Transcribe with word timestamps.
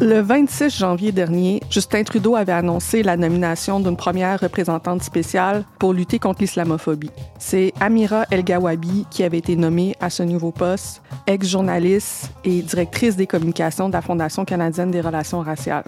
Le 0.00 0.20
26 0.20 0.78
janvier 0.78 1.10
dernier, 1.10 1.60
Justin 1.70 2.04
Trudeau 2.04 2.36
avait 2.36 2.52
annoncé 2.52 3.02
la 3.02 3.16
nomination 3.16 3.80
d'une 3.80 3.96
première 3.96 4.38
représentante 4.38 5.02
spéciale 5.02 5.64
pour 5.80 5.92
lutter 5.92 6.20
contre 6.20 6.42
l'islamophobie. 6.42 7.10
C'est 7.40 7.72
Amira 7.80 8.24
El-Gawabi 8.30 9.06
qui 9.10 9.24
avait 9.24 9.38
été 9.38 9.56
nommée 9.56 9.96
à 9.98 10.08
ce 10.08 10.22
nouveau 10.22 10.52
poste, 10.52 11.02
ex-journaliste 11.26 12.30
et 12.44 12.62
directrice 12.62 13.16
des 13.16 13.26
communications 13.26 13.88
de 13.88 13.94
la 13.94 14.00
Fondation 14.00 14.44
canadienne 14.44 14.92
des 14.92 15.00
relations 15.00 15.40
raciales. 15.40 15.82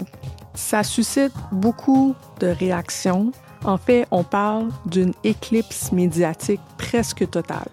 Ça 0.54 0.82
suscite 0.82 1.32
beaucoup 1.52 2.16
de 2.40 2.48
réactions. 2.48 3.30
En 3.64 3.76
fait, 3.76 4.08
on 4.10 4.24
parle 4.24 4.70
d'une 4.86 5.12
éclipse 5.22 5.92
médiatique 5.92 6.60
presque 6.78 7.30
totale. 7.30 7.68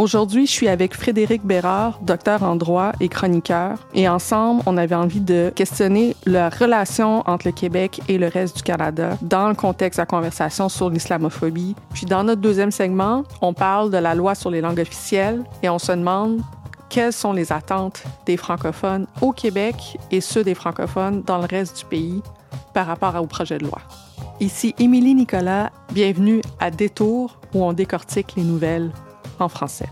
Aujourd'hui, 0.00 0.46
je 0.46 0.50
suis 0.50 0.68
avec 0.68 0.94
Frédéric 0.94 1.44
Bérard, 1.44 2.00
docteur 2.00 2.42
en 2.42 2.56
droit 2.56 2.92
et 3.00 3.10
chroniqueur, 3.10 3.86
et 3.92 4.08
ensemble, 4.08 4.62
on 4.64 4.78
avait 4.78 4.94
envie 4.94 5.20
de 5.20 5.52
questionner 5.54 6.16
la 6.24 6.48
relation 6.48 7.22
entre 7.28 7.48
le 7.48 7.52
Québec 7.52 8.00
et 8.08 8.16
le 8.16 8.28
reste 8.28 8.56
du 8.56 8.62
Canada 8.62 9.18
dans 9.20 9.48
le 9.48 9.54
contexte 9.54 9.98
de 9.98 10.00
la 10.00 10.06
conversation 10.06 10.70
sur 10.70 10.88
l'islamophobie. 10.88 11.76
Puis 11.92 12.06
dans 12.06 12.24
notre 12.24 12.40
deuxième 12.40 12.70
segment, 12.70 13.24
on 13.42 13.52
parle 13.52 13.90
de 13.90 13.98
la 13.98 14.14
loi 14.14 14.34
sur 14.34 14.48
les 14.48 14.62
langues 14.62 14.80
officielles 14.80 15.44
et 15.62 15.68
on 15.68 15.78
se 15.78 15.92
demande 15.92 16.40
quelles 16.88 17.12
sont 17.12 17.34
les 17.34 17.52
attentes 17.52 18.02
des 18.24 18.38
francophones 18.38 19.06
au 19.20 19.32
Québec 19.32 19.98
et 20.10 20.22
ceux 20.22 20.44
des 20.44 20.54
francophones 20.54 21.20
dans 21.26 21.36
le 21.36 21.44
reste 21.46 21.80
du 21.80 21.84
pays 21.84 22.22
par 22.72 22.86
rapport 22.86 23.14
au 23.20 23.26
projet 23.26 23.58
de 23.58 23.64
loi. 23.64 23.80
Ici 24.40 24.74
Émilie 24.78 25.14
Nicolas, 25.14 25.70
bienvenue 25.92 26.40
à 26.58 26.70
Détour 26.70 27.38
où 27.52 27.62
on 27.62 27.74
décortique 27.74 28.32
les 28.38 28.44
nouvelles 28.44 28.90
en 29.40 29.48
français. 29.48 29.88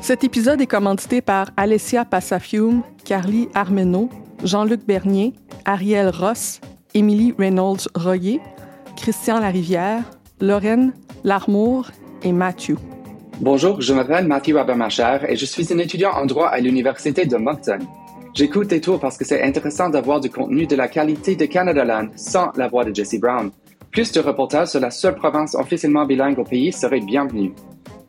Cet 0.00 0.22
épisode 0.22 0.60
est 0.60 0.66
commandité 0.66 1.20
par 1.20 1.50
Alessia 1.56 2.04
Passafium, 2.04 2.82
Carly 3.04 3.48
Armenaud, 3.54 4.08
Jean-Luc 4.44 4.86
Bernier, 4.86 5.32
Ariel 5.64 6.10
Ross, 6.10 6.60
Émilie 6.94 7.34
Reynolds-Royer, 7.36 8.40
Christian 8.96 9.40
Larivière, 9.40 10.04
Lorraine 10.40 10.92
Larmour 11.24 11.90
et 12.22 12.30
Mathieu. 12.30 12.76
Bonjour, 13.40 13.80
je 13.80 13.92
m'appelle 13.92 14.28
Mathieu 14.28 14.56
Abermacher 14.58 15.18
et 15.28 15.34
je 15.34 15.44
suis 15.44 15.72
un 15.72 15.78
étudiant 15.78 16.12
en 16.12 16.24
droit 16.24 16.46
à 16.46 16.60
l'Université 16.60 17.26
de 17.26 17.36
Moncton. 17.36 17.80
J'écoute 18.36 18.68
des 18.68 18.82
tours 18.82 19.00
parce 19.00 19.16
que 19.16 19.24
c'est 19.24 19.42
intéressant 19.42 19.88
d'avoir 19.88 20.20
du 20.20 20.28
contenu 20.28 20.66
de 20.66 20.76
la 20.76 20.88
qualité 20.88 21.36
de 21.36 21.46
Canada 21.46 21.86
Land 21.86 22.08
sans 22.16 22.52
la 22.56 22.68
voix 22.68 22.84
de 22.84 22.94
Jesse 22.94 23.18
Brown. 23.18 23.50
Plus 23.90 24.12
de 24.12 24.20
reportages 24.20 24.68
sur 24.68 24.80
la 24.80 24.90
seule 24.90 25.14
province 25.14 25.54
officiellement 25.54 26.04
bilingue 26.04 26.38
au 26.38 26.44
pays 26.44 26.70
seraient 26.70 27.00
bienvenus. 27.00 27.52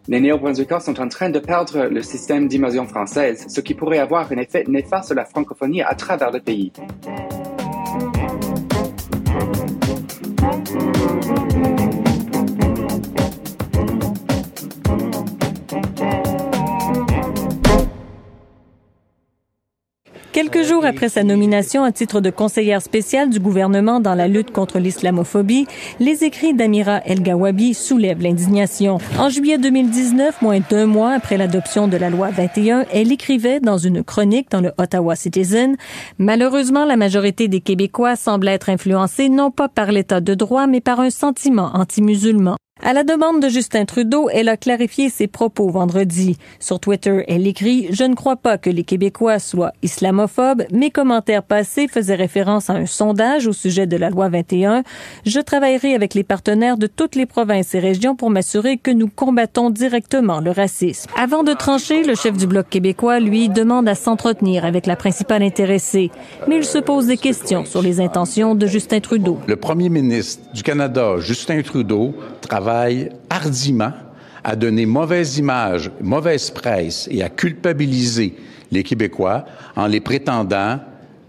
Les 0.09 0.19
néo-brunswickers 0.19 0.81
sont 0.81 0.99
en 0.99 1.07
train 1.07 1.29
de 1.29 1.39
perdre 1.39 1.85
le 1.85 2.01
système 2.01 2.49
d'immersion 2.49 2.85
française, 2.85 3.45
ce 3.47 3.61
qui 3.61 3.73
pourrait 3.73 3.99
avoir 3.99 4.29
un 4.29 4.35
effet 4.35 4.65
néfaste 4.67 5.05
sur 5.05 5.15
la 5.15 5.23
francophonie 5.23 5.81
à 5.81 5.95
travers 5.95 6.31
le 6.31 6.41
pays. 6.41 6.73
Quelques 20.37 20.61
jours 20.61 20.85
après 20.85 21.09
sa 21.09 21.23
nomination 21.23 21.83
à 21.83 21.91
titre 21.91 22.21
de 22.21 22.29
conseillère 22.29 22.83
spéciale 22.83 23.31
du 23.31 23.39
gouvernement 23.39 23.99
dans 23.99 24.13
la 24.13 24.27
lutte 24.27 24.51
contre 24.51 24.77
l'islamophobie, 24.77 25.65
les 25.99 26.23
écrits 26.23 26.53
d'Amira 26.53 27.01
El-Gawabi 27.05 27.73
soulèvent 27.73 28.21
l'indignation. 28.21 28.99
En 29.17 29.29
juillet 29.29 29.57
2019, 29.57 30.43
moins 30.43 30.59
d'un 30.59 30.85
mois 30.85 31.13
après 31.13 31.37
l'adoption 31.37 31.87
de 31.87 31.97
la 31.97 32.11
loi 32.11 32.29
21, 32.29 32.85
elle 32.93 33.11
écrivait 33.11 33.59
dans 33.59 33.79
une 33.79 34.03
chronique 34.03 34.51
dans 34.51 34.61
le 34.61 34.73
Ottawa 34.77 35.15
Citizen 35.15 35.75
Malheureusement, 36.19 36.85
la 36.85 36.97
majorité 36.97 37.47
des 37.47 37.61
Québécois 37.61 38.15
semble 38.15 38.47
être 38.47 38.69
influencée 38.69 39.29
non 39.29 39.49
pas 39.49 39.69
par 39.69 39.91
l'état 39.91 40.21
de 40.21 40.35
droit, 40.35 40.67
mais 40.67 40.81
par 40.81 40.99
un 40.99 41.09
sentiment 41.09 41.71
anti-musulman. 41.73 42.57
À 42.83 42.93
la 42.93 43.03
demande 43.03 43.41
de 43.41 43.49
Justin 43.49 43.85
Trudeau, 43.85 44.29
elle 44.31 44.49
a 44.49 44.55
clarifié 44.55 45.09
ses 45.09 45.25
propos 45.25 45.69
vendredi. 45.69 46.37
Sur 46.59 46.79
Twitter, 46.79 47.23
elle 47.27 47.47
écrit 47.47 47.87
Je 47.89 48.03
ne 48.03 48.13
crois 48.13 48.35
pas 48.35 48.59
que 48.59 48.69
les 48.69 48.83
Québécois 48.83 49.39
soient 49.39 49.73
islamophobes. 49.81 50.63
Mes 50.71 50.91
commentaires 50.91 51.41
passés 51.41 51.87
faisaient 51.87 52.15
référence 52.15 52.69
à 52.69 52.73
un 52.73 52.85
sondage 52.85 53.47
au 53.47 53.53
sujet 53.53 53.87
de 53.87 53.97
la 53.97 54.11
loi 54.11 54.29
21. 54.29 54.83
Je 55.25 55.39
travaillerai 55.39 55.95
avec 55.95 56.13
les 56.13 56.23
partenaires 56.23 56.77
de 56.77 56.85
toutes 56.85 57.15
les 57.15 57.25
provinces 57.25 57.73
et 57.73 57.79
régions 57.79 58.15
pour 58.15 58.29
m'assurer 58.29 58.77
que 58.77 58.91
nous 58.91 59.07
combattons 59.07 59.71
directement 59.71 60.39
le 60.39 60.51
racisme. 60.51 61.09
Avant 61.17 61.43
de 61.43 61.53
trancher, 61.53 62.03
le 62.03 62.13
chef 62.13 62.37
du 62.37 62.45
Bloc 62.45 62.69
québécois, 62.69 63.19
lui, 63.19 63.49
demande 63.49 63.89
à 63.89 63.95
s'entretenir 63.95 64.65
avec 64.65 64.85
la 64.85 64.95
principale 64.95 65.41
intéressée. 65.41 66.11
Mais 66.47 66.57
il 66.57 66.63
se 66.63 66.77
pose 66.77 67.07
des 67.07 67.17
questions 67.17 67.65
sur 67.65 67.81
les 67.81 67.99
intentions 67.99 68.53
de 68.53 68.67
Justin 68.67 68.99
Trudeau. 68.99 69.39
Le 69.47 69.55
premier 69.55 69.89
ministre 69.89 70.43
du 70.53 70.61
Canada, 70.61 71.15
Justin 71.17 71.63
Trudeau, 71.63 72.13
travaille 72.41 72.66
travaille 72.67 73.09
hardiment 73.29 73.93
à 74.43 74.53
donner 74.57 74.85
mauvaise 74.85 75.37
image, 75.37 75.89
mauvaise 76.01 76.51
presse 76.51 77.07
et 77.09 77.23
à 77.23 77.29
culpabiliser 77.29 78.35
les 78.71 78.83
Québécois 78.83 79.45
en 79.77 79.87
les 79.87 80.01
prétendant 80.01 80.81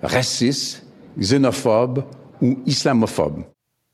racistes, 0.02 0.85
xénophobes 1.17 2.02
ou 2.43 2.58
islamophobes. 2.67 3.44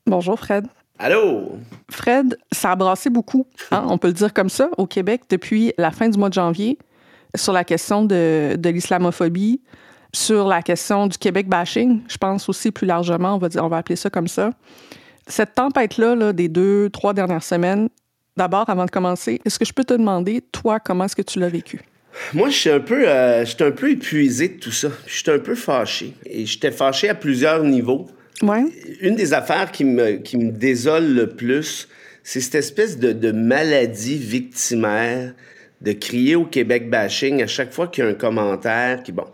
Bonjour 0.07 0.39
Fred. 0.39 0.65
Allô? 0.97 1.59
Fred, 1.91 2.35
ça 2.51 2.71
a 2.71 2.75
brassé 2.75 3.11
beaucoup, 3.11 3.45
hein, 3.69 3.85
on 3.89 3.99
peut 3.99 4.07
le 4.07 4.13
dire 4.13 4.33
comme 4.33 4.49
ça, 4.49 4.69
au 4.79 4.87
Québec 4.87 5.21
depuis 5.29 5.71
la 5.77 5.91
fin 5.91 6.09
du 6.09 6.17
mois 6.17 6.29
de 6.29 6.33
janvier 6.33 6.79
sur 7.35 7.53
la 7.53 7.63
question 7.63 8.03
de, 8.03 8.55
de 8.57 8.69
l'islamophobie, 8.69 9.61
sur 10.13 10.47
la 10.47 10.63
question 10.63 11.05
du 11.05 11.19
Québec 11.19 11.47
bashing, 11.47 12.01
je 12.07 12.17
pense 12.17 12.49
aussi 12.49 12.71
plus 12.71 12.87
largement, 12.87 13.35
on 13.35 13.37
va, 13.37 13.49
dire, 13.49 13.63
on 13.63 13.67
va 13.67 13.77
appeler 13.77 13.97
ça 13.97 14.09
comme 14.09 14.27
ça. 14.27 14.49
Cette 15.27 15.55
tempête-là, 15.55 16.33
des 16.33 16.47
deux, 16.47 16.89
trois 16.89 17.13
dernières 17.13 17.43
semaines, 17.43 17.89
d'abord, 18.37 18.69
avant 18.69 18.85
de 18.85 18.91
commencer, 18.91 19.41
est-ce 19.45 19.57
que 19.57 19.65
je 19.65 19.73
peux 19.73 19.83
te 19.83 19.93
demander, 19.93 20.41
toi, 20.51 20.79
comment 20.79 21.05
est-ce 21.05 21.15
que 21.15 21.21
tu 21.21 21.39
l'as 21.39 21.49
vécu? 21.49 21.81
Moi, 22.33 22.49
je 22.49 22.55
suis 22.55 22.69
un 22.69 22.79
peu, 22.79 23.03
euh, 23.07 23.43
un 23.59 23.71
peu 23.71 23.91
épuisé 23.91 24.49
de 24.49 24.59
tout 24.59 24.71
ça. 24.71 24.89
Je 25.05 25.13
suis 25.13 25.31
un 25.31 25.39
peu 25.39 25.55
fâché. 25.55 26.13
Et 26.25 26.45
j'étais 26.45 26.71
fâché 26.71 27.09
à 27.09 27.15
plusieurs 27.15 27.63
niveaux. 27.63 28.07
Ouais. 28.41 28.63
Une 29.01 29.15
des 29.15 29.33
affaires 29.33 29.71
qui 29.71 29.83
me, 29.83 30.17
qui 30.17 30.37
me 30.37 30.51
désole 30.51 31.13
le 31.13 31.29
plus, 31.29 31.89
c'est 32.23 32.41
cette 32.41 32.55
espèce 32.55 32.97
de, 32.97 33.11
de 33.11 33.31
maladie 33.31 34.17
victimaire 34.17 35.33
de 35.81 35.91
crier 35.91 36.35
au 36.35 36.45
Québec 36.45 36.89
bashing 36.89 37.43
à 37.43 37.47
chaque 37.47 37.71
fois 37.71 37.87
qu'il 37.87 38.03
y 38.03 38.07
a 38.07 38.09
un 38.09 38.13
commentaire 38.13 39.03
qui, 39.03 39.11
bon, 39.11 39.25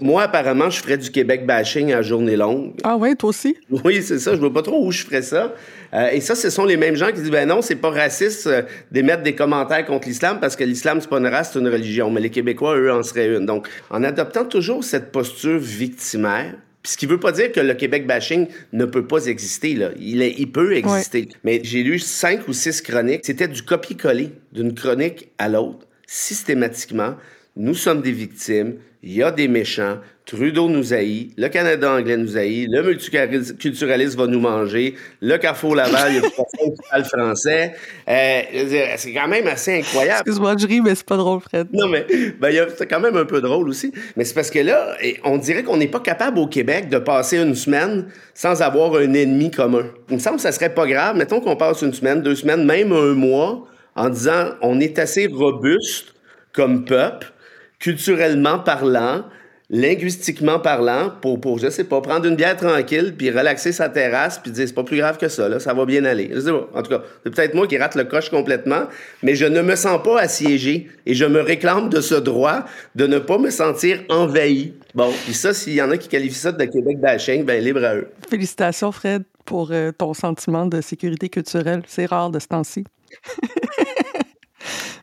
moi, 0.00 0.22
apparemment, 0.22 0.70
je 0.70 0.80
ferais 0.80 0.96
du 0.96 1.10
Québec 1.10 1.44
bashing 1.46 1.92
à 1.92 2.02
journée 2.02 2.36
longue. 2.36 2.74
Ah 2.84 2.96
ouais, 2.96 3.14
toi 3.14 3.30
aussi? 3.30 3.56
Oui, 3.70 4.02
c'est 4.02 4.18
ça. 4.18 4.34
Je 4.34 4.40
vois 4.40 4.52
pas 4.52 4.62
trop 4.62 4.86
où 4.86 4.92
je 4.92 5.04
ferais 5.04 5.22
ça. 5.22 5.54
Euh, 5.94 6.10
et 6.10 6.20
ça, 6.20 6.34
ce 6.34 6.50
sont 6.50 6.64
les 6.64 6.76
mêmes 6.76 6.96
gens 6.96 7.08
qui 7.08 7.20
disent, 7.20 7.30
ben 7.30 7.48
non, 7.48 7.62
c'est 7.62 7.76
pas 7.76 7.90
raciste 7.90 8.46
euh, 8.46 8.62
d'émettre 8.92 9.22
des 9.22 9.34
commentaires 9.34 9.84
contre 9.86 10.06
l'islam 10.06 10.38
parce 10.40 10.54
que 10.54 10.64
l'islam, 10.64 11.00
c'est 11.00 11.08
pas 11.08 11.18
une 11.18 11.26
race, 11.26 11.50
c'est 11.52 11.58
une 11.58 11.68
religion. 11.68 12.10
Mais 12.10 12.20
les 12.20 12.30
Québécois, 12.30 12.76
eux, 12.76 12.92
en 12.92 13.02
seraient 13.02 13.36
une. 13.36 13.46
Donc, 13.46 13.66
en 13.90 14.04
adoptant 14.04 14.44
toujours 14.44 14.84
cette 14.84 15.10
posture 15.10 15.58
victimaire, 15.58 16.54
ce 16.84 16.96
qui 16.96 17.06
veut 17.06 17.20
pas 17.20 17.32
dire 17.32 17.52
que 17.52 17.60
le 17.60 17.74
Québec 17.74 18.06
bashing 18.06 18.46
ne 18.72 18.84
peut 18.84 19.06
pas 19.06 19.26
exister. 19.26 19.74
Là. 19.74 19.90
Il, 19.98 20.22
est, 20.22 20.34
il 20.38 20.50
peut 20.50 20.76
exister. 20.76 21.28
Mais 21.44 21.60
j'ai 21.64 21.82
lu 21.82 21.98
cinq 21.98 22.46
ou 22.48 22.52
six 22.52 22.80
chroniques. 22.80 23.22
C'était 23.24 23.48
du 23.48 23.62
copier-coller 23.62 24.30
d'une 24.52 24.74
chronique 24.74 25.28
à 25.38 25.48
l'autre, 25.48 25.86
systématiquement. 26.06 27.14
Nous 27.58 27.74
sommes 27.74 28.00
des 28.00 28.12
victimes 28.12 28.78
il 29.02 29.12
y 29.12 29.22
a 29.22 29.30
des 29.30 29.46
méchants, 29.46 29.98
Trudeau 30.26 30.68
nous 30.68 30.92
haït, 30.92 31.30
le 31.36 31.48
Canada 31.48 31.92
anglais 31.92 32.16
nous 32.16 32.36
haït, 32.36 32.66
le 32.68 32.82
multiculturalisme 32.82 34.18
va 34.18 34.26
nous 34.26 34.40
manger, 34.40 34.96
le 35.22 35.36
Carrefour 35.38 35.76
Laval, 35.76 36.12
il 36.12 36.14
y 36.16 36.18
a 36.18 36.20
personne 36.36 36.74
qui 36.74 36.90
parle 36.90 37.04
français. 37.04 37.74
Euh, 38.08 38.94
c'est 38.96 39.12
quand 39.12 39.28
même 39.28 39.46
assez 39.46 39.78
incroyable. 39.78 40.22
Excuse-moi, 40.26 40.56
je 40.58 40.66
ris, 40.66 40.80
mais 40.80 40.96
c'est 40.96 41.06
pas 41.06 41.16
drôle, 41.16 41.40
Fred. 41.40 41.68
Non, 41.72 41.86
mais 41.86 42.06
ben, 42.40 42.66
c'est 42.76 42.86
quand 42.88 42.98
même 42.98 43.16
un 43.16 43.24
peu 43.24 43.40
drôle 43.40 43.68
aussi. 43.68 43.92
Mais 44.16 44.24
c'est 44.24 44.34
parce 44.34 44.50
que 44.50 44.58
là, 44.58 44.96
on 45.22 45.38
dirait 45.38 45.62
qu'on 45.62 45.76
n'est 45.76 45.88
pas 45.88 46.00
capable 46.00 46.40
au 46.40 46.48
Québec 46.48 46.88
de 46.88 46.98
passer 46.98 47.38
une 47.38 47.54
semaine 47.54 48.08
sans 48.34 48.60
avoir 48.62 48.96
un 48.96 49.14
ennemi 49.14 49.52
commun. 49.52 49.86
Il 50.10 50.16
me 50.16 50.20
semble 50.20 50.36
que 50.36 50.42
ça 50.42 50.52
serait 50.52 50.74
pas 50.74 50.86
grave. 50.86 51.16
Mettons 51.16 51.40
qu'on 51.40 51.56
passe 51.56 51.82
une 51.82 51.94
semaine, 51.94 52.20
deux 52.20 52.34
semaines, 52.34 52.64
même 52.66 52.92
un 52.92 53.14
mois, 53.14 53.64
en 53.94 54.08
disant 54.10 54.50
on 54.60 54.80
est 54.80 54.98
assez 54.98 55.28
robuste 55.28 56.14
comme 56.52 56.84
peuple 56.84 57.32
culturellement 57.78 58.58
parlant, 58.58 59.24
linguistiquement 59.70 60.58
parlant, 60.58 61.10
pour, 61.20 61.58
je 61.58 61.68
sais 61.68 61.84
pas, 61.84 62.00
prendre 62.00 62.26
une 62.26 62.36
bière 62.36 62.56
tranquille, 62.56 63.14
puis 63.16 63.30
relaxer 63.30 63.72
sa 63.72 63.88
terrasse, 63.88 64.38
puis 64.38 64.50
dire, 64.50 64.66
c'est 64.66 64.74
pas 64.74 64.82
plus 64.82 64.96
grave 64.96 65.18
que 65.18 65.28
ça, 65.28 65.48
là, 65.48 65.60
ça 65.60 65.74
va 65.74 65.84
bien 65.84 66.04
aller. 66.04 66.30
Je 66.32 66.40
sais 66.40 66.50
pas. 66.50 66.68
En 66.74 66.82
tout 66.82 66.90
cas, 66.90 67.02
c'est 67.22 67.34
peut-être 67.34 67.54
moi 67.54 67.66
qui 67.66 67.76
rate 67.76 67.94
le 67.94 68.04
coche 68.04 68.30
complètement, 68.30 68.84
mais 69.22 69.34
je 69.34 69.44
ne 69.44 69.60
me 69.60 69.76
sens 69.76 70.02
pas 70.02 70.20
assiégé 70.20 70.88
et 71.04 71.14
je 71.14 71.24
me 71.26 71.40
réclame 71.40 71.90
de 71.90 72.00
ce 72.00 72.14
droit 72.14 72.64
de 72.94 73.06
ne 73.06 73.18
pas 73.18 73.38
me 73.38 73.50
sentir 73.50 74.02
envahi. 74.08 74.72
Bon, 74.94 75.12
puis 75.24 75.34
ça, 75.34 75.52
s'il 75.52 75.74
y 75.74 75.82
en 75.82 75.90
a 75.90 75.98
qui 75.98 76.08
qualifient 76.08 76.34
ça 76.34 76.52
de 76.52 76.64
Québec 76.64 76.98
bashing, 76.98 77.44
ben 77.44 77.62
libre 77.62 77.84
à 77.84 77.94
eux. 77.94 78.08
Félicitations, 78.30 78.90
Fred, 78.90 79.22
pour 79.44 79.70
euh, 79.72 79.92
ton 79.92 80.14
sentiment 80.14 80.66
de 80.66 80.80
sécurité 80.80 81.28
culturelle. 81.28 81.82
C'est 81.86 82.06
rare 82.06 82.30
de 82.30 82.38
ce 82.38 82.46
temps-ci. 82.46 82.84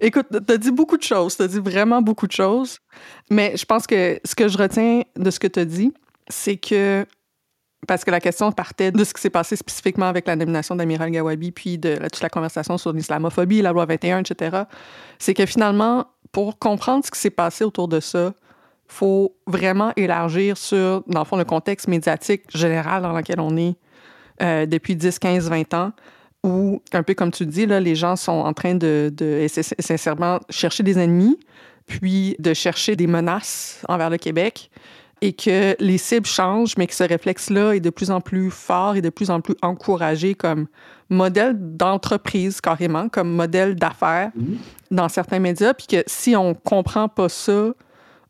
Écoute, 0.02 0.28
tu 0.32 0.54
as 0.54 0.58
dit 0.58 0.72
beaucoup 0.72 0.98
de 0.98 1.04
choses, 1.04 1.38
tu 1.38 1.44
as 1.44 1.48
dit 1.48 1.60
vraiment 1.60 2.02
beaucoup 2.02 2.28
de 2.28 2.32
choses, 2.32 2.80
mais 3.30 3.56
je 3.56 3.66
pense 3.66 3.88
que 3.88 4.20
ce 4.24 4.36
que 4.36 4.48
je 4.48 4.58
retiens 4.58 5.04
de 5.16 5.32
ce 5.32 5.40
que 5.40 5.48
tu 5.48 5.60
as 5.60 5.66
dit, 5.66 5.94
c'est 6.28 6.58
que, 6.58 7.06
parce 7.88 8.04
que 8.04 8.12
la 8.12 8.20
question 8.20 8.52
partait 8.52 8.92
de 8.92 9.04
ce 9.04 9.14
qui 9.14 9.22
s'est 9.22 9.30
passé 9.30 9.56
spécifiquement 9.56 10.08
avec 10.08 10.28
la 10.28 10.36
nomination 10.36 10.76
d'Amiral 10.76 11.12
Gawabi, 11.12 11.52
puis 11.52 11.78
de 11.78 11.96
toute 11.96 12.22
la 12.22 12.30
conversation 12.30 12.78
sur 12.78 12.94
l'islamophobie, 12.94 13.62
la 13.62 13.72
loi 13.72 13.86
21, 13.86 14.20
etc., 14.20 14.64
c'est 15.20 15.34
que 15.34 15.46
finalement, 15.46 16.06
pour 16.32 16.60
comprendre 16.60 17.06
ce 17.06 17.12
qui 17.12 17.20
s'est 17.20 17.30
passé 17.30 17.64
autour 17.64 17.88
de 17.88 18.00
ça, 18.00 18.34
faut 18.88 19.36
vraiment 19.48 19.92
élargir 19.96 20.58
sur, 20.58 21.04
dans 21.08 21.20
le 21.20 21.26
fond, 21.26 21.38
le 21.38 21.46
contexte 21.46 21.88
médiatique 21.88 22.44
général 22.56 23.02
dans 23.02 23.14
lequel 23.14 23.40
on 23.40 23.58
est 23.58 23.76
euh, 24.42 24.66
depuis 24.66 24.96
10, 24.96 25.18
15, 25.18 25.50
20 25.50 25.74
ans, 25.74 25.92
où, 26.46 26.82
un 26.94 27.04
peu 27.04 27.14
comme 27.14 27.32
tu 27.32 27.46
dis, 27.46 27.66
là, 27.66 27.80
les 27.80 27.96
gens 27.96 28.16
sont 28.16 28.32
en 28.32 28.54
train 28.54 28.76
de, 28.76 29.12
de 29.16 29.46
sincèrement 29.80 30.40
chercher 30.50 30.84
des 30.84 30.98
ennemis, 30.98 31.38
puis 31.88 32.36
de 32.40 32.54
chercher 32.54 32.96
des 32.96 33.08
menaces 33.08 33.82
envers 33.90 34.10
le 34.10 34.18
Québec, 34.18 34.70
et 35.22 35.34
que 35.34 35.76
les 35.80 35.98
cibles 35.98 36.26
changent, 36.26 36.76
mais 36.78 36.88
que 36.88 36.94
ce 36.94 37.04
réflexe-là 37.04 37.76
est 37.76 37.80
de 37.80 37.90
plus 37.90 38.12
en 38.12 38.22
plus 38.22 38.52
fort 38.52 38.96
et 38.96 39.02
de 39.02 39.10
plus 39.10 39.30
en 39.30 39.42
plus 39.42 39.56
encouragé 39.62 40.36
comme 40.36 40.68
modèle 41.10 41.56
d'entreprise 41.58 42.62
carrément, 42.62 43.10
comme 43.10 43.32
modèle 43.32 43.76
d'affaires 43.76 44.32
mm-hmm. 44.38 44.58
dans 44.92 45.10
certains 45.10 45.40
médias, 45.40 45.74
puis 45.74 45.88
que 45.88 46.04
si 46.08 46.36
on 46.36 46.54
comprend 46.54 47.08
pas 47.08 47.30
ça, 47.30 47.74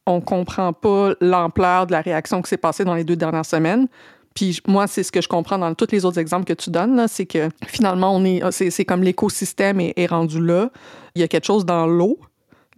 on 0.06 0.21
comprend 0.21 0.73
pas 0.73 1.13
l'ampleur 1.19 1.88
de 1.88 1.91
la 1.91 2.01
réaction 2.01 2.41
qui 2.41 2.50
s'est 2.50 2.57
passée 2.57 2.85
dans 2.85 2.94
les 2.94 3.03
deux 3.03 3.15
dernières 3.15 3.45
semaines, 3.45 3.87
puis 4.35 4.59
moi, 4.68 4.85
c'est 4.85 5.01
ce 5.01 5.13
que 5.13 5.21
je 5.21 5.30
comprends 5.30 5.57
dans 5.57 5.73
tous 5.73 5.87
les 5.94 6.04
autres 6.04 6.19
exemples 6.19 6.45
que 6.45 6.54
tu 6.54 6.69
donnes, 6.69 7.07
c'est 7.07 7.25
que 7.25 7.49
finalement, 7.65 8.13
on 8.13 8.25
est, 8.25 8.42
c'est, 8.51 8.83
comme 8.83 9.01
l'écosystème 9.01 9.80
est, 9.80 10.06
rendu 10.07 10.45
là. 10.45 10.69
Il 11.15 11.21
y 11.21 11.23
a 11.23 11.30
quelque 11.30 11.45
chose 11.45 11.65
dans 11.65 11.87
l'eau, 11.87 12.19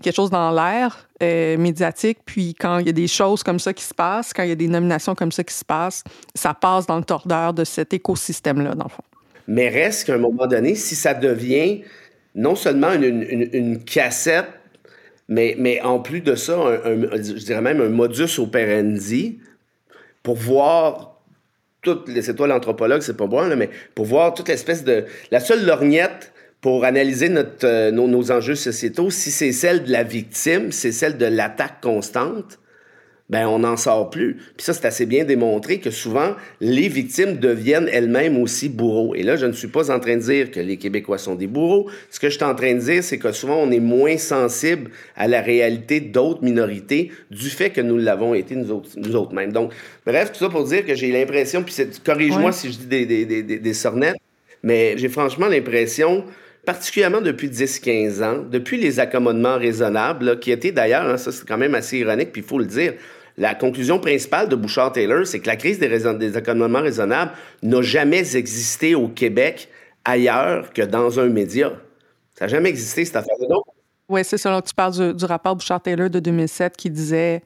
quelque 0.04 0.16
chose 0.16 0.30
dans 0.30 0.52
l'air 0.52 1.10
euh, 1.24 1.58
médiatique. 1.58 2.20
Puis 2.26 2.54
quand 2.54 2.78
il 2.78 2.86
y 2.86 2.90
a 2.90 2.94
des 2.94 3.08
choses 3.08 3.42
comme 3.42 3.58
ça 3.58 3.74
qui 3.74 3.84
se 3.84 3.94
passent, 3.96 4.34
quand 4.34 4.44
il 4.44 4.50
y 4.50 4.52
a 4.52 4.56
des 4.56 4.68
nominations 4.68 5.16
comme 5.16 5.32
ça 5.32 5.44
qui 5.44 5.56
se 5.56 5.66
passent, 5.66 6.04
ça 6.36 6.54
passe 6.54 6.86
dans 6.86 6.98
le 6.98 7.04
tordeur 7.04 7.56
de 7.56 7.64
cet 7.64 7.92
écosystème-là, 7.92 8.76
dans 8.76 8.86
le 8.86 8.90
fond. 8.92 9.04
Mais 9.48 9.70
reste 9.70 10.06
qu'à 10.06 10.14
un 10.14 10.20
moment 10.20 10.46
donné, 10.46 10.76
si 10.76 10.94
ça 10.94 11.16
devient 11.16 11.82
non 12.36 12.54
seulement 12.54 12.94
une, 12.94 13.84
cassette, 13.84 14.46
mais, 15.28 15.56
mais 15.58 15.82
en 15.82 16.00
plus 16.00 16.22
de 16.22 16.36
ça, 16.36 16.56
je 16.86 17.44
dirais 17.44 17.62
même 17.62 17.82
un 17.82 17.90
modus 17.90 18.38
operandi 18.38 19.40
pour 20.22 20.36
voir 20.36 21.17
c'est 21.84 22.36
toi 22.36 22.48
l'anthropologue, 22.48 23.02
c'est 23.02 23.18
pas 23.18 23.28
moi, 23.28 23.54
mais 23.56 23.70
pour 23.96 24.06
voir 24.06 24.34
toute 24.34 24.48
l'espèce 24.48 24.84
de. 24.84 25.06
La 25.32 25.40
seule 25.40 25.66
lorgnette 25.66 26.34
pour 26.62 26.86
analyser 26.86 27.30
notre, 27.30 27.66
euh, 27.66 27.92
nos, 27.92 28.32
enjeux 28.32 28.56
sociétaux, 28.56 29.10
si 29.10 29.32
c'est 29.32 29.52
celle 29.52 29.84
de 29.84 29.92
la 29.92 30.04
victime, 30.04 30.72
c'est 30.72 30.92
celle 30.92 31.18
de 31.18 31.26
l'attaque 31.26 31.82
constante, 31.82 32.60
ben 33.30 33.46
on 33.48 33.60
n'en 33.60 33.76
sort 33.76 34.10
plus. 34.10 34.36
Puis 34.56 34.66
ça, 34.66 34.74
c'est 34.74 34.86
assez 34.86 35.06
bien 35.06 35.26
démontré 35.26 35.80
que 35.80 35.92
souvent, 35.92 36.36
les 36.62 36.88
victimes 36.88 37.38
deviennent 37.38 37.90
elles-mêmes 37.92 38.38
aussi 38.42 38.70
bourreaux. 38.70 39.16
Et 39.16 39.24
là, 39.24 39.36
je 39.36 39.46
ne 39.46 39.52
suis 39.52 39.68
pas 39.68 39.92
en 39.92 40.00
train 40.00 40.16
de 40.16 40.22
dire 40.22 40.50
que 40.50 40.62
les 40.62 40.78
Québécois 40.78 41.18
sont 41.18 41.36
des 41.36 41.48
bourreaux. 41.48 41.90
Ce 42.10 42.20
que 42.20 42.30
je 42.30 42.36
suis 42.36 42.44
en 42.46 42.56
train 42.56 42.74
de 42.74 42.80
dire, 42.80 43.04
c'est 43.04 43.18
que 43.18 43.32
souvent, 43.34 43.58
on 43.58 43.70
est 43.72 43.82
moins 43.82 44.18
sensible 44.18 44.92
à 45.16 45.28
la 45.28 45.42
réalité 45.42 46.00
d'autres 46.00 46.44
minorités 46.44 47.12
du 47.30 47.50
fait 47.50 47.70
que 47.70 47.82
nous 47.82 47.98
l'avons 47.98 48.34
été 48.34 48.56
nous 48.56 48.72
autres, 48.72 48.92
nous 48.96 49.16
autres 49.16 49.34
mêmes. 49.34 49.52
Donc, 49.52 49.74
bref, 50.06 50.32
tout 50.32 50.40
ça 50.40 50.50
pour 50.50 50.64
dire 50.64 50.86
que 50.86 50.96
j'ai 50.96 51.12
l'impression, 51.12 51.64
puis 51.64 51.76
corrige-moi 52.06 52.54
si 52.54 52.72
je 52.72 52.78
dis 52.78 52.86
des, 52.86 53.06
des, 53.06 53.26
des, 53.26 53.60
des 53.60 53.74
sornettes, 53.74 54.18
mais 54.64 54.98
j'ai 54.98 55.10
franchement 55.10 55.48
l'impression 55.48 56.24
particulièrement 56.66 57.22
depuis 57.22 57.48
10-15 57.48 58.24
ans, 58.24 58.46
depuis 58.50 58.78
les 58.78 59.00
accommodements 59.00 59.58
raisonnables, 59.58 60.38
qui 60.40 60.52
étaient 60.52 60.74
d'ailleurs, 60.74 61.08
hein, 61.08 61.16
ça 61.16 61.32
c'est 61.32 61.48
quand 61.48 61.58
même 61.58 61.76
assez 61.76 61.98
ironique, 61.98 62.34
puis 62.34 62.42
il 62.42 62.48
faut 62.48 62.60
le 62.60 62.66
dire, 62.66 62.94
la 63.38 63.54
conclusion 63.54 64.00
principale 64.00 64.50
de 64.50 64.56
Bouchard-Taylor, 64.56 65.26
c'est 65.26 65.40
que 65.40 65.48
la 65.48 65.56
crise 65.56 65.80
des, 65.80 66.38
accommodements 66.38 66.82
raisonnables 66.82 67.32
n'a 67.62 67.82
jamais 67.82 68.36
existé 68.36 68.96
au 68.96 69.08
Québec 69.08 69.70
ailleurs 70.06 70.74
que 70.74 70.82
dans 70.82 71.20
un 71.20 71.30
média. 71.30 71.72
Ça 72.34 72.46
n'a 72.46 72.50
jamais 72.50 72.70
existé, 72.70 73.06
cette 73.06 73.18
affaire-là. 73.18 73.58
Oui, 74.10 74.22
c'est 74.24 74.38
ça. 74.38 74.60
tu 74.62 74.74
parles 74.74 75.16
du, 75.16 75.26
rapport 75.26 75.56
Bouchard-Taylor 75.56 76.10
de 76.10 76.20
2007 76.20 76.78
qui 76.78 76.90
disait 76.90 77.44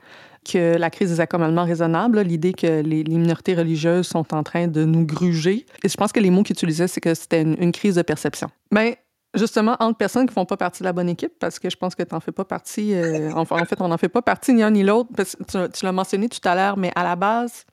que 0.50 0.78
la 0.78 0.90
crise 0.90 1.10
des 1.10 1.20
accommodements 1.20 1.66
raisonnables, 1.66 2.22
l'idée 2.22 2.54
que 2.54 2.82
les, 2.82 3.04
minorités 3.04 3.54
religieuses 3.54 4.08
sont 4.08 4.34
en 4.34 4.44
train 4.44 4.68
de 4.68 4.86
nous 4.86 5.06
gruger. 5.06 5.66
Et 5.84 5.90
je 5.90 5.98
pense 5.98 6.12
que 6.12 6.20
les 6.20 6.30
mots 6.30 6.44
qu'il 6.44 6.54
utilisait, 6.54 6.88
c'est 6.88 7.02
que 7.02 7.14
c'était 7.14 7.42
une, 7.42 7.72
crise 7.72 7.96
de 7.96 8.02
perception. 8.02 8.50
Mais 8.72 8.98
justement, 9.34 9.76
entre 9.80 9.98
personnes 9.98 10.28
qui 10.28 10.34
font 10.34 10.46
pas 10.46 10.58
partie 10.58 10.84
de 10.84 10.86
la 10.86 10.94
bonne 10.94 11.10
équipe, 11.10 11.34
parce 11.40 11.60
que 11.60 11.70
je 11.70 11.78
pense 11.78 11.96
que 11.96 12.04
tu 12.04 12.14
n'en 12.14 12.20
fais 12.20 12.32
pas 12.32 12.46
partie. 12.46 12.94
Euh, 12.94 13.32
en 13.34 13.46
fait, 13.46 13.80
on 13.82 13.88
n'en 13.88 13.98
fait 13.98 14.10
pas 14.10 14.22
partie 14.22 14.54
ni 14.54 14.64
un 14.64 14.72
ni 14.72 14.84
l'autre. 14.84 15.10
Tu, 15.16 15.58
tu 15.74 15.86
l'as 15.86 15.92
mentionné 15.92 16.30
tout 16.30 16.46
à 16.48 16.56
l'heure, 16.56 16.78
mais 16.78 16.92
à 16.96 17.04
la 17.04 17.16
base, 17.16 17.66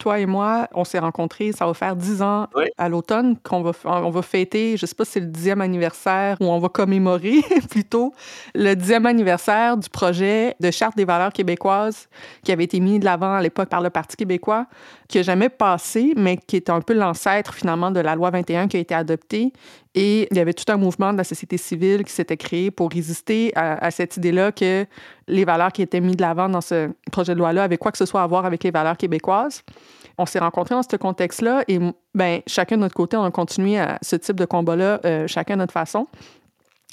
toi 0.00 0.18
et 0.18 0.26
moi, 0.26 0.66
on 0.74 0.84
s'est 0.84 0.98
rencontrés, 0.98 1.52
ça 1.52 1.66
va 1.66 1.74
faire 1.74 1.94
dix 1.94 2.22
ans 2.22 2.48
à 2.78 2.88
l'automne 2.88 3.36
qu'on 3.36 3.62
va, 3.62 3.72
on 3.84 4.10
va 4.10 4.22
fêter, 4.22 4.76
je 4.76 4.86
sais 4.86 4.94
pas 4.94 5.04
si 5.04 5.12
c'est 5.12 5.20
le 5.20 5.26
dixième 5.26 5.60
anniversaire 5.60 6.36
ou 6.40 6.46
on 6.46 6.58
va 6.58 6.68
commémorer 6.68 7.42
plutôt 7.70 8.12
le 8.54 8.74
dixième 8.74 9.06
anniversaire 9.06 9.76
du 9.76 9.88
projet 9.88 10.56
de 10.58 10.70
charte 10.70 10.96
des 10.96 11.04
valeurs 11.04 11.32
québécoises 11.32 12.08
qui 12.42 12.50
avait 12.50 12.64
été 12.64 12.80
mis 12.80 12.98
de 12.98 13.04
l'avant 13.04 13.34
à 13.34 13.42
l'époque 13.42 13.68
par 13.68 13.82
le 13.82 13.90
Parti 13.90 14.16
québécois, 14.16 14.66
qui 15.06 15.18
n'a 15.18 15.22
jamais 15.22 15.50
passé, 15.50 16.14
mais 16.16 16.38
qui 16.38 16.56
est 16.56 16.70
un 16.70 16.80
peu 16.80 16.94
l'ancêtre 16.94 17.52
finalement 17.52 17.90
de 17.90 18.00
la 18.00 18.14
loi 18.14 18.30
21 18.30 18.68
qui 18.68 18.78
a 18.78 18.80
été 18.80 18.94
adoptée. 18.94 19.52
Et 19.94 20.28
il 20.30 20.36
y 20.36 20.40
avait 20.40 20.52
tout 20.52 20.70
un 20.72 20.76
mouvement 20.76 21.12
de 21.12 21.18
la 21.18 21.24
société 21.24 21.56
civile 21.56 22.04
qui 22.04 22.12
s'était 22.12 22.36
créé 22.36 22.70
pour 22.70 22.90
résister 22.90 23.52
à, 23.56 23.90
cette 23.90 24.16
idée-là 24.16 24.52
que 24.52 24.86
les 25.26 25.44
valeurs 25.44 25.72
qui 25.72 25.82
étaient 25.82 26.00
mises 26.00 26.16
de 26.16 26.22
l'avant 26.22 26.48
dans 26.48 26.60
ce 26.60 26.90
projet 27.10 27.34
de 27.34 27.38
loi-là 27.40 27.64
avaient 27.64 27.76
quoi 27.76 27.90
que 27.90 27.98
ce 27.98 28.06
soit 28.06 28.22
à 28.22 28.26
voir 28.26 28.44
avec 28.44 28.62
les 28.62 28.70
valeurs 28.70 28.96
québécoises 28.96 29.64
on 30.20 30.26
s'est 30.26 30.38
rencontrés 30.38 30.74
dans 30.74 30.82
ce 30.82 30.96
contexte-là 30.96 31.64
et 31.66 31.78
ben, 32.14 32.40
chacun 32.46 32.76
de 32.76 32.82
notre 32.82 32.94
côté, 32.94 33.16
on 33.16 33.24
a 33.24 33.30
continué 33.30 33.78
à 33.78 33.98
ce 34.02 34.16
type 34.16 34.36
de 34.36 34.44
combat-là, 34.44 35.00
euh, 35.04 35.26
chacun 35.26 35.54
à 35.54 35.56
notre 35.56 35.72
façon. 35.72 36.06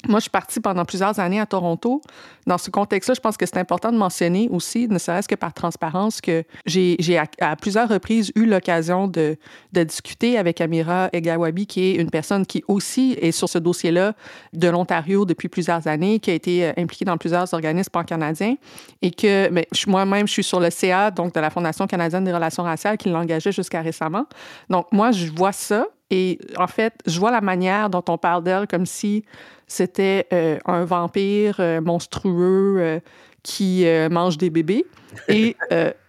Moi, 0.06 0.20
je 0.20 0.22
suis 0.22 0.30
partie 0.30 0.60
pendant 0.60 0.84
plusieurs 0.84 1.18
années 1.18 1.40
à 1.40 1.46
Toronto. 1.46 2.00
Dans 2.46 2.56
ce 2.56 2.70
contexte-là, 2.70 3.14
je 3.14 3.20
pense 3.20 3.36
que 3.36 3.44
c'est 3.46 3.58
important 3.58 3.90
de 3.90 3.96
mentionner 3.96 4.48
aussi, 4.52 4.86
ne 4.86 4.96
serait-ce 4.96 5.26
que 5.26 5.34
par 5.34 5.52
transparence, 5.52 6.20
que 6.20 6.44
j'ai 6.66 7.18
à, 7.40 7.56
plusieurs 7.56 7.88
reprises 7.88 8.30
eu 8.36 8.46
l'occasion 8.46 9.08
de, 9.08 9.36
de, 9.72 9.82
discuter 9.82 10.38
avec 10.38 10.60
Amira 10.60 11.08
Egawabi, 11.12 11.66
qui 11.66 11.82
est 11.82 11.94
une 11.96 12.10
personne 12.10 12.46
qui 12.46 12.62
aussi 12.68 13.16
est 13.20 13.32
sur 13.32 13.48
ce 13.48 13.58
dossier-là 13.58 14.14
de 14.52 14.68
l'Ontario 14.68 15.24
depuis 15.24 15.48
plusieurs 15.48 15.88
années, 15.88 16.20
qui 16.20 16.30
a 16.30 16.34
été 16.34 16.66
euh, 16.66 16.72
impliquée 16.76 17.04
dans 17.04 17.18
plusieurs 17.18 17.52
organismes 17.52 17.90
pan-canadiens 17.90 18.54
et 19.02 19.10
que 19.10 19.50
moi-même, 19.88 20.28
je 20.28 20.32
suis 20.32 20.44
sur 20.44 20.60
le 20.60 20.70
CA, 20.70 21.10
donc 21.10 21.34
de 21.34 21.40
la 21.40 21.50
Fondation 21.50 21.88
canadienne 21.88 22.22
des 22.22 22.32
relations 22.32 22.62
raciales, 22.62 22.98
qui 22.98 23.08
l'engageait 23.08 23.52
jusqu'à 23.52 23.82
récemment. 23.82 24.26
Donc, 24.70 24.86
moi, 24.92 25.10
je 25.10 25.26
vois 25.32 25.52
ça 25.52 25.86
et 26.10 26.38
en 26.56 26.66
fait, 26.66 26.94
je 27.06 27.18
vois 27.18 27.30
la 27.30 27.40
manière 27.40 27.90
dont 27.90 28.04
on 28.08 28.16
parle 28.16 28.42
d'elle 28.42 28.66
comme 28.66 28.86
si 28.86 29.24
c'était 29.68 30.26
euh, 30.32 30.58
un 30.64 30.84
vampire 30.84 31.56
euh, 31.60 31.80
monstrueux 31.80 32.76
euh, 32.78 33.00
qui 33.42 33.86
mange 34.10 34.36
des 34.36 34.50
bébés. 34.50 34.84
Et 35.28 35.56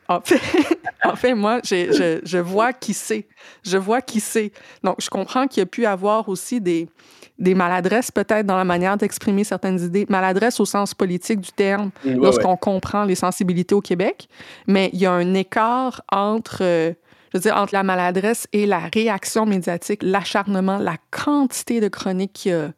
en 0.08 0.22
fait, 0.22 0.42
en 1.04 1.16
fait, 1.16 1.36
moi, 1.36 1.60
je, 1.64 2.20
je, 2.24 2.38
vois 2.40 2.74
qui 2.74 2.94
c'est. 2.94 3.28
Je 3.64 3.78
vois 3.78 4.02
qui 4.02 4.20
c'est. 4.20 4.52
Donc, 4.84 4.96
je 5.00 5.10
comprends 5.10 5.48
qu'il 5.48 5.62
y 5.62 5.64
a 5.64 5.68
pu 5.68 5.86
avoir 5.86 6.28
aussi 6.28 6.60
des, 6.60 6.90
des 7.38 7.54
maladresses 7.54 8.10
peut-être 8.10 8.46
dans 8.46 8.58
la 8.58 8.64
manière 8.64 8.98
d'exprimer 8.98 9.44
certaines 9.44 9.80
idées. 9.80 10.06
Maladresses 10.10 10.60
au 10.60 10.66
sens 10.66 10.96
politique 10.96 11.40
du 11.40 11.52
terme, 11.52 11.92
lorsqu'on 12.04 12.58
comprend 12.58 13.04
les 13.04 13.16
sensibilités 13.16 13.76
au 13.76 13.82
Québec. 13.82 14.28
Mais 14.66 14.90
il 14.94 15.00
y 15.00 15.06
a 15.06 15.12
un 15.12 15.34
écart 15.36 16.02
entre 16.12 16.96
je 17.32 17.38
veux 17.38 17.42
dire, 17.42 17.56
entre 17.56 17.74
la 17.74 17.84
maladresse 17.84 18.48
et 18.54 18.66
la 18.66 18.80
réaction 18.92 19.46
médiatique, 19.46 20.02
l'acharnement, 20.02 20.78
la 20.78 20.96
quantité 21.12 21.80
de 21.80 21.88
chroniques 21.88 22.34
qui 22.34 22.52
a 22.52 22.72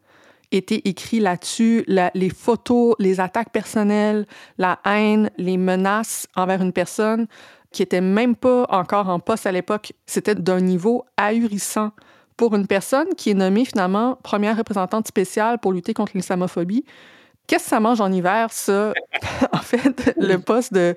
été 0.52 0.88
écrit 0.88 1.20
là-dessus, 1.20 1.86
les 1.88 2.30
photos, 2.30 2.96
les 3.00 3.20
attaques 3.20 3.52
personnelles, 3.52 4.26
la 4.58 4.80
haine, 4.86 5.30
les 5.38 5.58
menaces 5.58 6.28
envers 6.36 6.62
une 6.62 6.74
personne 6.74 7.28
qui 7.72 7.82
était 7.82 8.02
même 8.02 8.36
pas 8.36 8.66
encore 8.70 9.10
en 9.10 9.20
poste 9.20 9.46
à 9.46 9.52
l'époque, 9.52 9.94
c'était 10.06 10.36
d'un 10.36 10.60
niveau 10.60 11.06
ahurissant 11.18 11.92
pour 12.36 12.56
une 12.56 12.68
personne 12.68 13.08
qui 13.16 13.30
est 13.30 13.36
nommée 13.36 13.66
finalement 13.66 14.18
première 14.24 14.58
représentante 14.58 15.08
spéciale 15.08 15.60
pour 15.60 15.72
lutter 15.72 15.94
contre 15.94 16.14
l'islamophobie. 16.16 16.84
Qu'est-ce 17.48 17.66
que 17.66 17.70
ça 17.70 17.80
mange 17.80 18.00
en 18.00 18.12
hiver, 18.12 18.48
ça? 18.52 18.94
en 19.52 19.58
fait, 19.58 20.14
le 20.18 20.38
poste 20.38 20.74
de, 20.74 20.96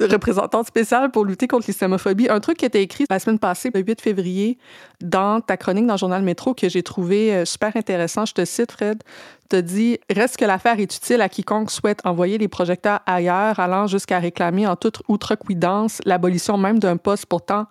représentante 0.00 0.66
spéciale 0.66 1.10
pour 1.10 1.24
lutter 1.24 1.48
contre 1.48 1.66
l'islamophobie. 1.66 2.28
Un 2.28 2.38
truc 2.38 2.58
qui 2.58 2.64
a 2.64 2.68
été 2.68 2.80
écrit 2.80 3.06
la 3.10 3.18
semaine 3.18 3.40
passée, 3.40 3.70
le 3.74 3.80
8 3.80 4.00
février, 4.00 4.58
dans 5.00 5.40
ta 5.40 5.56
chronique 5.56 5.86
dans 5.86 5.94
le 5.94 5.98
journal 5.98 6.22
Métro, 6.22 6.54
que 6.54 6.68
j'ai 6.68 6.82
trouvé 6.82 7.34
euh, 7.34 7.44
super 7.44 7.76
intéressant. 7.76 8.24
Je 8.24 8.34
te 8.34 8.44
cite, 8.44 8.72
Fred. 8.72 9.02
Tu 9.50 9.62
dit 9.62 9.98
Reste 10.08 10.36
que 10.36 10.44
l'affaire 10.44 10.78
est 10.78 10.96
utile 10.96 11.20
à 11.20 11.28
quiconque 11.28 11.70
souhaite 11.70 12.00
envoyer 12.04 12.38
les 12.38 12.48
projecteurs 12.48 13.00
ailleurs, 13.06 13.58
allant 13.58 13.86
jusqu'à 13.86 14.18
réclamer 14.18 14.66
en 14.66 14.76
toute 14.76 15.02
outrecuidance 15.08 16.00
l'abolition 16.04 16.56
même 16.56 16.78
d'un 16.78 16.96
poste 16.96 17.26
pourtant 17.26 17.66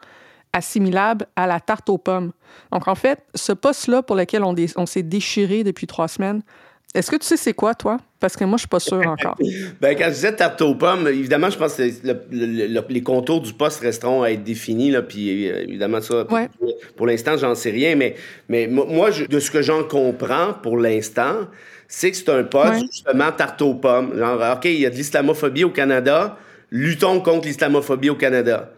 assimilable 0.52 1.28
à 1.36 1.48
la 1.48 1.60
tarte 1.60 1.90
aux 1.90 1.98
pommes. 1.98 2.32
Donc, 2.72 2.88
en 2.88 2.96
fait, 2.96 3.24
ce 3.36 3.52
poste-là 3.52 4.04
pour 4.04 4.16
lequel 4.16 4.44
on, 4.44 4.56
on 4.78 4.86
s'est 4.86 5.04
déchiré 5.04 5.64
depuis 5.64 5.86
trois 5.86 6.08
semaines, 6.08 6.42
est-ce 6.94 7.12
que 7.12 7.18
tu 7.18 7.26
sais 7.26 7.36
c'est 7.36 7.54
quoi, 7.54 7.76
toi? 7.76 7.98
Parce 8.26 8.38
que 8.38 8.44
moi, 8.44 8.58
je 8.58 8.62
suis 8.62 8.68
pas 8.68 8.80
sûr 8.80 9.06
encore. 9.06 9.38
ben, 9.82 9.96
quand 9.96 10.06
je 10.06 10.14
disais 10.14 10.36
tarte 10.36 10.60
aux 10.64 10.74
pommes, 10.74 11.08
évidemment, 11.08 11.52
je 11.52 11.60
pense 11.60 11.76
que 11.76 11.84
les 12.90 13.04
contours 13.04 13.40
du 13.40 13.54
poste 13.54 13.82
resteront 13.82 14.24
à 14.24 14.32
être 14.32 14.44
définis. 14.44 14.90
Là, 14.90 15.04
puis 15.04 15.48
euh, 15.48 15.62
évidemment, 15.62 16.02
ça, 16.02 16.26
pour, 16.96 17.06
l'instant, 17.06 17.38
j'en 17.38 17.54
sais 17.54 17.70
rien. 17.70 17.96
Mais, 17.96 18.16
mais 18.50 18.66
moi, 18.66 19.12
de 19.12 19.40
ce 19.40 19.52
que 19.52 19.62
j'en 19.62 19.84
comprends 19.84 20.54
pour 20.64 20.80
l'instant, 20.80 21.42
c'est 21.88 22.10
que 22.10 22.18
c'est 22.18 22.30
un 22.30 22.44
poste 22.46 22.88
justement 22.92 23.32
tarte 23.32 23.62
aux 23.62 23.76
pommes. 23.76 24.18
Genre, 24.18 24.42
OK, 24.56 24.66
il 24.66 24.80
y 24.80 24.88
a 24.88 24.90
de 24.90 24.96
l'islamophobie 24.96 25.64
au 25.64 25.70
Canada, 25.70 26.36
luttons 26.72 27.20
contre 27.20 27.46
l'islamophobie 27.48 28.10
au 28.10 28.16
Canada. 28.16 28.72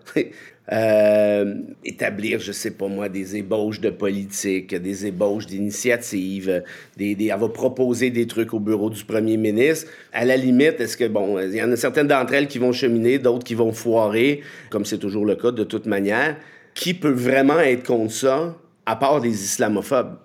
Euh, 0.70 1.56
établir, 1.86 2.42
je 2.42 2.52
sais 2.52 2.72
pas 2.72 2.88
moi, 2.88 3.08
des 3.08 3.38
ébauches 3.38 3.80
de 3.80 3.90
politique, 3.90 4.76
des 4.76 5.06
ébauches 5.06 5.46
d'initiatives, 5.46 6.62
des, 6.98 7.16
des, 7.16 7.28
elle 7.28 7.40
va 7.40 7.48
proposer 7.48 8.10
des 8.10 8.28
trucs 8.28 8.54
au 8.54 8.60
bureau 8.60 8.90
du 8.90 9.06
premier 9.06 9.38
ministre. 9.38 9.90
À 10.12 10.26
la 10.26 10.36
limite, 10.36 10.82
est-ce 10.82 10.98
que, 10.98 11.08
bon, 11.08 11.40
il 11.40 11.56
y 11.56 11.64
en 11.64 11.72
a 11.72 11.78
certaines 11.78 12.08
d'entre 12.08 12.34
elles 12.34 12.48
qui 12.48 12.58
vont 12.58 12.74
cheminer, 12.74 13.18
d'autres 13.18 13.46
qui 13.46 13.56
vont 13.56 13.72
foirer, 13.72 14.42
comme 14.70 14.84
c'est 14.84 14.98
toujours 14.98 15.26
le 15.26 15.36
cas 15.36 15.52
de 15.52 15.64
toute 15.64 15.86
manière. 15.86 16.36
Qui 16.74 16.94
peut 16.94 17.12
vraiment 17.12 17.60
être 17.60 17.84
contre 17.84 18.12
ça, 18.12 18.58
à 18.86 18.96
part 18.98 19.22
des 19.22 19.30
islamophobes? 19.30 20.18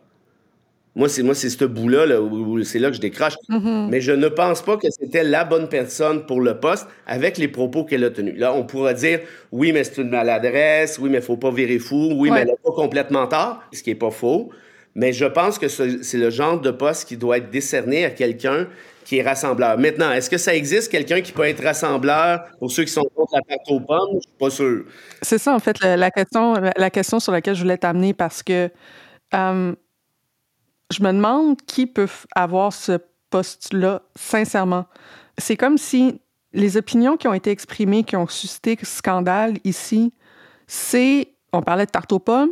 Moi, 0.94 1.08
c'est 1.08 1.22
moi, 1.22 1.34
c'est 1.34 1.48
ce 1.48 1.64
bout-là, 1.64 2.04
là, 2.04 2.20
c'est 2.64 2.78
là 2.78 2.90
que 2.90 2.96
je 2.96 3.00
décroche. 3.00 3.34
Mm-hmm. 3.48 3.88
Mais 3.88 4.02
je 4.02 4.12
ne 4.12 4.28
pense 4.28 4.60
pas 4.60 4.76
que 4.76 4.88
c'était 4.90 5.24
la 5.24 5.44
bonne 5.44 5.68
personne 5.68 6.26
pour 6.26 6.40
le 6.40 6.60
poste 6.60 6.86
avec 7.06 7.38
les 7.38 7.48
propos 7.48 7.84
qu'elle 7.84 8.04
a 8.04 8.10
tenus. 8.10 8.38
Là, 8.38 8.52
on 8.52 8.64
pourra 8.64 8.92
dire 8.92 9.20
oui, 9.52 9.72
mais 9.72 9.84
c'est 9.84 10.02
une 10.02 10.10
maladresse, 10.10 10.98
oui, 10.98 11.08
mais 11.08 11.18
il 11.18 11.24
faut 11.24 11.38
pas 11.38 11.50
virer 11.50 11.78
fou, 11.78 12.12
oui, 12.16 12.30
mais 12.30 12.40
elle 12.40 12.48
n'a 12.48 12.56
pas 12.62 12.72
complètement 12.72 13.26
tort, 13.26 13.62
ce 13.72 13.82
qui 13.82 13.90
est 13.90 13.94
pas 13.94 14.10
faux. 14.10 14.50
Mais 14.94 15.14
je 15.14 15.24
pense 15.24 15.58
que 15.58 15.68
c'est 15.68 16.18
le 16.18 16.28
genre 16.28 16.60
de 16.60 16.70
poste 16.70 17.08
qui 17.08 17.16
doit 17.16 17.38
être 17.38 17.50
décerné 17.50 18.04
à 18.04 18.10
quelqu'un 18.10 18.68
qui 19.06 19.18
est 19.18 19.22
rassembleur. 19.22 19.78
Maintenant, 19.78 20.12
est-ce 20.12 20.28
que 20.28 20.36
ça 20.36 20.54
existe 20.54 20.92
quelqu'un 20.92 21.22
qui 21.22 21.32
peut 21.32 21.44
être 21.44 21.62
rassembleur 21.62 22.44
pour 22.58 22.70
ceux 22.70 22.84
qui 22.84 22.92
sont 22.92 23.04
contre 23.14 23.34
la 23.34 23.40
pâte 23.42 23.66
aux 23.68 23.80
pommes? 23.80 24.16
Je 24.16 24.20
suis 24.20 24.38
pas 24.38 24.50
sûr. 24.50 24.84
C'est 25.22 25.38
ça, 25.38 25.54
en 25.54 25.58
fait, 25.58 25.82
la, 25.82 26.10
question, 26.10 26.54
la 26.76 26.90
question 26.90 27.18
sur 27.18 27.32
laquelle 27.32 27.54
je 27.54 27.62
voulais 27.62 27.78
t'amener 27.78 28.12
parce 28.12 28.42
que 28.42 28.68
euh, 29.34 29.72
je 30.92 31.02
me 31.02 31.12
demande 31.12 31.60
qui 31.62 31.86
peut 31.86 32.08
avoir 32.34 32.72
ce 32.72 32.98
poste-là, 33.30 34.02
sincèrement. 34.14 34.86
C'est 35.38 35.56
comme 35.56 35.78
si 35.78 36.20
les 36.52 36.76
opinions 36.76 37.16
qui 37.16 37.28
ont 37.28 37.34
été 37.34 37.50
exprimées, 37.50 38.04
qui 38.04 38.16
ont 38.16 38.28
suscité 38.28 38.78
scandale 38.82 39.56
ici, 39.64 40.12
c'est, 40.66 41.28
on 41.52 41.62
parlait 41.62 41.86
de 41.86 41.90
tarte 41.90 42.12
aux 42.12 42.18
pommes, 42.18 42.50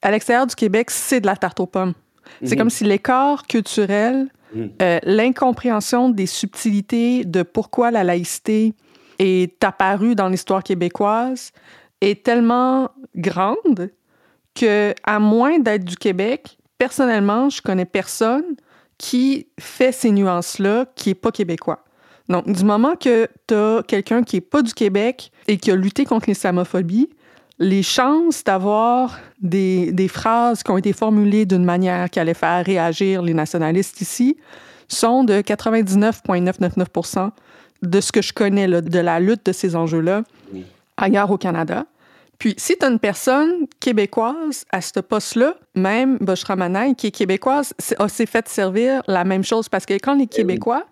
à 0.00 0.10
l'extérieur 0.10 0.46
du 0.46 0.54
Québec, 0.54 0.90
c'est 0.90 1.20
de 1.20 1.26
la 1.26 1.36
tarte 1.36 1.60
aux 1.60 1.66
pommes. 1.66 1.94
C'est 2.42 2.52
mhm. 2.52 2.58
comme 2.58 2.70
si 2.70 2.84
l'écart 2.84 3.46
culturel, 3.46 4.28
mhm. 4.54 4.70
euh, 4.80 4.98
l'incompréhension 5.02 6.08
des 6.08 6.26
subtilités 6.26 7.24
de 7.24 7.42
pourquoi 7.42 7.90
la 7.90 8.04
laïcité 8.04 8.74
est 9.18 9.62
apparue 9.62 10.14
dans 10.14 10.28
l'histoire 10.28 10.62
québécoise 10.62 11.52
est 12.00 12.24
tellement 12.24 12.90
grande 13.14 13.90
que, 14.54 14.94
à 15.04 15.18
moins 15.18 15.58
d'être 15.58 15.84
du 15.84 15.96
Québec, 15.96 16.58
personnellement, 16.82 17.48
je 17.48 17.62
connais 17.62 17.84
personne 17.84 18.56
qui 18.98 19.46
fait 19.56 19.92
ces 19.92 20.10
nuances-là 20.10 20.86
qui 20.96 21.10
n'est 21.10 21.14
pas 21.14 21.30
québécois. 21.30 21.84
Donc, 22.28 22.50
du 22.50 22.64
moment 22.64 22.96
que 22.96 23.28
tu 23.46 23.54
as 23.54 23.84
quelqu'un 23.86 24.24
qui 24.24 24.38
n'est 24.38 24.40
pas 24.40 24.62
du 24.62 24.74
Québec 24.74 25.30
et 25.46 25.58
qui 25.58 25.70
a 25.70 25.76
lutté 25.76 26.04
contre 26.04 26.28
l'islamophobie, 26.28 27.08
les 27.60 27.84
chances 27.84 28.42
d'avoir 28.42 29.20
des, 29.40 29.92
des, 29.92 30.08
phrases 30.08 30.64
qui 30.64 30.72
ont 30.72 30.76
été 30.76 30.92
formulées 30.92 31.46
d'une 31.46 31.64
manière 31.64 32.10
qui 32.10 32.18
allait 32.18 32.34
faire 32.34 32.66
réagir 32.66 33.22
les 33.22 33.34
nationalistes 33.34 34.00
ici 34.00 34.36
sont 34.88 35.22
de 35.22 35.40
99,999 35.40 37.30
de 37.82 38.00
ce 38.00 38.10
que 38.10 38.22
je 38.22 38.32
connais 38.32 38.66
de 38.66 38.98
la 38.98 39.20
lutte 39.20 39.46
de 39.46 39.52
ces 39.52 39.76
enjeux-là 39.76 40.24
ailleurs 40.96 41.30
au 41.30 41.38
Canada. 41.38 41.86
Puis, 42.42 42.56
si 42.58 42.76
tu 42.76 42.84
as 42.84 42.88
une 42.88 42.98
personne 42.98 43.68
québécoise 43.78 44.64
à 44.72 44.80
ce 44.80 44.98
poste-là, 44.98 45.54
même 45.76 46.18
Boshra 46.18 46.56
Manaï, 46.56 46.96
qui 46.96 47.06
est 47.06 47.10
québécoise, 47.12 47.72
s'est 47.78 48.26
fait 48.26 48.48
servir 48.48 49.00
la 49.06 49.22
même 49.22 49.44
chose. 49.44 49.68
Parce 49.68 49.86
que 49.86 49.94
quand 49.94 50.16
les 50.16 50.24
eh 50.24 50.26
Québécois 50.26 50.84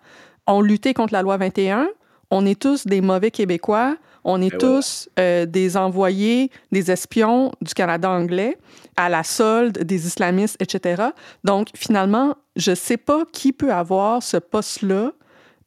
ont 0.47 0.61
lutté 0.61 0.93
contre 0.93 1.11
la 1.11 1.21
loi 1.21 1.35
21, 1.35 1.89
on 2.29 2.45
est 2.45 2.57
tous 2.57 2.87
des 2.87 3.01
mauvais 3.01 3.31
Québécois, 3.31 3.97
on 4.23 4.41
est 4.41 4.53
eh 4.53 4.57
tous 4.57 5.09
euh, 5.19 5.45
des 5.45 5.75
envoyés, 5.75 6.51
des 6.71 6.89
espions 6.89 7.51
du 7.61 7.73
Canada 7.73 8.09
anglais 8.09 8.57
à 8.95 9.09
la 9.09 9.23
solde 9.23 9.79
des 9.79 10.07
islamistes, 10.07 10.55
etc. 10.61 11.03
Donc, 11.43 11.67
finalement, 11.75 12.37
je 12.55 12.71
ne 12.71 12.75
sais 12.75 12.95
pas 12.95 13.25
qui 13.29 13.51
peut 13.51 13.73
avoir 13.73 14.23
ce 14.23 14.37
poste-là 14.37 15.11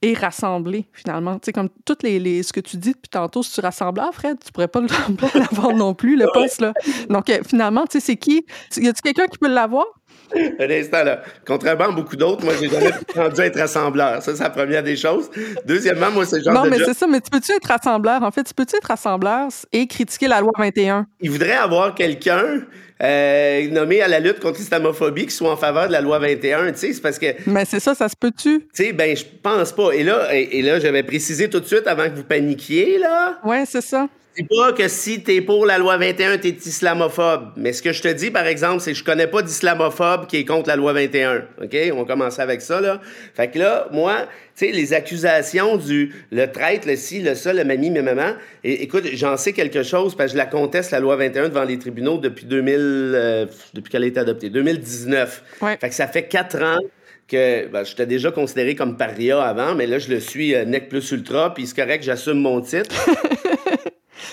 et 0.04 0.12
rassembler, 0.12 0.84
finalement. 0.92 1.38
Tu 1.38 1.46
sais, 1.46 1.52
comme 1.52 1.70
toutes 1.87 2.02
les, 2.02 2.18
les, 2.18 2.42
ce 2.42 2.52
que 2.52 2.61
tu 2.61 2.76
dis 2.76 2.90
depuis 2.90 3.08
tantôt, 3.08 3.42
si 3.42 3.52
tu 3.52 3.61
rassembles, 3.61 4.00
ah, 4.00 4.11
Fred, 4.12 4.37
tu 4.44 4.52
pourrais 4.52 4.68
pas 4.68 4.80
l'avoir 5.34 5.75
non 5.75 5.94
plus, 5.94 6.16
le 6.16 6.26
poste, 6.34 6.61
là. 6.61 6.75
Donc, 7.08 7.30
euh, 7.30 7.38
finalement, 7.46 7.87
tu 7.87 7.99
sais, 7.99 8.00
c'est 8.00 8.16
qui? 8.16 8.44
Y 8.76 8.88
a-tu 8.88 9.00
quelqu'un 9.00 9.26
qui 9.26 9.38
peut 9.38 9.49
l'avoir? 9.49 9.87
Un 10.59 10.71
instant, 10.71 11.04
là. 11.04 11.23
Contrairement 11.47 11.85
à 11.85 11.90
beaucoup 11.92 12.16
d'autres, 12.16 12.44
moi, 12.44 12.54
j'ai 12.61 12.68
jamais 12.68 12.90
rendu 13.14 13.40
être 13.40 13.59
rassembleur. 13.59 14.23
Ça, 14.23 14.35
c'est 14.35 14.42
la 14.42 14.50
première 14.50 14.83
des 14.83 14.97
choses. 14.97 15.30
Deuxièmement, 15.64 16.11
moi, 16.11 16.25
c'est 16.25 16.42
genre 16.42 16.54
Non, 16.54 16.64
mais 16.68 16.78
c'est 16.78 16.94
ça. 16.94 17.06
Mais 17.06 17.21
tu 17.21 17.30
peux-tu 17.30 17.52
être 17.52 17.66
rassembleur? 17.66 18.23
En 18.23 18.30
fait, 18.30 18.44
tu 18.44 18.54
peux-tu 18.54 18.76
être 18.76 18.88
rassembleur 18.88 19.49
et 19.73 19.87
critiquer 19.87 20.28
la 20.28 20.40
loi 20.40 20.52
21? 20.59 21.06
Il 21.21 21.30
voudrait 21.30 21.52
avoir 21.52 21.94
quelqu'un 21.94 22.62
euh, 23.02 23.68
nommé 23.71 24.02
à 24.02 24.09
la 24.09 24.21
lutte 24.21 24.40
contre 24.40 24.59
l'islamophobie 24.59 25.26
qui 25.26 25.35
soit 25.35 25.50
en 25.50 25.56
faveur 25.56 25.88
de 25.88 25.92
la 25.92 26.00
loi 26.00 26.18
21, 26.21 26.73
tu 26.73 26.78
sais, 26.78 26.92
c'est 26.92 27.00
parce 27.00 27.18
que... 27.18 27.26
Mais 27.47 27.64
c'est 27.64 27.80
ça, 27.80 27.94
ça 27.94 28.09
se 28.09 28.14
peut-tu? 28.16 28.61
Tu 28.61 28.66
sais, 28.73 28.92
ben, 28.92 29.16
je 29.16 29.25
pense 29.42 29.73
pas. 29.73 29.90
Et 29.92 30.04
là, 30.04 30.33
et, 30.33 30.62
là 30.62 30.78
j'avais 30.78 31.02
précisé 31.02 31.50
tout 31.50 31.61
de 31.61 31.66
suite 31.66 31.87
avant 31.87 32.04
que 32.04 32.14
vous 32.14 32.25
paniquiez, 32.25 32.99
là. 32.99 33.40
Ouais, 33.44 33.64
c'est 33.66 33.80
ça. 33.80 34.09
C'est 34.37 34.49
pas 34.49 34.73
que 34.73 34.88
si 34.88 35.23
t'es 35.23 35.41
pour 35.41 35.64
la 35.64 35.79
loi 35.79 35.97
21, 35.97 36.38
t'es 36.38 36.49
islamophobe. 36.49 37.53
Mais 37.57 37.73
ce 37.73 37.83
que 37.83 37.93
je 37.93 38.03
te 38.03 38.09
dis, 38.09 38.33
par 38.33 38.47
exemple, 38.47 38.81
c'est 38.81 38.93
que 38.93 38.99
je 38.99 39.05
connais 39.05 39.29
pas 39.29 39.43
d'islamophobe 39.43 40.26
qui 40.26 40.38
est 40.38 40.45
contre 40.45 40.69
la 40.69 40.76
loi 40.76 40.93
21. 40.93 41.45
OK? 41.62 41.76
On 41.93 41.99
va 41.99 42.05
commencer 42.05 42.43
avec 42.43 42.61
ça, 42.61 42.81
là. 42.81 43.00
Fait 43.35 43.49
que 43.49 43.61
là, 43.61 43.87
moi, 43.93 44.26
tu 44.57 44.67
sais, 44.67 44.73
les 44.73 44.93
accusations 44.93 45.76
du 45.76 46.12
le 46.33 46.47
traître, 46.47 46.88
le 46.88 46.97
ci, 46.97 47.21
le 47.21 47.37
ça, 47.37 47.53
le 47.53 47.64
mamie, 47.64 47.91
mes 47.91 48.03
mamans, 48.03 48.35
et, 48.64 48.83
écoute, 48.83 49.05
j'en 49.12 49.37
sais 49.37 49.53
quelque 49.53 49.85
chose 49.85 50.17
parce 50.17 50.33
que 50.33 50.38
je 50.38 50.38
la 50.38 50.47
conteste, 50.47 50.91
la 50.91 51.00
loi 51.00 51.14
21, 51.14 51.50
devant 51.50 51.64
les 51.64 51.79
tribunaux 51.79 52.19
depuis 52.19 52.47
2000, 52.47 52.75
euh, 52.76 53.47
depuis 53.73 53.91
qu'elle 53.91 54.03
a 54.03 54.07
été 54.07 54.19
adoptée, 54.19 54.50
2019. 54.50 55.43
Ouais. 55.61 55.76
Fait 55.81 55.88
que 55.88 55.95
ça 55.95 56.09
fait 56.09 56.25
quatre 56.25 56.61
ans 56.61 56.81
que 57.29 57.69
ben, 57.69 57.85
j'étais 57.85 58.07
déjà 58.07 58.33
considéré 58.33 58.75
comme 58.75 58.97
paria 58.97 59.41
avant, 59.43 59.75
mais 59.75 59.87
là, 59.87 59.99
je 59.99 60.11
le 60.11 60.21
suis 60.21 60.55
euh, 60.55 60.64
nec 60.64 60.88
plus 60.88 61.12
ultra, 61.12 61.55
puis 61.55 61.67
c'est 61.67 61.76
correct, 61.76 62.03
j'assume 62.03 62.38
mon 62.38 62.61
titre. 62.61 62.95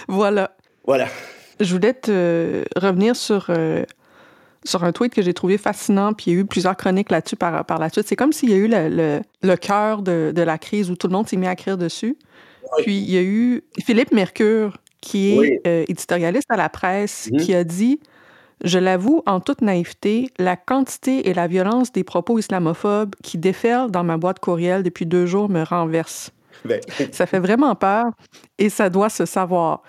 Voilà. 0.08 0.56
Voilà. 0.86 1.08
Je 1.60 1.74
voulais 1.74 1.94
te 1.94 2.64
revenir 2.76 3.16
sur, 3.16 3.48
euh, 3.50 3.84
sur 4.64 4.84
un 4.84 4.92
tweet 4.92 5.14
que 5.14 5.22
j'ai 5.22 5.34
trouvé 5.34 5.58
fascinant, 5.58 6.14
puis 6.14 6.32
il 6.32 6.34
y 6.34 6.38
a 6.38 6.40
eu 6.40 6.46
plusieurs 6.46 6.76
chroniques 6.76 7.12
là-dessus 7.12 7.36
par, 7.36 7.66
par 7.66 7.80
la 7.80 7.90
suite. 7.90 8.08
C'est 8.08 8.16
comme 8.16 8.34
s'il 8.34 8.50
y 8.50 8.54
a 8.54 8.58
eu 8.58 8.68
le, 8.68 9.22
le, 9.42 9.56
cœur 9.56 10.02
de, 10.02 10.32
de, 10.36 10.42
la 10.42 10.58
crise 10.58 10.90
où 10.90 10.96
tout 10.96 11.08
le 11.08 11.14
monde 11.14 11.28
s'est 11.28 11.38
mis 11.38 11.48
à 11.48 11.54
écrire 11.54 11.78
dessus. 11.78 12.18
Puis 12.80 12.98
il 12.98 13.12
y 13.12 13.18
a 13.18 13.22
eu 13.22 13.64
Philippe 13.84 14.12
Mercure, 14.12 14.78
qui 15.02 15.38
est 15.38 15.62
euh, 15.68 15.84
éditorialiste 15.88 16.50
à 16.50 16.58
la 16.58 16.70
presse, 16.70 17.30
mhm. 17.32 17.40
qui 17.40 17.54
a 17.54 17.64
dit 17.64 18.00
je 18.64 18.78
l'avoue 18.78 19.24
en 19.26 19.40
toute 19.40 19.62
naïveté, 19.62 20.30
la 20.38 20.56
quantité 20.56 21.28
et 21.30 21.34
la 21.34 21.48
violence 21.48 21.92
des 21.92 22.04
propos 22.04 22.38
islamophobes 22.38 23.16
qui 23.24 23.40
déferlent 23.40 23.90
dans 23.90 24.04
ma 24.04 24.18
boîte 24.18 24.40
courriel 24.40 24.84
depuis 24.84 25.08
deux 25.08 25.26
jours 25.26 25.50
me 25.50 25.64
renversent. 25.64 26.32
Ça 27.12 27.26
fait 27.26 27.40
vraiment 27.40 27.76
peur 27.76 28.12
et 28.58 28.70
ça 28.70 28.90
doit 28.90 29.10
se 29.10 29.26
savoir. 29.26 29.82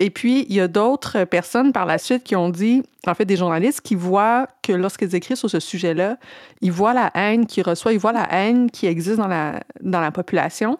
Et 0.00 0.10
puis, 0.10 0.46
il 0.48 0.56
y 0.56 0.60
a 0.60 0.66
d'autres 0.66 1.24
personnes 1.24 1.72
par 1.72 1.86
la 1.86 1.96
suite 1.96 2.24
qui 2.24 2.34
ont 2.34 2.48
dit, 2.48 2.82
en 3.06 3.14
fait, 3.14 3.24
des 3.24 3.36
journalistes 3.36 3.82
qui 3.82 3.94
voient 3.94 4.48
que 4.60 4.72
lorsqu'ils 4.72 5.14
écrivent 5.14 5.36
sur 5.36 5.48
ce 5.48 5.60
sujet-là, 5.60 6.16
ils 6.60 6.72
voient 6.72 6.92
la 6.92 7.12
haine 7.14 7.46
qu'ils 7.46 7.62
reçoivent, 7.62 7.94
ils 7.94 8.00
voient 8.00 8.12
la 8.12 8.26
haine 8.32 8.68
qui 8.68 8.86
existe 8.86 9.18
dans 9.18 9.28
la, 9.28 9.60
dans 9.80 10.00
la 10.00 10.10
population 10.10 10.76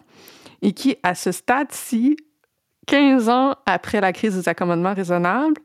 et 0.61 0.73
qui, 0.73 0.97
à 1.05 1.15
ce 1.15 1.31
stade-ci, 1.31 2.17
15 2.87 3.29
ans 3.29 3.55
après 3.65 4.01
la 4.01 4.13
crise 4.13 4.35
des 4.35 4.49
accommodements 4.49 4.95
raisonnables, 4.95 5.61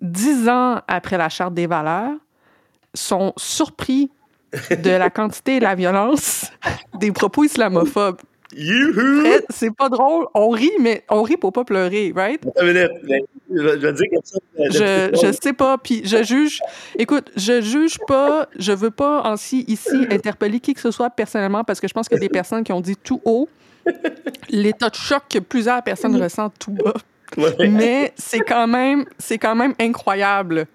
10 0.00 0.48
ans 0.48 0.80
après 0.88 1.18
la 1.18 1.28
Charte 1.28 1.52
des 1.52 1.66
valeurs, 1.66 2.16
sont 2.94 3.34
surpris 3.36 4.10
de 4.70 4.90
la 4.90 5.10
quantité 5.10 5.56
et 5.56 5.60
la 5.60 5.74
violence 5.74 6.50
des 6.94 7.12
propos 7.12 7.44
islamophobes 7.44 8.20
c'est 9.50 9.74
pas 9.74 9.88
drôle. 9.88 10.26
On 10.34 10.48
rit, 10.48 10.72
mais 10.80 11.04
on 11.10 11.22
rit 11.22 11.36
pour 11.36 11.52
pas 11.52 11.64
pleurer, 11.64 12.12
right? 12.14 12.42
Je, 12.60 13.90
dire 13.90 14.20
je, 14.70 15.18
je 15.22 15.38
sais 15.40 15.52
pas, 15.52 15.78
puis 15.78 16.02
je 16.04 16.22
juge. 16.22 16.60
Écoute, 16.98 17.30
je 17.36 17.60
juge 17.60 17.98
pas. 18.06 18.48
Je 18.58 18.72
veux 18.72 18.90
pas 18.90 19.22
ainsi 19.24 19.64
ici 19.68 20.06
interpeller 20.10 20.60
qui 20.60 20.74
que 20.74 20.80
ce 20.80 20.90
soit 20.90 21.10
personnellement 21.10 21.64
parce 21.64 21.80
que 21.80 21.88
je 21.88 21.94
pense 21.94 22.06
a 22.10 22.16
des 22.16 22.28
personnes 22.28 22.64
qui 22.64 22.72
ont 22.72 22.80
dit 22.80 22.96
tout 22.96 23.20
haut 23.24 23.48
l'état 24.50 24.90
de 24.90 24.94
choc 24.94 25.22
que 25.30 25.38
plusieurs 25.38 25.82
personnes 25.82 26.20
ressentent 26.20 26.58
tout 26.58 26.72
bas. 26.72 26.94
Mais 27.58 28.12
c'est 28.16 28.40
quand 28.40 28.66
même, 28.66 29.04
c'est 29.18 29.38
quand 29.38 29.54
même 29.54 29.74
incroyable. 29.78 30.66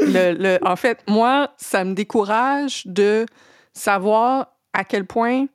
Le, 0.00 0.32
le, 0.32 0.58
en 0.62 0.76
fait, 0.76 0.98
moi, 1.08 1.52
ça 1.56 1.84
me 1.84 1.94
décourage 1.94 2.86
de 2.86 3.26
savoir 3.72 4.48
à 4.72 4.84
quel 4.84 5.04
point 5.04 5.46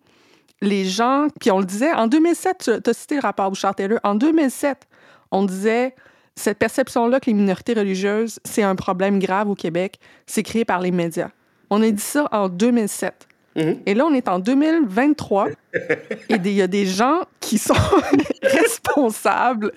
les 0.61 0.85
gens, 0.85 1.27
puis 1.39 1.51
on 1.51 1.59
le 1.59 1.65
disait, 1.65 1.93
en 1.93 2.07
2007, 2.07 2.71
tu 2.83 2.89
as 2.89 2.93
cité 2.93 3.15
le 3.15 3.21
rapport 3.21 3.49
Bouchard-Taylor, 3.49 3.99
en 4.03 4.15
2007, 4.15 4.87
on 5.31 5.45
disait 5.45 5.95
cette 6.35 6.57
perception-là 6.59 7.19
que 7.19 7.27
les 7.27 7.33
minorités 7.33 7.73
religieuses, 7.73 8.39
c'est 8.43 8.63
un 8.63 8.75
problème 8.75 9.19
grave 9.19 9.49
au 9.49 9.55
Québec, 9.55 9.99
c'est 10.25 10.43
créé 10.43 10.65
par 10.65 10.79
les 10.79 10.91
médias. 10.91 11.29
On 11.69 11.81
a 11.81 11.89
dit 11.89 12.01
ça 12.01 12.27
en 12.31 12.47
2007. 12.47 13.27
Mm-hmm. 13.55 13.77
Et 13.87 13.93
là, 13.95 14.05
on 14.05 14.13
est 14.13 14.27
en 14.27 14.39
2023 14.39 15.49
et 15.73 15.79
il 16.29 16.51
y 16.51 16.61
a 16.61 16.67
des 16.67 16.85
gens 16.85 17.21
qui 17.39 17.57
sont 17.57 17.73
responsables, 18.43 19.71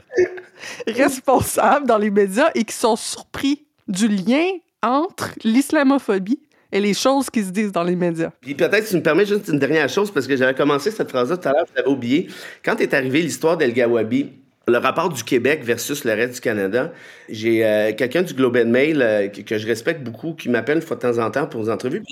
responsables 0.86 1.86
dans 1.86 1.98
les 1.98 2.10
médias 2.10 2.50
et 2.54 2.64
qui 2.64 2.74
sont 2.74 2.96
surpris 2.96 3.64
du 3.88 4.08
lien 4.08 4.46
entre 4.82 5.30
l'islamophobie 5.44 6.40
et 6.72 6.80
les 6.80 6.94
choses 6.94 7.30
qui 7.30 7.42
se 7.42 7.50
disent 7.50 7.72
dans 7.72 7.82
les 7.82 7.96
médias. 7.96 8.30
Puis 8.40 8.54
peut-être, 8.54 8.88
tu 8.88 8.96
me 8.96 9.02
permets 9.02 9.26
juste 9.26 9.48
une 9.48 9.58
dernière 9.58 9.88
chose, 9.88 10.10
parce 10.10 10.26
que 10.26 10.36
j'avais 10.36 10.54
commencé 10.54 10.90
cette 10.90 11.10
phrase-là 11.10 11.36
tout 11.36 11.48
à 11.48 11.52
l'heure, 11.52 11.66
je 11.70 11.76
l'avais 11.76 11.90
oublié. 11.90 12.28
Quand 12.64 12.80
est 12.80 12.94
arrivée 12.94 13.22
l'histoire 13.22 13.56
d'El 13.56 13.72
Gawabi, 13.72 14.30
le 14.68 14.78
rapport 14.78 15.08
du 15.08 15.24
Québec 15.24 15.62
versus 15.64 16.04
le 16.04 16.12
reste 16.12 16.34
du 16.34 16.40
Canada, 16.40 16.92
j'ai 17.28 17.64
euh, 17.64 17.92
quelqu'un 17.92 18.22
du 18.22 18.34
Globe 18.34 18.56
and 18.56 18.68
Mail 18.68 19.02
euh, 19.02 19.28
que, 19.28 19.58
je 19.58 19.66
respecte 19.66 20.02
beaucoup, 20.02 20.34
qui 20.34 20.48
m'appelle 20.48 20.76
une 20.76 20.82
fois 20.82 20.96
de 20.96 21.02
temps 21.02 21.18
en 21.18 21.30
temps 21.30 21.46
pour 21.46 21.64
des 21.64 21.70
entrevues. 21.70 22.02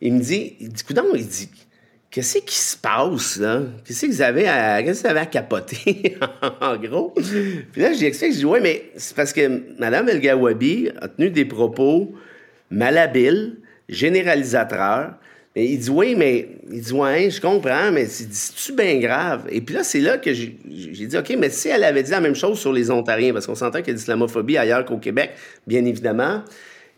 Il 0.00 0.14
me 0.14 0.20
dit, 0.20 0.56
il 0.60 0.68
dit, 0.68 0.84
coudonc, 0.84 1.04
il 1.14 1.26
dit, 1.26 1.50
qu'est-ce 2.10 2.38
qui 2.38 2.56
se 2.56 2.76
passe, 2.76 3.38
là? 3.38 3.62
Qu'est-ce 3.84 4.06
que 4.06 4.12
vous 4.12 4.22
avez 4.22 4.46
à, 4.46 4.82
qu'est-ce 4.82 5.02
que 5.02 5.08
vous 5.08 5.10
avez 5.10 5.20
à 5.20 5.26
capoter, 5.26 6.16
en 6.60 6.76
gros? 6.76 7.12
Puis 7.72 7.82
là, 7.82 7.92
j'ai 7.92 8.06
expliqué, 8.06 8.32
je 8.32 8.38
dis, 8.38 8.44
ouais, 8.44 8.60
mais 8.60 8.90
c'est 8.96 9.16
parce 9.16 9.32
que 9.32 9.62
Mme 9.78 10.08
El 10.08 10.20
Gawabi 10.20 10.90
a 11.00 11.08
tenu 11.08 11.30
des 11.30 11.44
propos 11.44 12.14
malhabiles, 12.70 13.56
généralisateur. 13.88 15.14
Et 15.56 15.66
il 15.66 15.78
dit 15.78 15.90
oui, 15.90 16.16
mais 16.16 16.48
il 16.70 16.80
dit 16.80 16.92
ouais, 16.92 17.30
je 17.30 17.40
comprends, 17.40 17.92
mais 17.92 18.06
c'est-tu 18.06 18.72
bien 18.72 18.98
grave? 18.98 19.46
Et 19.50 19.60
puis 19.60 19.74
là, 19.74 19.84
c'est 19.84 20.00
là 20.00 20.18
que 20.18 20.32
j'ai 20.32 20.56
dit 21.06 21.16
OK, 21.16 21.34
mais 21.38 21.48
si 21.50 21.68
elle 21.68 21.84
avait 21.84 22.02
dit 22.02 22.10
la 22.10 22.20
même 22.20 22.34
chose 22.34 22.58
sur 22.58 22.72
les 22.72 22.90
Ontariens, 22.90 23.32
parce 23.32 23.46
qu'on 23.46 23.54
s'entend 23.54 23.78
qu'il 23.78 23.88
y 23.88 23.90
a 23.90 23.94
de 23.94 23.98
l'islamophobie 23.98 24.58
ailleurs 24.58 24.84
qu'au 24.84 24.98
Québec, 24.98 25.30
bien 25.66 25.84
évidemment. 25.84 26.42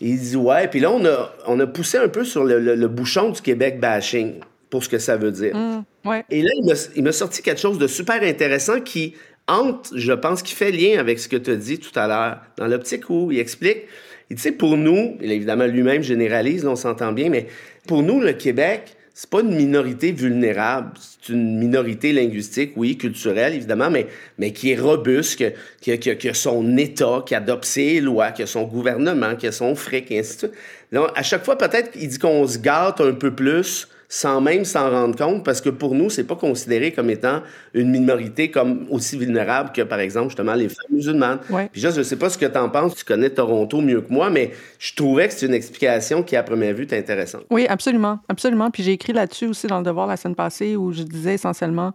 Il 0.01 0.19
dit 0.19 0.37
ouais, 0.37 0.69
puis 0.69 0.81
là, 0.81 0.91
on 0.91 1.05
a, 1.07 1.35
on 1.47 1.59
a 1.61 1.67
poussé 1.67 1.99
un 1.99 2.09
peu 2.09 2.25
sur 2.25 2.45
le, 2.45 2.87
bouchon 2.89 3.31
du 3.31 3.41
Québec 3.41 3.81
bashing 3.81 4.41
pour 4.69 4.85
ce 4.85 4.89
que 4.89 4.99
ça 4.99 5.17
veut 5.17 5.33
dire. 5.33 5.55
Mmh, 5.55 6.09
ouais. 6.09 6.25
Et 6.31 6.43
là, 6.43 6.51
il 6.95 7.03
m'a 7.03 7.13
sorti 7.13 7.43
quelque 7.43 7.61
chose 7.61 7.79
de 7.79 7.87
super 7.87 8.23
intéressant 8.23 8.81
qui 8.81 9.15
entre, 9.49 9.97
je 9.97 10.13
pense, 10.13 10.43
qui 10.43 10.55
fait 10.55 10.71
lien 10.71 10.99
avec 10.99 11.19
ce 11.19 11.29
que 11.29 11.37
tu 11.37 11.51
as 11.51 11.57
dit 11.57 11.79
tout 11.79 11.97
à 11.99 12.07
l'heure, 12.07 12.41
dans 12.59 12.67
l'optique 12.67 13.09
où 13.11 13.31
il 13.31 13.39
explique 13.39 13.85
et 14.31 14.35
tu 14.35 14.41
sais, 14.41 14.53
pour 14.53 14.77
nous, 14.77 15.17
évidemment, 15.21 15.67
lui-même 15.67 16.03
généralise, 16.03 16.67
on 16.67 16.77
s'entend 16.77 17.13
bien, 17.13 17.31
mais 17.31 17.47
pour 17.87 18.03
nous, 18.03 18.21
le 18.21 18.33
Québec, 18.33 18.97
c'est 19.15 19.31
pas 19.31 19.41
une 19.41 19.55
minorité 19.55 20.13
vulnérable, 20.13 20.93
une 21.29 21.59
minorité 21.59 22.13
linguistique, 22.13 22.73
oui, 22.77 22.97
culturelle, 22.97 23.55
évidemment, 23.55 23.91
mais, 23.91 24.07
mais 24.39 24.53
qui 24.53 24.73
est 24.73 24.77
robuste, 24.77 25.37
qui, 25.81 25.93
a, 25.93 25.97
qui, 25.97 26.35
son 26.35 26.77
État, 26.77 27.23
qui 27.27 27.35
adopte 27.35 27.65
ses 27.65 28.01
lois, 28.01 28.31
qui 28.33 28.43
a 28.43 28.47
son 28.47 28.65
gouvernement, 28.65 29.37
qui 29.37 29.47
a 29.47 29.53
son 29.53 29.75
fric, 29.75 30.11
et 30.11 30.21
ainsi 30.21 30.35
de 30.35 30.39
suite. 30.39 30.53
Donc, 30.93 31.09
à 31.15 31.23
chaque 31.23 31.45
fois, 31.45 31.59
peut-être, 31.59 31.91
il 31.95 32.09
dit 32.09 32.19
qu'on 32.19 32.47
se 32.47 32.59
gâte 32.59 33.01
un 33.01 33.13
peu 33.13 33.35
plus 33.35 33.89
sans 34.09 34.41
même 34.41 34.65
s'en 34.65 34.91
rendre 34.91 35.17
compte, 35.17 35.45
parce 35.45 35.61
que 35.61 35.69
pour 35.69 35.95
nous, 35.95 36.11
c'est 36.11 36.25
pas 36.25 36.37
considéré 36.37 36.93
comme 36.93 37.11
étant 37.11 37.43
une 37.75 37.91
minorité 37.91 38.51
comme 38.51 38.87
aussi 38.91 39.19
vulnérable 39.19 39.73
que, 39.73 39.83
par 39.83 40.01
exemple, 40.01 40.29
justement, 40.29 40.55
les 40.55 40.69
femmes 40.69 40.87
musulmanes. 40.91 41.39
Puis 41.73 41.81
juste, 41.81 41.97
je 41.97 42.03
sais 42.03 42.17
pas 42.17 42.31
ce 42.31 42.39
que 42.39 42.47
tu 42.47 42.59
en 42.59 42.69
penses, 42.69 42.95
tu 42.95 43.05
connais 43.05 43.31
Toronto 43.31 43.81
mieux 43.81 44.01
que 44.01 44.13
moi, 44.13 44.31
mais 44.31 44.53
je 44.79 44.95
trouvais 44.95 45.29
que 45.29 45.35
c'est 45.35 45.47
une 45.47 45.55
explication 45.55 46.23
qui, 46.23 46.37
à 46.37 46.43
première 46.43 46.75
vue, 46.75 46.85
est 46.85 46.97
intéressante. 46.97 47.43
Oui, 47.51 47.67
absolument, 47.69 48.21
absolument. 48.29 48.71
Puis 48.71 48.83
j'ai 48.83 48.93
écrit 48.93 49.13
là-dessus 49.13 49.47
aussi 49.47 49.67
dans 49.67 49.79
le 49.79 49.85
Devoir 49.85 50.07
la 50.07 50.17
semaine 50.17 50.35
passée, 50.35 50.77
où 50.77 50.93
je 50.93 51.03
disais 51.17 51.35
essentiellement 51.35 51.93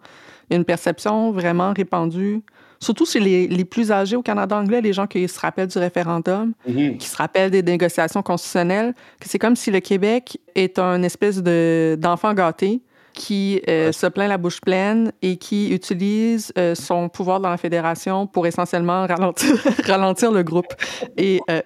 une 0.49 0.65
perception 0.65 1.31
vraiment 1.31 1.73
répandue 1.73 2.43
surtout 2.81 3.05
chez 3.05 3.19
les, 3.19 3.47
les, 3.47 3.63
plus 3.63 3.91
âgés 3.91 4.15
au 4.15 4.23
Canada 4.23 4.57
anglais, 4.57 4.81
les 4.81 4.91
gens 4.91 5.07
qui 5.07 5.27
se 5.27 5.39
rappellent 5.39 5.67
du 5.67 5.77
référendum, 5.77 6.53
mm-hmm. 6.67 6.97
qui 6.97 7.07
se 7.07 7.15
rappellent 7.15 7.51
des 7.51 7.63
négociations 7.63 8.23
constitutionnelles, 8.23 8.93
que 9.19 9.29
c'est 9.29 9.39
comme 9.39 9.55
si 9.55 9.71
le 9.71 9.79
Québec 9.79 10.39
est 10.55 10.79
un 10.79 11.03
espèce 11.03 11.41
d'enfant 11.41 12.33
gâté 12.33 12.81
qui 13.13 13.61
euh, 13.67 13.91
se 13.91 14.07
plaint 14.07 14.29
la 14.29 14.37
bouche 14.37 14.61
pleine 14.61 15.11
et 15.21 15.37
qui 15.37 15.71
utilise 15.71 16.51
euh, 16.57 16.75
son 16.75 17.09
pouvoir 17.09 17.39
dans 17.39 17.49
la 17.49 17.57
fédération 17.57 18.25
pour 18.25 18.47
essentiellement 18.47 19.05
ralentir, 19.05 19.55
ralentir 19.85 20.31
le 20.31 20.43
groupe. 20.43 20.73
Et 21.17 21.39
euh, 21.49 21.61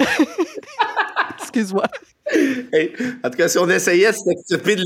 excuse-moi. 1.39 1.85
en 3.23 3.29
tout 3.29 3.37
cas, 3.37 3.47
si 3.47 3.57
on 3.59 3.69
essayait 3.69 4.11
de 4.11 4.15
s'occuper 4.49 4.75
de 4.75 4.83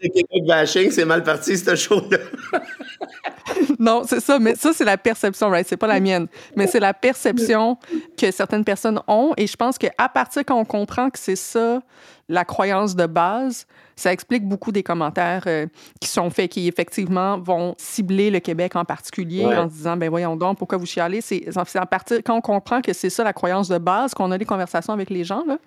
Québec 0.00 0.46
bashing, 0.46 0.90
c'est 0.90 1.04
mal 1.04 1.22
parti, 1.22 1.56
cette 1.56 1.76
chose-là. 1.76 2.18
non, 3.78 4.02
c'est 4.06 4.20
ça, 4.20 4.38
mais 4.38 4.54
ça, 4.54 4.72
c'est 4.72 4.84
la 4.84 4.96
perception, 4.96 5.50
right? 5.50 5.66
C'est 5.66 5.76
pas 5.76 5.86
la 5.86 6.00
mienne. 6.00 6.26
Mais 6.56 6.66
c'est 6.66 6.80
la 6.80 6.94
perception 6.94 7.76
que 8.16 8.30
certaines 8.30 8.64
personnes 8.64 9.00
ont. 9.08 9.32
Et 9.36 9.46
je 9.46 9.56
pense 9.56 9.78
qu'à 9.78 10.08
partir 10.08 10.44
qu'on 10.44 10.64
comprend 10.64 11.10
que 11.10 11.18
c'est 11.18 11.36
ça, 11.36 11.82
la 12.28 12.44
croyance 12.44 12.96
de 12.96 13.06
base, 13.06 13.66
ça 13.96 14.12
explique 14.12 14.46
beaucoup 14.46 14.72
des 14.72 14.82
commentaires 14.82 15.44
euh, 15.46 15.66
qui 16.00 16.08
sont 16.08 16.30
faits, 16.30 16.50
qui 16.50 16.68
effectivement 16.68 17.38
vont 17.38 17.74
cibler 17.78 18.30
le 18.30 18.40
Québec 18.40 18.76
en 18.76 18.84
particulier 18.84 19.44
en 19.44 19.68
se 19.68 19.74
disant, 19.74 19.96
ben 19.96 20.08
voyons 20.08 20.36
donc, 20.36 20.58
pourquoi 20.58 20.78
vous 20.78 20.86
chialez? 20.86 21.20
C'est 21.20 21.44
à 21.56 21.86
partir, 21.86 22.18
quand 22.24 22.36
on 22.36 22.40
comprend 22.40 22.80
que 22.80 22.92
c'est 22.92 23.10
ça 23.10 23.24
la 23.24 23.32
croyance 23.32 23.68
de 23.68 23.78
base, 23.78 24.14
qu'on 24.14 24.30
a 24.30 24.38
des 24.38 24.44
conversations 24.44 24.92
avec 24.92 25.10
les 25.10 25.24
gens, 25.24 25.44
là, 25.46 25.58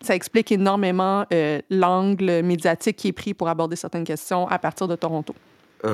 ça 0.00 0.14
explique 0.14 0.52
énormément 0.52 1.24
euh, 1.32 1.60
l'angle 1.70 2.42
médiatique 2.42 2.96
qui 2.96 3.08
est 3.08 3.12
pris 3.12 3.34
pour 3.34 3.48
aborder 3.48 3.76
certaines 3.76 4.04
questions 4.04 4.46
à 4.48 4.58
partir 4.58 4.88
de 4.88 4.96
Toronto. 4.96 5.34
Uh 5.84 5.88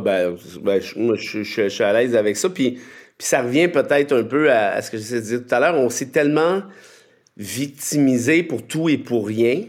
ben, 0.00 0.36
ben, 0.60 0.80
je, 0.80 1.42
je, 1.42 1.68
suis 1.68 1.82
à 1.82 1.92
l'aise 1.92 2.14
avec 2.14 2.36
ça. 2.36 2.50
Puis, 2.50 2.72
puis 2.72 3.26
ça 3.26 3.42
revient 3.42 3.68
peut-être 3.68 4.12
un 4.12 4.22
peu 4.22 4.52
à, 4.52 4.72
à 4.72 4.82
ce 4.82 4.90
que 4.90 4.98
j'ai 4.98 5.20
dit 5.20 5.42
tout 5.42 5.54
à 5.54 5.60
l'heure. 5.60 5.74
On 5.74 5.88
s'est 5.88 6.10
tellement 6.10 6.62
victimisé 7.38 8.42
pour 8.42 8.66
tout 8.66 8.88
et 8.88 8.98
pour 8.98 9.26
rien 9.26 9.62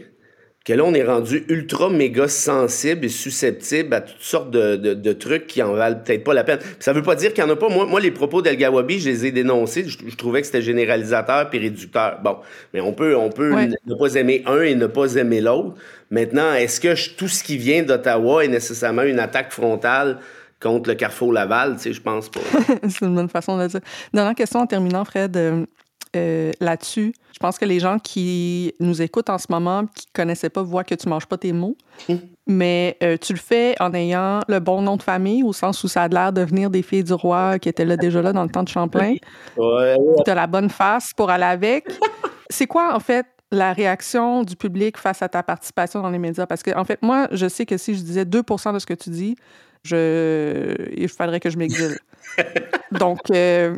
que 0.64 0.74
là, 0.74 0.84
on 0.84 0.92
est 0.92 1.04
rendu 1.04 1.44
ultra 1.48 1.88
méga 1.88 2.28
sensible 2.28 3.06
et 3.06 3.08
susceptible 3.08 3.94
à 3.94 4.02
toutes 4.02 4.20
sortes 4.20 4.50
de, 4.50 4.76
de, 4.76 5.12
trucs 5.14 5.46
qui 5.46 5.62
en 5.62 5.72
valent 5.72 6.00
peut-être 6.04 6.22
pas 6.22 6.34
la 6.34 6.44
peine. 6.44 6.58
ça 6.80 6.92
veut 6.92 7.02
pas 7.02 7.14
dire 7.14 7.32
qu'il 7.32 7.42
y 7.42 7.46
en 7.46 7.50
a 7.50 7.56
pas. 7.56 7.70
Moi, 7.70 7.86
moi 7.86 7.98
les 7.98 8.10
propos 8.10 8.42
d'El 8.42 8.56
Gawabi, 8.56 9.00
je 9.00 9.08
les 9.08 9.26
ai 9.26 9.32
dénoncés. 9.32 9.86
Je, 9.88 10.16
trouvais 10.16 10.42
que 10.42 10.46
c'était 10.46 10.60
généralisateur 10.60 11.48
puis 11.48 11.58
réducteur. 11.58 12.20
Bon, 12.22 12.36
mais 12.74 12.80
on 12.82 12.92
peut, 12.92 13.16
on 13.16 13.30
peut 13.30 13.54
ne 13.86 13.94
pas 13.94 14.14
aimer 14.16 14.42
un 14.46 14.60
et 14.60 14.74
ne 14.74 14.86
pas 14.86 15.14
aimer 15.14 15.40
l'autre. 15.40 15.76
Maintenant, 16.10 16.52
est-ce 16.52 16.78
que 16.78 17.16
tout 17.16 17.28
ce 17.28 17.42
qui 17.42 17.56
vient 17.56 17.82
d'Ottawa 17.82 18.44
est 18.44 18.48
nécessairement 18.48 19.02
une 19.02 19.18
attaque 19.18 19.52
frontale 19.52 20.18
contre 20.60 20.90
le 20.90 20.94
Carrefour 20.94 21.32
Laval? 21.32 21.76
Tu 21.76 21.84
sais, 21.84 21.92
je 21.94 22.02
pense 22.02 22.28
pas. 22.28 22.40
C'est 22.88 23.06
une 23.06 23.14
bonne 23.14 23.30
façon 23.30 23.56
de 23.56 23.62
le 23.62 23.68
dire. 23.68 23.80
Dernière 24.12 24.34
question 24.34 24.60
en 24.60 24.66
terminant, 24.66 25.06
Fred. 25.06 25.66
Euh, 26.16 26.50
là-dessus. 26.60 27.14
Je 27.32 27.38
pense 27.38 27.56
que 27.56 27.64
les 27.64 27.78
gens 27.78 28.00
qui 28.00 28.74
nous 28.80 29.00
écoutent 29.00 29.30
en 29.30 29.38
ce 29.38 29.46
moment, 29.48 29.86
qui 29.86 30.06
ne 30.08 30.12
connaissaient 30.12 30.50
pas, 30.50 30.60
voient 30.60 30.82
que 30.82 30.96
tu 30.96 31.06
ne 31.06 31.10
manges 31.10 31.26
pas 31.26 31.38
tes 31.38 31.52
mots. 31.52 31.76
Hum. 32.08 32.18
Mais 32.48 32.96
euh, 33.04 33.16
tu 33.16 33.32
le 33.32 33.38
fais 33.38 33.76
en 33.78 33.94
ayant 33.94 34.40
le 34.48 34.58
bon 34.58 34.82
nom 34.82 34.96
de 34.96 35.04
famille, 35.04 35.44
au 35.44 35.52
sens 35.52 35.84
où 35.84 35.88
ça 35.88 36.02
a 36.02 36.08
l'air 36.08 36.32
de 36.32 36.40
venir 36.40 36.68
des 36.68 36.82
filles 36.82 37.04
du 37.04 37.12
roi 37.12 37.60
qui 37.60 37.68
étaient 37.68 37.84
là 37.84 37.96
déjà 37.96 38.22
là 38.22 38.32
dans 38.32 38.42
le 38.42 38.48
temps 38.48 38.64
de 38.64 38.68
Champlain. 38.68 39.14
Ouais. 39.56 39.96
Tu 40.24 40.30
as 40.30 40.34
la 40.34 40.48
bonne 40.48 40.68
face 40.68 41.12
pour 41.14 41.30
aller 41.30 41.44
avec. 41.44 41.86
C'est 42.50 42.66
quoi, 42.66 42.92
en 42.96 43.00
fait, 43.00 43.26
la 43.52 43.72
réaction 43.72 44.42
du 44.42 44.56
public 44.56 44.98
face 44.98 45.22
à 45.22 45.28
ta 45.28 45.44
participation 45.44 46.02
dans 46.02 46.10
les 46.10 46.18
médias? 46.18 46.46
Parce 46.46 46.64
que, 46.64 46.76
en 46.76 46.84
fait, 46.84 47.00
moi, 47.02 47.28
je 47.30 47.46
sais 47.46 47.66
que 47.66 47.76
si 47.76 47.94
je 47.94 48.02
disais 48.02 48.24
2% 48.24 48.74
de 48.74 48.78
ce 48.80 48.86
que 48.86 48.94
tu 48.94 49.10
dis, 49.10 49.36
je... 49.84 50.74
il 50.96 51.08
faudrait 51.08 51.38
que 51.38 51.50
je 51.50 51.56
m'exile. 51.56 51.98
Donc, 52.90 53.20
euh, 53.30 53.76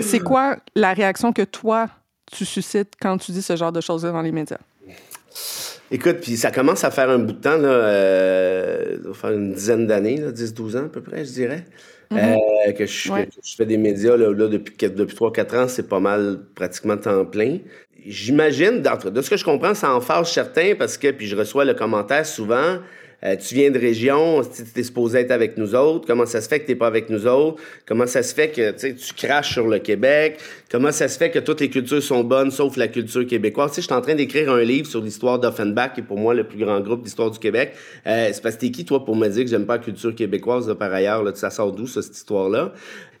c'est 0.00 0.20
quoi 0.20 0.56
la 0.74 0.92
réaction 0.92 1.32
que 1.32 1.42
toi, 1.42 1.88
tu 2.30 2.44
suscites 2.44 2.94
quand 3.00 3.18
tu 3.18 3.32
dis 3.32 3.42
ce 3.42 3.56
genre 3.56 3.72
de 3.72 3.80
choses 3.80 4.02
dans 4.02 4.22
les 4.22 4.32
médias? 4.32 4.58
Écoute, 5.90 6.20
puis 6.22 6.36
ça 6.36 6.50
commence 6.50 6.84
à 6.84 6.90
faire 6.90 7.10
un 7.10 7.18
bout 7.18 7.32
de 7.32 7.40
temps, 7.40 7.58
là, 7.58 7.68
euh, 7.68 8.96
ça 9.02 9.08
va 9.08 9.14
faire 9.14 9.32
une 9.32 9.52
dizaine 9.52 9.86
d'années, 9.86 10.16
10-12 10.16 10.78
ans 10.78 10.86
à 10.86 10.88
peu 10.88 11.02
près, 11.02 11.24
je 11.24 11.32
dirais, 11.32 11.66
mm-hmm. 12.10 12.38
euh, 12.68 12.72
que, 12.72 12.86
je, 12.86 13.12
fais 13.56 13.66
des 13.66 13.76
médias 13.76 14.16
là, 14.16 14.32
depuis, 14.48 14.74
depuis 14.88 15.16
3-4 15.16 15.56
ans, 15.56 15.68
c'est 15.68 15.88
pas 15.88 16.00
mal 16.00 16.40
pratiquement 16.54 16.96
temps 16.96 17.26
plein. 17.26 17.58
J'imagine, 18.06 18.80
de 18.80 19.22
ce 19.22 19.30
que 19.30 19.36
je 19.36 19.44
comprends, 19.44 19.74
ça 19.74 19.94
en 19.94 20.00
fâche 20.00 20.32
certains 20.32 20.74
parce 20.76 20.96
que, 20.96 21.10
puis 21.10 21.26
je 21.26 21.36
reçois 21.36 21.66
le 21.66 21.74
commentaire 21.74 22.24
souvent, 22.24 22.78
euh, 23.24 23.36
tu 23.36 23.54
viens 23.54 23.70
de 23.70 23.78
région, 23.78 24.42
tu 24.42 24.80
es 24.80 24.82
supposé 24.82 25.20
être 25.20 25.30
avec 25.30 25.56
nous 25.56 25.74
autres. 25.74 26.06
Comment 26.06 26.26
ça 26.26 26.40
se 26.40 26.48
fait 26.48 26.60
que 26.60 26.66
tu 26.66 26.76
pas 26.76 26.88
avec 26.88 27.08
nous 27.08 27.26
autres? 27.26 27.62
Comment 27.86 28.06
ça 28.06 28.22
se 28.22 28.34
fait 28.34 28.48
que 28.48 28.72
tu 28.72 29.14
craches 29.14 29.52
sur 29.52 29.68
le 29.68 29.78
Québec? 29.78 30.40
Comment 30.70 30.90
ça 30.90 31.06
se 31.06 31.18
fait 31.18 31.30
que 31.30 31.38
toutes 31.38 31.60
les 31.60 31.70
cultures 31.70 32.02
sont 32.02 32.24
bonnes 32.24 32.50
sauf 32.50 32.76
la 32.76 32.88
culture 32.88 33.26
québécoise? 33.26 33.72
Je 33.76 33.82
suis 33.82 33.92
en 33.92 34.00
train 34.00 34.16
d'écrire 34.16 34.50
un 34.50 34.62
livre 34.62 34.86
sur 34.86 35.00
l'histoire 35.00 35.38
d'Offenbach, 35.38 35.92
qui 35.94 36.00
est 36.00 36.04
pour 36.04 36.18
moi 36.18 36.34
le 36.34 36.44
plus 36.44 36.58
grand 36.58 36.80
groupe 36.80 37.04
d'histoire 37.04 37.30
du 37.30 37.38
Québec. 37.38 37.74
Euh, 38.06 38.30
c'est 38.32 38.42
parce 38.42 38.56
que 38.56 38.62
t'es 38.62 38.70
qui, 38.70 38.84
toi, 38.84 39.04
pour 39.04 39.14
me 39.14 39.28
dire 39.28 39.44
que 39.44 39.50
j'aime 39.50 39.66
pas 39.66 39.76
la 39.76 39.82
culture 39.84 40.14
québécoise, 40.14 40.74
par 40.78 40.92
ailleurs? 40.92 41.22
Là, 41.22 41.32
ça 41.34 41.50
sort 41.50 41.72
d'où, 41.72 41.86
cette 41.86 42.16
histoire-là? 42.16 42.72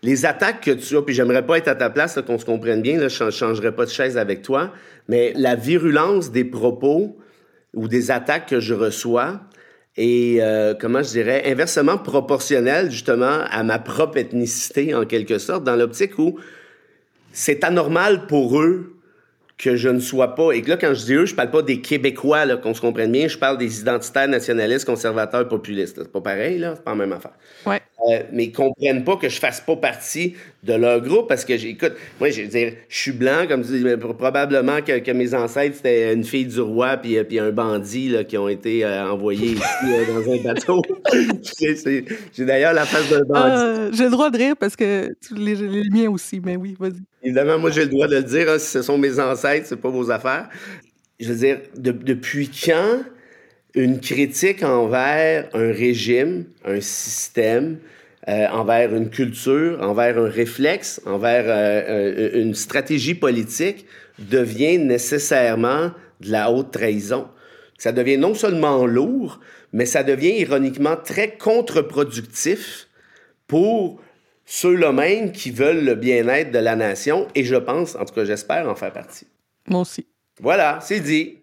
Les 0.02 0.26
attaques 0.26 0.62
que 0.62 0.72
tu 0.72 0.96
as, 0.96 1.02
puis 1.02 1.14
j'aimerais 1.14 1.46
pas 1.46 1.58
être 1.58 1.68
à 1.68 1.76
ta 1.76 1.90
place, 1.90 2.18
qu'on 2.26 2.38
se 2.38 2.44
comprenne 2.44 2.82
bien, 2.82 2.98
là, 2.98 3.06
je 3.06 3.30
changerais 3.30 3.72
pas 3.72 3.84
de 3.84 3.90
chaise 3.90 4.18
avec 4.18 4.42
toi, 4.42 4.72
mais 5.06 5.32
la 5.36 5.54
virulence 5.54 6.32
des 6.32 6.44
propos 6.44 7.16
ou 7.74 7.86
des 7.86 8.10
attaques 8.10 8.48
que 8.48 8.60
je 8.60 8.74
reçois, 8.74 9.40
et 9.96 10.38
euh, 10.40 10.74
comment 10.78 11.02
je 11.02 11.10
dirais 11.10 11.42
inversement 11.46 11.98
proportionnel 11.98 12.90
justement 12.90 13.44
à 13.50 13.62
ma 13.62 13.78
propre 13.78 14.16
ethnicité 14.16 14.94
en 14.94 15.04
quelque 15.04 15.38
sorte 15.38 15.64
dans 15.64 15.76
l'optique 15.76 16.18
où 16.18 16.38
c'est 17.32 17.62
anormal 17.64 18.26
pour 18.26 18.60
eux 18.60 19.01
que 19.62 19.76
je 19.76 19.88
ne 19.88 20.00
sois 20.00 20.34
pas. 20.34 20.50
Et 20.52 20.60
que 20.60 20.70
là, 20.70 20.76
quand 20.76 20.92
je 20.92 21.04
dis 21.04 21.14
eux, 21.14 21.24
je 21.24 21.34
parle 21.36 21.50
pas 21.50 21.62
des 21.62 21.80
Québécois, 21.80 22.44
là, 22.44 22.56
qu'on 22.56 22.74
se 22.74 22.80
comprenne 22.80 23.12
bien, 23.12 23.28
je 23.28 23.38
parle 23.38 23.58
des 23.58 23.80
identitaires 23.80 24.26
nationalistes, 24.26 24.84
conservateurs, 24.84 25.46
populistes. 25.46 26.00
C'est 26.02 26.12
pas 26.12 26.20
pareil, 26.20 26.58
là, 26.58 26.74
c'est 26.74 26.82
pas 26.82 26.90
la 26.90 26.96
même 26.96 27.12
affaire. 27.12 27.32
Ouais. 27.64 27.80
Euh, 28.10 28.22
mais 28.32 28.46
ils 28.46 28.52
comprennent 28.52 29.04
pas 29.04 29.16
que 29.16 29.28
je 29.28 29.38
fasse 29.38 29.60
pas 29.60 29.76
partie 29.76 30.34
de 30.64 30.72
leur 30.72 31.00
groupe 31.00 31.28
parce 31.28 31.44
que, 31.44 31.52
écoute, 31.52 31.92
moi, 32.18 32.30
je 32.30 32.42
veux 32.42 32.48
dire, 32.48 32.72
je 32.88 32.98
suis 32.98 33.12
blanc, 33.12 33.46
comme 33.46 33.64
tu 33.64 33.78
dis, 33.78 33.96
probablement 33.96 34.82
que, 34.82 34.98
que, 34.98 35.12
mes 35.12 35.32
ancêtres, 35.32 35.76
c'était 35.76 36.12
une 36.12 36.24
fille 36.24 36.46
du 36.46 36.60
roi 36.60 36.96
puis, 36.96 37.16
euh, 37.16 37.22
puis 37.22 37.38
un 37.38 37.52
bandit 37.52 38.08
là, 38.08 38.24
qui 38.24 38.36
ont 38.36 38.48
été 38.48 38.84
euh, 38.84 39.12
envoyés 39.12 39.52
ici 39.52 39.62
dans 40.08 40.32
un 40.32 40.42
bateau. 40.42 40.82
J'ai 42.32 42.44
d'ailleurs 42.44 42.72
la 42.72 42.84
face 42.84 43.08
d'un 43.08 43.22
bandit. 43.22 43.96
j'ai 43.96 44.04
le 44.04 44.10
droit 44.10 44.30
de 44.30 44.38
rire 44.38 44.54
parce 44.58 44.74
que 44.74 45.14
les, 45.30 45.54
les 45.54 45.88
miens 45.90 46.10
aussi, 46.10 46.40
mais 46.44 46.56
oui, 46.56 46.74
vas-y. 46.80 47.02
Évidemment, 47.22 47.58
moi, 47.58 47.70
j'ai 47.70 47.82
le 47.82 47.90
droit 47.90 48.08
de 48.08 48.16
le 48.16 48.22
dire. 48.22 48.48
Hein, 48.50 48.58
si 48.58 48.66
ce 48.66 48.82
sont 48.82 48.98
mes 48.98 49.20
ancêtres, 49.20 49.66
c'est 49.68 49.76
pas 49.80 49.90
vos 49.90 50.10
affaires. 50.10 50.48
Je 51.20 51.28
veux 51.32 51.38
dire, 51.38 51.60
depuis 51.76 52.48
quand 52.50 53.00
une 53.74 54.00
critique 54.00 54.62
envers 54.62 55.48
un 55.54 55.72
régime, 55.72 56.46
un 56.64 56.80
système, 56.80 57.78
euh, 58.28 58.46
envers 58.48 58.94
une 58.94 59.08
culture, 59.10 59.78
envers 59.82 60.18
un 60.18 60.28
réflexe, 60.28 61.00
envers 61.06 61.44
euh, 61.46 62.30
euh, 62.34 62.42
une 62.42 62.54
stratégie 62.54 63.14
politique 63.14 63.86
devient 64.18 64.78
nécessairement 64.78 65.92
de 66.20 66.30
la 66.30 66.50
haute 66.50 66.72
trahison? 66.72 67.28
Ça 67.78 67.92
devient 67.92 68.16
non 68.16 68.34
seulement 68.34 68.84
lourd, 68.86 69.40
mais 69.72 69.86
ça 69.86 70.02
devient 70.02 70.38
ironiquement 70.38 70.96
très 70.96 71.36
contre-productif 71.36 72.88
pour 73.46 74.00
ceux-là 74.44 74.92
même 74.92 75.32
qui 75.32 75.50
veulent 75.50 75.84
le 75.84 75.94
bien-être 75.94 76.50
de 76.50 76.58
la 76.58 76.76
nation, 76.76 77.28
et 77.34 77.44
je 77.44 77.56
pense, 77.56 77.96
en 77.96 78.04
tout 78.04 78.14
cas 78.14 78.24
j'espère 78.24 78.68
en 78.68 78.74
faire 78.74 78.92
partie. 78.92 79.26
Moi 79.68 79.80
aussi. 79.80 80.06
Voilà, 80.40 80.80
c'est 80.82 81.00
dit. 81.00 81.38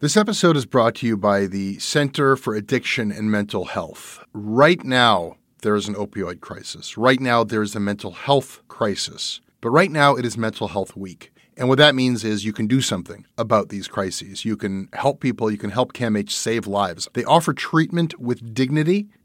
This 0.00 0.16
episode 0.16 0.56
is 0.56 0.64
brought 0.64 0.94
to 0.96 1.06
you 1.06 1.16
by 1.16 1.46
the 1.46 1.78
Center 1.78 2.34
for 2.34 2.54
Addiction 2.54 3.12
and 3.12 3.30
Mental 3.30 3.66
Health. 3.66 4.20
Right 4.32 4.82
now, 4.82 5.36
there 5.62 5.76
is 5.76 5.88
an 5.88 5.94
opioid 5.94 6.40
crisis. 6.40 6.96
Right 6.96 7.20
now, 7.20 7.44
there 7.44 7.62
is 7.62 7.76
a 7.76 7.80
mental 7.80 8.12
health 8.12 8.62
crisis. 8.68 9.42
But 9.60 9.70
right 9.70 9.90
now, 9.90 10.16
it 10.16 10.24
is 10.24 10.38
Mental 10.38 10.68
Health 10.68 10.96
Week. 10.96 11.32
And 11.58 11.68
what 11.68 11.76
that 11.76 11.94
means 11.94 12.24
is 12.24 12.46
you 12.46 12.54
can 12.54 12.66
do 12.66 12.80
something 12.80 13.26
about 13.36 13.68
these 13.68 13.88
crises. 13.88 14.46
You 14.46 14.56
can 14.56 14.88
help 14.94 15.20
people, 15.20 15.50
you 15.50 15.58
can 15.58 15.68
help 15.68 15.92
CAMH 15.92 16.30
save 16.30 16.66
lives. 16.66 17.06
They 17.12 17.24
offer 17.24 17.52
treatment 17.52 18.18
with 18.18 18.54
dignity, 18.54 19.10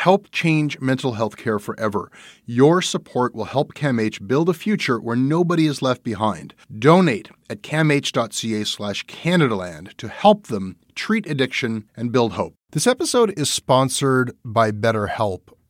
Help 0.00 0.30
change 0.30 0.80
mental 0.80 1.12
health 1.12 1.36
care 1.36 1.58
forever. 1.58 2.10
Your 2.46 2.80
support 2.80 3.34
will 3.34 3.44
help 3.44 3.74
CAMH 3.74 4.26
build 4.26 4.48
a 4.48 4.54
future 4.54 4.98
where 4.98 5.14
nobody 5.14 5.66
is 5.66 5.82
left 5.82 6.02
behind. 6.02 6.54
Donate 6.78 7.28
at 7.50 7.62
camh.ca 7.62 8.64
slash 8.64 9.04
Canadaland 9.04 9.94
to 9.98 10.08
help 10.08 10.46
them 10.46 10.76
treat 10.94 11.26
addiction 11.26 11.84
and 11.98 12.12
build 12.12 12.32
hope. 12.32 12.54
This 12.72 12.86
episode 12.86 13.38
is 13.38 13.50
sponsored 13.50 14.32
by 14.42 14.70
BetterHelp. 14.70 15.50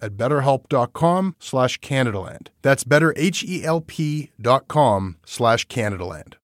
at 0.00 0.16
betterhelp.com 0.16 1.34
slash 1.38 1.78
Canadaland. 1.80 2.48
That's 2.62 2.84
betterhelp.com 2.84 5.16
slash 5.24 5.66
Canadaland. 5.66 6.34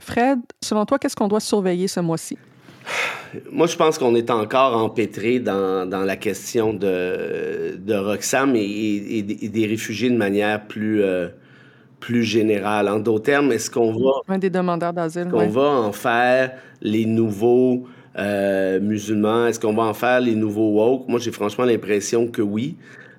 Fred, 0.00 0.40
selon 0.62 0.84
toi, 0.84 0.98
qu'est-ce 0.98 1.16
qu'on 1.16 1.28
doit 1.28 1.40
surveiller 1.40 1.88
ce 1.88 2.00
mois-ci? 2.00 2.36
Moi, 3.50 3.66
je 3.66 3.76
pense 3.76 3.98
qu'on 3.98 4.14
est 4.14 4.30
encore 4.30 4.76
empêtré 4.76 5.40
dans, 5.40 5.88
dans 5.88 6.02
la 6.02 6.16
question 6.16 6.72
de, 6.72 7.76
de 7.76 7.94
Roxham 7.94 8.54
et, 8.54 8.60
et, 8.60 9.18
et, 9.18 9.48
des 9.48 9.66
réfugiés 9.66 10.10
de 10.10 10.16
manière 10.16 10.66
plus, 10.66 11.02
euh, 11.02 11.28
plus 11.98 12.22
générale. 12.22 12.88
En 12.88 13.00
d'autres 13.00 13.24
termes, 13.24 13.52
est-ce 13.52 13.70
qu'on 13.70 13.92
va... 13.92 14.20
Un 14.28 14.38
des 14.38 14.50
demandeurs 14.50 14.92
d'asile, 14.92 15.22
Est-ce 15.22 15.30
qu'on 15.30 15.38
ouais. 15.38 15.48
va 15.48 15.68
en 15.68 15.92
faire 15.92 16.52
les 16.80 17.06
nouveaux 17.06 17.86
euh, 18.18 18.80
musulmans? 18.80 19.46
Est-ce 19.46 19.60
qu'on 19.60 19.74
va 19.74 19.84
en 19.84 19.94
faire 19.94 20.20
les 20.20 20.34
nouveaux 20.34 20.70
woke? 20.70 21.08
Moi, 21.08 21.20
j'ai 21.20 21.32
franchement 21.32 21.64
l'impression 21.64 22.28
que 22.28 22.42
oui. 22.42 22.76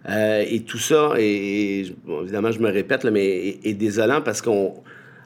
Euh, 0.10 0.44
et 0.48 0.62
tout 0.62 0.78
ça, 0.78 1.14
et, 1.18 1.86
évidemment, 2.22 2.52
je 2.52 2.60
me 2.60 2.72
répète, 2.72 3.04
là, 3.04 3.12
mais 3.12 3.26
est, 3.26 3.60
est 3.66 3.74
désolant 3.74 4.22
parce 4.22 4.42
qu'on 4.42 4.74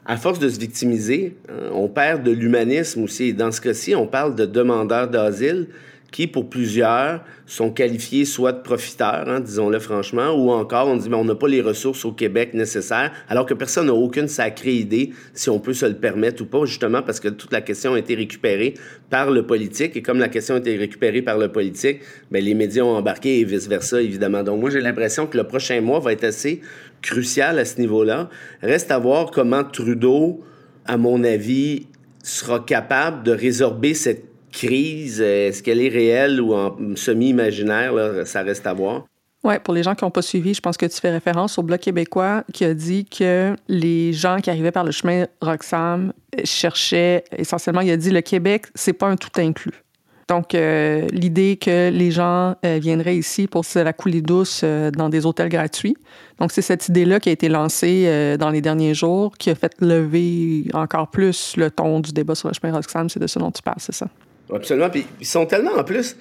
à 0.04 0.16
force 0.16 0.38
de 0.38 0.48
se 0.48 0.58
victimiser, 0.58 1.36
hein, 1.48 1.70
on 1.72 1.88
perd 1.88 2.22
de 2.24 2.32
l'humanisme 2.32 3.04
aussi. 3.04 3.28
Et 3.28 3.32
dans 3.32 3.52
ce 3.52 3.60
cas-ci, 3.60 3.94
on 3.94 4.06
parle 4.06 4.34
de 4.34 4.46
demandeurs 4.46 5.08
d'asile 5.08 5.68
qui, 6.12 6.26
pour 6.26 6.48
plusieurs, 6.48 7.24
sont 7.46 7.70
qualifiés 7.70 8.24
soit 8.24 8.52
de 8.52 8.60
profiteurs, 8.60 9.24
hein, 9.26 9.40
disons-le 9.40 9.80
franchement, 9.80 10.32
ou 10.32 10.50
encore 10.50 10.86
on 10.86 10.96
dit 10.96 11.08
mais 11.08 11.16
on 11.16 11.24
n'a 11.24 11.34
pas 11.34 11.48
les 11.48 11.62
ressources 11.62 12.04
au 12.04 12.12
Québec 12.12 12.54
nécessaires, 12.54 13.10
alors 13.28 13.46
que 13.46 13.54
personne 13.54 13.86
n'a 13.86 13.94
aucune 13.94 14.28
sacrée 14.28 14.74
idée 14.74 15.10
si 15.34 15.50
on 15.50 15.58
peut 15.58 15.72
se 15.72 15.86
le 15.86 15.94
permettre 15.94 16.42
ou 16.42 16.46
pas, 16.46 16.64
justement 16.66 17.02
parce 17.02 17.18
que 17.18 17.28
toute 17.28 17.50
la 17.50 17.62
question 17.62 17.94
a 17.94 17.98
été 17.98 18.14
récupérée 18.14 18.74
par 19.10 19.30
le 19.30 19.46
politique, 19.46 19.96
et 19.96 20.02
comme 20.02 20.18
la 20.18 20.28
question 20.28 20.54
a 20.54 20.58
été 20.58 20.76
récupérée 20.76 21.22
par 21.22 21.38
le 21.38 21.50
politique, 21.50 22.00
bien, 22.30 22.42
les 22.42 22.54
médias 22.54 22.82
ont 22.82 22.96
embarqué 22.96 23.40
et 23.40 23.44
vice-versa, 23.44 24.02
évidemment. 24.02 24.42
Donc 24.42 24.60
moi, 24.60 24.70
j'ai 24.70 24.80
l'impression 24.80 25.26
que 25.26 25.38
le 25.38 25.44
prochain 25.44 25.80
mois 25.80 25.98
va 25.98 26.12
être 26.12 26.24
assez 26.24 26.60
crucial 27.00 27.58
à 27.58 27.64
ce 27.64 27.80
niveau-là. 27.80 28.28
Reste 28.62 28.90
à 28.90 28.98
voir 28.98 29.30
comment 29.30 29.64
Trudeau, 29.64 30.44
à 30.84 30.98
mon 30.98 31.24
avis, 31.24 31.86
sera 32.22 32.60
capable 32.60 33.22
de 33.24 33.32
résorber 33.32 33.94
cette 33.94 34.31
crise. 34.52 35.20
Est-ce 35.20 35.62
qu'elle 35.62 35.80
est 35.80 35.88
réelle 35.88 36.40
ou 36.40 36.54
en 36.54 36.76
semi-imaginaire? 36.94 37.92
Ça 38.26 38.42
reste 38.42 38.66
à 38.66 38.72
voir. 38.74 39.06
Oui, 39.44 39.54
pour 39.64 39.74
les 39.74 39.82
gens 39.82 39.96
qui 39.96 40.04
n'ont 40.04 40.10
pas 40.10 40.22
suivi, 40.22 40.54
je 40.54 40.60
pense 40.60 40.76
que 40.76 40.86
tu 40.86 41.00
fais 41.00 41.10
référence 41.10 41.58
au 41.58 41.64
Bloc 41.64 41.80
québécois 41.80 42.44
qui 42.52 42.64
a 42.64 42.74
dit 42.74 43.04
que 43.04 43.56
les 43.66 44.12
gens 44.12 44.36
qui 44.36 44.50
arrivaient 44.50 44.70
par 44.70 44.84
le 44.84 44.92
chemin 44.92 45.26
Roxham 45.40 46.12
cherchaient 46.44 47.24
essentiellement, 47.36 47.80
il 47.80 47.90
a 47.90 47.96
dit 47.96 48.10
le 48.10 48.20
Québec, 48.20 48.66
c'est 48.76 48.92
pas 48.92 49.08
un 49.08 49.16
tout 49.16 49.40
inclus. 49.40 49.82
Donc, 50.28 50.54
euh, 50.54 51.08
l'idée 51.10 51.56
que 51.56 51.90
les 51.90 52.12
gens 52.12 52.54
euh, 52.64 52.78
viendraient 52.80 53.16
ici 53.16 53.48
pour 53.48 53.64
se 53.64 53.80
la 53.80 53.92
couler 53.92 54.22
douce 54.22 54.60
euh, 54.62 54.92
dans 54.92 55.08
des 55.08 55.26
hôtels 55.26 55.48
gratuits. 55.48 55.96
Donc, 56.38 56.52
c'est 56.52 56.62
cette 56.62 56.88
idée-là 56.88 57.18
qui 57.18 57.28
a 57.28 57.32
été 57.32 57.48
lancée 57.48 58.04
euh, 58.06 58.36
dans 58.36 58.50
les 58.50 58.60
derniers 58.60 58.94
jours, 58.94 59.36
qui 59.36 59.50
a 59.50 59.56
fait 59.56 59.74
lever 59.80 60.66
encore 60.72 61.10
plus 61.10 61.56
le 61.56 61.70
ton 61.70 61.98
du 61.98 62.12
débat 62.12 62.36
sur 62.36 62.48
le 62.48 62.54
chemin 62.54 62.72
Roxham. 62.72 63.08
C'est 63.10 63.20
de 63.20 63.26
ça 63.26 63.40
dont 63.40 63.50
tu 63.50 63.60
parles, 63.60 63.80
c'est 63.80 63.94
ça? 63.94 64.06
Absolument. 64.54 64.90
Puis 64.90 65.06
ils 65.20 65.26
sont 65.26 65.46
tellement 65.46 65.72
en 65.72 65.84
plus. 65.84 66.16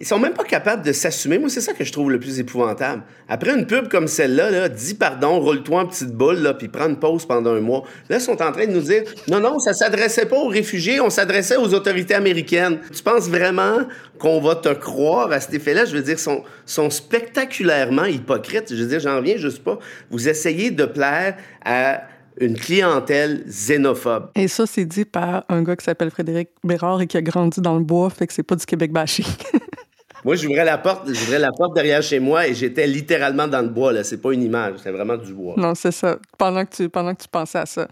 Ils 0.00 0.06
sont 0.06 0.20
même 0.20 0.32
pas 0.32 0.44
capables 0.44 0.84
de 0.84 0.92
s'assumer. 0.92 1.38
Moi, 1.38 1.48
c'est 1.48 1.60
ça 1.60 1.72
que 1.72 1.82
je 1.82 1.90
trouve 1.90 2.12
le 2.12 2.20
plus 2.20 2.38
épouvantable. 2.38 3.02
Après 3.28 3.52
une 3.52 3.66
pub 3.66 3.88
comme 3.88 4.06
celle-là, 4.06 4.48
là, 4.52 4.68
dis 4.68 4.94
pardon, 4.94 5.40
roule-toi 5.40 5.80
en 5.80 5.86
petite 5.86 6.12
boule, 6.12 6.38
là, 6.38 6.54
puis 6.54 6.68
prends 6.68 6.88
une 6.88 7.00
pause 7.00 7.26
pendant 7.26 7.50
un 7.54 7.60
mois. 7.60 7.82
Là, 8.08 8.18
ils 8.18 8.20
sont 8.20 8.40
en 8.40 8.52
train 8.52 8.66
de 8.66 8.70
nous 8.70 8.82
dire 8.82 9.02
non, 9.26 9.40
non, 9.40 9.58
ça 9.58 9.72
s'adressait 9.72 10.26
pas 10.26 10.36
aux 10.36 10.46
réfugiés, 10.46 11.00
on 11.00 11.10
s'adressait 11.10 11.56
aux 11.56 11.74
autorités 11.74 12.14
américaines. 12.14 12.78
Tu 12.94 13.02
penses 13.02 13.28
vraiment 13.28 13.88
qu'on 14.20 14.40
va 14.40 14.54
te 14.54 14.72
croire 14.72 15.32
à 15.32 15.40
cet 15.40 15.54
effet-là? 15.54 15.84
Je 15.84 15.96
veux 15.96 16.02
dire, 16.02 16.20
sont, 16.20 16.44
sont 16.64 16.90
spectaculairement 16.90 18.04
hypocrites. 18.04 18.72
Je 18.72 18.80
veux 18.80 18.88
dire, 18.88 19.00
j'en 19.00 19.16
reviens 19.16 19.36
juste 19.36 19.64
pas. 19.64 19.80
Vous 20.12 20.28
essayez 20.28 20.70
de 20.70 20.84
plaire 20.84 21.34
à 21.64 22.02
une 22.40 22.54
clientèle 22.54 23.44
xénophobe. 23.46 24.30
Et 24.34 24.48
ça, 24.48 24.66
c'est 24.66 24.84
dit 24.84 25.04
par 25.04 25.44
un 25.48 25.62
gars 25.62 25.76
qui 25.76 25.84
s'appelle 25.84 26.10
Frédéric 26.10 26.50
Bérard 26.64 27.00
et 27.00 27.06
qui 27.06 27.16
a 27.16 27.22
grandi 27.22 27.60
dans 27.60 27.76
le 27.76 27.84
bois, 27.84 28.10
fait 28.10 28.26
que 28.26 28.32
c'est 28.32 28.42
pas 28.42 28.56
du 28.56 28.66
Québec 28.66 28.92
bashing. 28.92 29.26
Moi, 30.24 30.34
j'ouvrais 30.34 30.64
la 30.64 30.78
porte, 30.78 31.08
j'ouvrais 31.08 31.38
la 31.38 31.52
porte 31.52 31.74
derrière 31.74 32.02
chez 32.02 32.18
moi 32.18 32.48
et 32.48 32.54
j'étais 32.54 32.88
littéralement 32.88 33.46
dans 33.46 33.62
le 33.62 33.68
bois. 33.68 33.92
Là, 33.92 34.02
c'est 34.02 34.20
pas 34.20 34.32
une 34.32 34.42
image, 34.42 34.74
c'est 34.82 34.90
vraiment 34.90 35.16
du 35.16 35.32
bois. 35.32 35.54
non, 35.56 35.74
c'est 35.76 35.92
ça. 35.92 36.18
Pendant 36.36 36.64
que 36.64 36.74
tu, 36.74 36.88
pendant 36.88 37.14
que 37.14 37.22
tu 37.22 37.28
pensais 37.28 37.58
à 37.58 37.66
ça. 37.66 37.86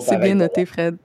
C'est 0.00 0.18
bien 0.18 0.34
noté, 0.36 0.64
Fred. 0.64 0.96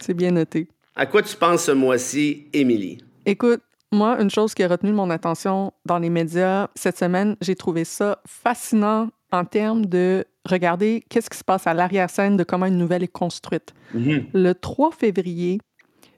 C'est 0.00 0.12
bien 0.14 0.30
noté. 0.30 0.68
À 0.94 1.06
quoi 1.06 1.22
tu 1.22 1.34
penses 1.36 1.64
ce 1.64 1.72
mois-ci, 1.72 2.48
Émilie? 2.52 2.98
Écoute, 3.24 3.62
moi, 3.92 4.20
une 4.20 4.30
chose 4.30 4.54
qui 4.54 4.62
a 4.62 4.68
retenu 4.68 4.92
mon 4.92 5.08
attention 5.08 5.72
dans 5.86 5.98
les 5.98 6.10
médias 6.10 6.68
cette 6.74 6.98
semaine, 6.98 7.36
j'ai 7.40 7.54
trouvé 7.54 7.84
ça 7.84 8.20
fascinant 8.26 9.08
en 9.32 9.44
termes 9.44 9.86
de 9.86 10.24
regarder 10.44 11.04
qu'est-ce 11.08 11.30
qui 11.30 11.38
se 11.38 11.44
passe 11.44 11.66
à 11.66 11.74
l'arrière-scène 11.74 12.36
de 12.36 12.44
comment 12.44 12.66
une 12.66 12.78
nouvelle 12.78 13.02
est 13.02 13.08
construite. 13.08 13.72
Mm-hmm. 13.94 14.24
Le 14.34 14.54
3 14.54 14.92
février, 14.92 15.60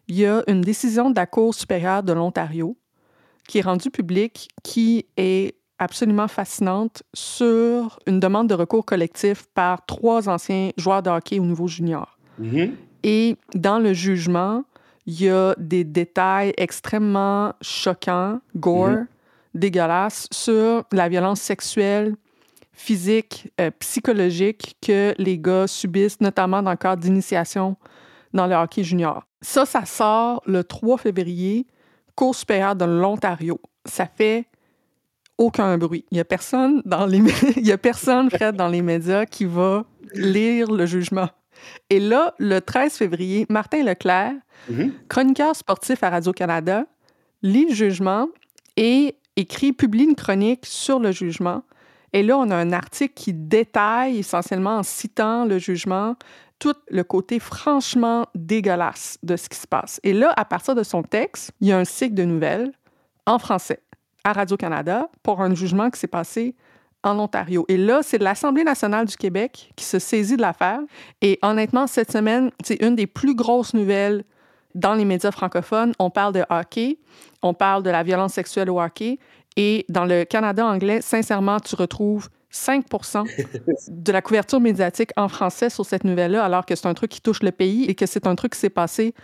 il 0.09 0.17
y 0.17 0.27
a 0.27 0.43
une 0.47 0.61
décision 0.61 1.11
de 1.11 1.17
la 1.17 1.27
Cour 1.27 1.55
supérieure 1.55 2.03
de 2.03 2.13
l'Ontario 2.13 2.77
qui 3.49 3.59
est 3.59 3.63
rendue 3.63 3.91
publique, 3.91 4.49
qui 4.63 5.07
est 5.17 5.55
absolument 5.79 6.27
fascinante 6.29 7.03
sur 7.15 7.99
une 8.07 8.19
demande 8.19 8.49
de 8.49 8.55
recours 8.55 8.85
collectif 8.85 9.45
par 9.55 9.85
trois 9.87 10.29
anciens 10.29 10.71
joueurs 10.77 11.03
de 11.03 11.11
hockey 11.11 11.39
au 11.39 11.45
niveau 11.45 11.69
junior. 11.69 12.19
Mm-hmm. 12.41 12.71
Et 13.05 13.37
dans 13.55 13.79
le 13.79 13.93
jugement, 13.93 14.65
il 15.07 15.23
y 15.23 15.29
a 15.29 15.55
des 15.59 15.85
détails 15.85 16.53
extrêmement 16.57 17.53
choquants, 17.61 18.41
gore, 18.57 18.89
Mhm. 18.89 19.07
dégueulasses, 19.55 20.27
sur 20.33 20.85
la 20.93 21.09
violence 21.09 21.41
sexuelle, 21.41 22.17
physique, 22.77 23.51
euh, 23.61 23.71
psychologique 23.81 24.77
que 24.81 25.15
les 25.19 25.39
gars 25.39 25.67
subissent, 25.67 26.21
notamment 26.21 26.63
dans 26.63 26.71
le 26.71 26.77
cadre 26.77 27.03
d'initiation 27.03 27.77
dans 28.35 28.47
le 28.47 28.55
hockey 28.55 28.85
junior. 28.85 29.25
Ça, 29.41 29.65
ça 29.65 29.85
sort 29.87 30.43
le 30.47 30.63
3 30.63 30.99
février, 30.99 31.67
Cour 32.15 32.35
supérieure 32.35 32.77
de 32.77 32.85
l'Ontario. 32.85 33.61
Ça 33.85 34.07
fait 34.07 34.47
aucun 35.39 35.77
bruit. 35.77 36.05
Il 36.11 36.17
y 36.17 36.21
a 36.21 36.25
personne 36.25 36.81
dans 36.85 37.05
les 37.07 37.19
il 37.57 37.67
y 37.67 37.73
a 37.73 37.79
personne 37.79 38.31
Fred 38.31 38.57
dans 38.57 38.69
les 38.69 38.81
médias 38.83 39.27
qui 39.27 39.45
va 39.45 39.85
lire 40.15 40.71
le 40.71 40.87
jugement. 40.87 41.29
Et 41.91 42.01
là, 42.01 42.35
le 42.39 42.61
13 42.61 42.95
février, 42.95 43.47
Martin 43.49 43.83
Leclerc, 43.83 44.33
Mhm. 44.69 44.93
chroniqueur 45.09 45.55
sportif 45.55 46.03
à 46.03 46.11
Radio-Canada, 46.11 46.87
lit 47.43 47.67
le 47.69 47.75
jugement 47.75 48.29
et 48.77 49.17
écrit, 49.37 49.73
publie 49.73 50.05
une 50.05 50.15
chronique 50.17 50.65
sur 50.67 50.99
le 50.99 51.13
jugement. 51.13 51.63
Et 52.13 52.23
là, 52.23 52.39
on 52.39 52.51
a 52.51 52.57
un 52.57 52.73
article 52.73 53.15
qui 53.15 53.33
détaille 53.33 54.19
essentiellement 54.19 54.79
en 54.79 54.83
citant 54.83 55.45
le 55.45 55.59
jugement 55.59 56.17
tout 56.59 56.75
le 56.89 57.05
côté 57.05 57.39
franchement 57.39 58.27
dégueulasse 58.35 59.19
de 59.23 59.37
ce 59.37 59.49
qui 59.49 59.59
se 59.59 59.67
passe. 59.67 60.01
Et 60.03 60.13
là, 60.13 60.33
à 60.37 60.45
partir 60.45 60.75
de 60.75 60.83
son 60.83 61.03
texte, 61.03 61.53
il 61.61 61.69
y 61.69 61.73
a 61.73 61.79
un 61.79 61.85
cycle 61.85 62.15
de 62.15 62.25
nouvelles 62.25 62.73
en 63.27 63.39
français 63.39 63.81
à 64.25 64.33
Radio-Canada 64.33 65.09
pour 65.23 65.41
un 65.41 65.55
jugement 65.55 65.91
qui 65.91 66.01
s'est 66.01 66.07
passé 66.07 66.55
en 67.03 67.19
Ontario. 67.19 67.65
Et 67.69 67.77
là, 67.77 68.01
c'est 68.03 68.19
l'Assemblée 68.19 68.65
nationale 68.65 69.07
du 69.07 69.17
Québec 69.17 69.73
qui 69.77 69.85
se 69.85 69.99
saisit 69.99 70.37
de 70.37 70.43
l'affaire. 70.43 70.81
Et 71.21 71.39
honnêtement, 71.43 71.87
cette 71.87 72.11
semaine, 72.11 72.51
c'est 72.65 72.83
une 72.83 72.97
des 72.97 73.07
plus 73.07 73.35
grosses 73.35 73.75
nouvelles 73.75 74.25
dans 74.75 74.95
les 74.95 75.05
médias 75.05 75.31
francophones. 75.31 75.93
On 75.99 76.11
parle 76.11 76.33
de 76.35 76.45
hockey, 76.51 76.99
on 77.43 77.55
parle 77.55 77.83
de 77.83 77.91
la 77.91 78.03
violence 78.03 78.33
sexuelle 78.33 78.71
au 78.71 78.81
hockey. 78.81 79.19
Et 79.57 79.87
dans 79.89 80.05
le 80.05 80.25
Canada 80.25 80.67
anglais, 80.67 81.01
sincèrement, 81.01 81.61
tu 81.61 81.75
retrouves 81.75 82.29
5% 82.53 83.25
de 83.89 84.13
la 84.13 84.23
couverture 84.23 84.61
médiatique 84.61 85.11
en 85.17 85.29
français 85.29 85.71
sur 85.71 85.85
cette 85.85 86.05
nouvelle-là, 86.05 86.45
alors 86.45 86.67
que 86.67 86.75
c'est 86.75 86.87
un 86.87 86.95
truc 86.95 87.11
qui 87.11 87.21
touche 87.21 87.43
le 87.43 87.53
pays 87.53 87.85
et 87.85 87.95
que 87.95 88.07
c'est 88.07 88.27
un 88.27 88.35
truc 88.35 88.53
qui 88.53 88.59
s'est 88.59 88.71
passé 88.71 89.15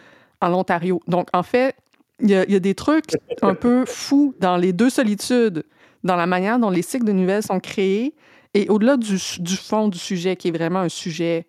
en 0.41 0.53
Ontario. 0.53 1.01
Donc, 1.07 1.29
en 1.33 1.43
fait, 1.43 1.77
il 2.21 2.31
y, 2.31 2.35
a 2.37 2.61
des 2.61 2.75
trucs 2.75 3.17
un 3.43 3.55
peu 3.55 3.85
fous 3.85 4.35
dans 4.39 4.57
les 4.57 4.73
deux 4.73 4.91
solitudes, 4.91 5.65
dans 6.05 6.15
la 6.15 6.27
manière 6.27 6.59
dont 6.59 6.71
les 6.71 6.83
cycles 6.83 7.05
de 7.05 7.13
nouvelles 7.13 7.43
sont 7.43 7.59
créés 7.59 8.15
et 8.55 8.69
au-delà 8.69 8.97
du, 8.97 9.19
du 9.39 9.57
fond 9.57 9.89
du 9.89 9.99
sujet, 9.99 10.37
qui 10.37 10.49
est 10.49 10.57
vraiment 10.57 10.81
un 10.81 10.89
sujet 10.89 11.47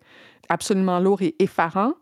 absolument 0.48 0.98
lourd 0.98 1.22
et 1.22 1.34
effarant, 1.38 1.94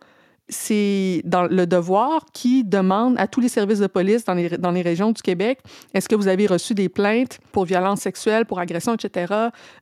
c'est 0.52 1.22
dans 1.24 1.44
le 1.44 1.66
devoir 1.66 2.26
qui 2.32 2.64
demande 2.64 3.16
à 3.18 3.26
tous 3.26 3.40
les 3.40 3.48
services 3.48 3.80
de 3.80 3.86
police 3.86 4.24
dans 4.24 4.34
les, 4.34 4.50
dans 4.50 4.70
les 4.70 4.82
régions 4.82 5.10
du 5.10 5.22
Québec, 5.22 5.58
est-ce 5.94 6.08
que 6.08 6.14
vous 6.14 6.28
avez 6.28 6.46
reçu 6.46 6.74
des 6.74 6.88
plaintes 6.88 7.40
pour 7.50 7.64
violences 7.64 8.00
sexuelles, 8.00 8.46
pour 8.46 8.58
agressions, 8.58 8.94
etc., 8.94 9.32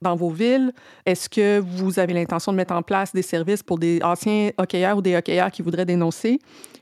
dans 0.01 0.17
vos 0.17 0.31
villes? 0.31 0.73
Est-ce 1.05 1.29
que 1.29 1.59
vous 1.59 1.99
avez 1.99 2.15
l'intention 2.15 2.53
de 2.53 2.57
mettre 2.57 2.75
en 2.75 2.83
place 2.83 3.13
des 3.13 3.23
services 3.23 3.63
pour 3.63 3.79
des 3.79 4.01
anciens 4.03 4.51
hockeyeurs 4.57 4.97
ou 4.97 5.03
des 5.03 5.17
hockeyeurs 5.17 5.51
qui 5.51 5.63
voudraient 5.63 5.87
dénoncer? 5.87 6.39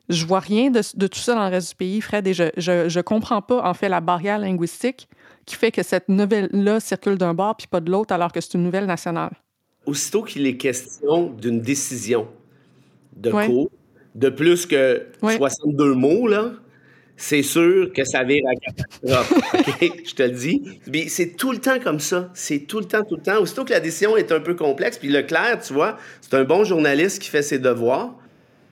Je 0.08 0.24
vois 0.24 0.40
rien 0.40 0.70
de, 0.70 0.80
de 0.94 1.06
tout 1.06 1.18
ça 1.18 1.34
dans 1.34 1.44
le 1.44 1.50
reste 1.50 1.70
du 1.70 1.76
pays, 1.76 2.00
Fred, 2.00 2.26
et 2.26 2.32
je 2.32 2.44
je, 2.56 2.88
je 2.88 3.00
comprends 3.00 3.42
pas, 3.42 3.62
en 3.68 3.74
fait, 3.74 3.88
la 3.88 4.00
barrière 4.00 4.38
linguistique 4.38 5.08
qui 5.44 5.56
fait 5.56 5.72
que 5.72 5.82
cette 5.82 6.08
nouvelle-là 6.08 6.78
circule 6.80 7.16
d'un 7.16 7.34
bord 7.34 7.56
puis 7.56 7.66
pas 7.66 7.80
de 7.80 7.90
l'autre, 7.90 8.14
alors 8.14 8.32
que 8.32 8.40
c'est 8.40 8.54
une 8.54 8.62
nouvelle 8.62 8.86
nationale. 8.86 9.32
Aussitôt 9.86 10.22
qu'il 10.22 10.46
est 10.46 10.56
question 10.56 11.30
d'une 11.30 11.60
décision 11.60 12.28
de 13.16 13.30
cours, 13.30 13.70
de 14.18 14.28
plus 14.30 14.66
que 14.66 15.06
62 15.22 15.94
mots, 15.94 16.26
là, 16.26 16.52
c'est 17.16 17.42
sûr 17.42 17.92
que 17.92 18.04
ça 18.04 18.24
vire 18.24 18.42
à 18.48 18.54
catastrophe. 18.54 19.32
OK? 19.54 19.92
Je 20.04 20.14
te 20.14 20.22
le 20.22 20.30
dis. 20.30 21.08
C'est 21.08 21.36
tout 21.36 21.52
le 21.52 21.58
temps 21.58 21.78
comme 21.78 22.00
ça. 22.00 22.30
C'est 22.34 22.60
tout 22.60 22.80
le 22.80 22.84
temps, 22.84 23.04
tout 23.04 23.16
le 23.16 23.22
temps. 23.22 23.38
Aussitôt 23.38 23.64
que 23.64 23.72
la 23.72 23.80
décision 23.80 24.16
est 24.16 24.32
un 24.32 24.40
peu 24.40 24.54
complexe, 24.54 24.98
puis 24.98 25.08
Leclerc, 25.08 25.60
tu 25.60 25.72
vois, 25.72 25.98
c'est 26.20 26.34
un 26.34 26.44
bon 26.44 26.64
journaliste 26.64 27.22
qui 27.22 27.28
fait 27.28 27.42
ses 27.42 27.58
devoirs. 27.58 28.14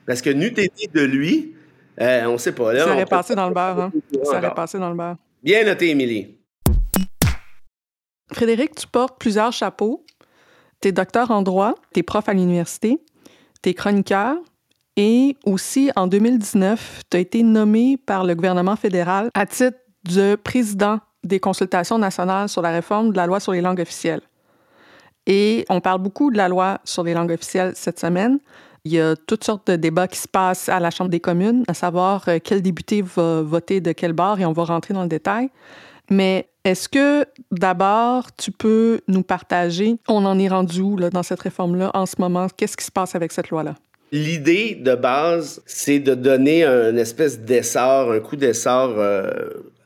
Parce 0.05 0.21
que 0.21 0.29
n'eût 0.29 0.47
été 0.47 0.89
de 0.93 1.01
lui, 1.01 1.53
euh, 1.99 2.25
on 2.27 2.37
sait 2.37 2.53
pas. 2.53 2.73
Là, 2.73 2.85
ça 2.85 2.93
aurait 2.93 3.05
passé 3.05 3.35
dans 3.35 3.47
le 3.47 3.53
beurre. 3.53 3.79
Hein? 3.79 3.91
Ça 4.23 4.37
aurait 4.37 4.53
passé 4.53 4.79
dans 4.79 4.89
le 4.89 4.95
beurre. 4.95 5.17
Bien 5.43 5.65
noté, 5.65 5.89
Émilie. 5.89 6.37
Frédéric, 8.31 8.75
tu 8.75 8.87
portes 8.87 9.19
plusieurs 9.19 9.51
chapeaux. 9.51 10.05
Tu 10.81 10.89
es 10.89 10.91
docteur 10.91 11.31
en 11.31 11.41
droit, 11.41 11.75
tu 11.93 12.01
es 12.01 12.03
prof 12.03 12.29
à 12.29 12.33
l'université, 12.33 12.99
tu 13.63 13.69
es 13.69 13.73
chroniqueur, 13.73 14.37
et 14.97 15.37
aussi, 15.45 15.91
en 15.95 16.07
2019, 16.07 17.03
tu 17.09 17.17
as 17.17 17.19
été 17.19 17.43
nommé 17.43 17.97
par 17.97 18.25
le 18.25 18.33
gouvernement 18.33 18.75
fédéral 18.75 19.29
à 19.35 19.45
titre 19.45 19.77
de 20.11 20.35
président 20.35 20.99
des 21.23 21.39
consultations 21.39 21.99
nationales 21.99 22.49
sur 22.49 22.63
la 22.63 22.71
réforme 22.71 23.11
de 23.11 23.17
la 23.17 23.27
loi 23.27 23.39
sur 23.39 23.51
les 23.51 23.61
langues 23.61 23.79
officielles. 23.79 24.21
Et 25.27 25.65
on 25.69 25.81
parle 25.81 26.01
beaucoup 26.01 26.31
de 26.31 26.37
la 26.37 26.49
loi 26.49 26.79
sur 26.83 27.03
les 27.03 27.13
langues 27.13 27.31
officielles 27.31 27.73
cette 27.75 27.99
semaine. 27.99 28.39
Il 28.85 28.93
y 28.93 28.99
a 28.99 29.15
toutes 29.15 29.43
sortes 29.43 29.69
de 29.69 29.75
débats 29.75 30.07
qui 30.07 30.17
se 30.17 30.27
passent 30.27 30.69
à 30.69 30.79
la 30.79 30.89
Chambre 30.89 31.11
des 31.11 31.19
communes, 31.19 31.63
à 31.67 31.73
savoir 31.73 32.27
euh, 32.27 32.39
quel 32.43 32.61
député 32.61 33.01
va 33.01 33.41
voter 33.41 33.81
de 33.81 33.91
quel 33.91 34.13
bord, 34.13 34.39
et 34.39 34.45
on 34.45 34.53
va 34.53 34.63
rentrer 34.63 34.93
dans 34.93 35.03
le 35.03 35.09
détail. 35.09 35.49
Mais 36.09 36.47
est-ce 36.63 36.87
que 36.87 37.25
d'abord, 37.51 38.33
tu 38.35 38.51
peux 38.51 39.01
nous 39.07 39.23
partager, 39.23 39.97
on 40.07 40.25
en 40.25 40.39
est 40.39 40.47
rendu 40.47 40.81
où 40.81 40.95
dans 40.95 41.23
cette 41.23 41.41
réforme-là 41.41 41.91
en 41.93 42.05
ce 42.05 42.15
moment? 42.19 42.47
Qu'est-ce 42.55 42.77
qui 42.77 42.85
se 42.85 42.91
passe 42.91 43.13
avec 43.13 43.33
cette 43.33 43.49
loi-là? 43.49 43.75
L'idée 44.11 44.75
de 44.79 44.95
base, 44.95 45.61
c'est 45.65 45.99
de 45.99 46.15
donner 46.15 46.63
un 46.63 46.95
espèce 46.95 47.39
d'essor, 47.39 48.11
un 48.11 48.19
coup 48.19 48.37
d'essor 48.37 48.95
euh, 48.97 49.29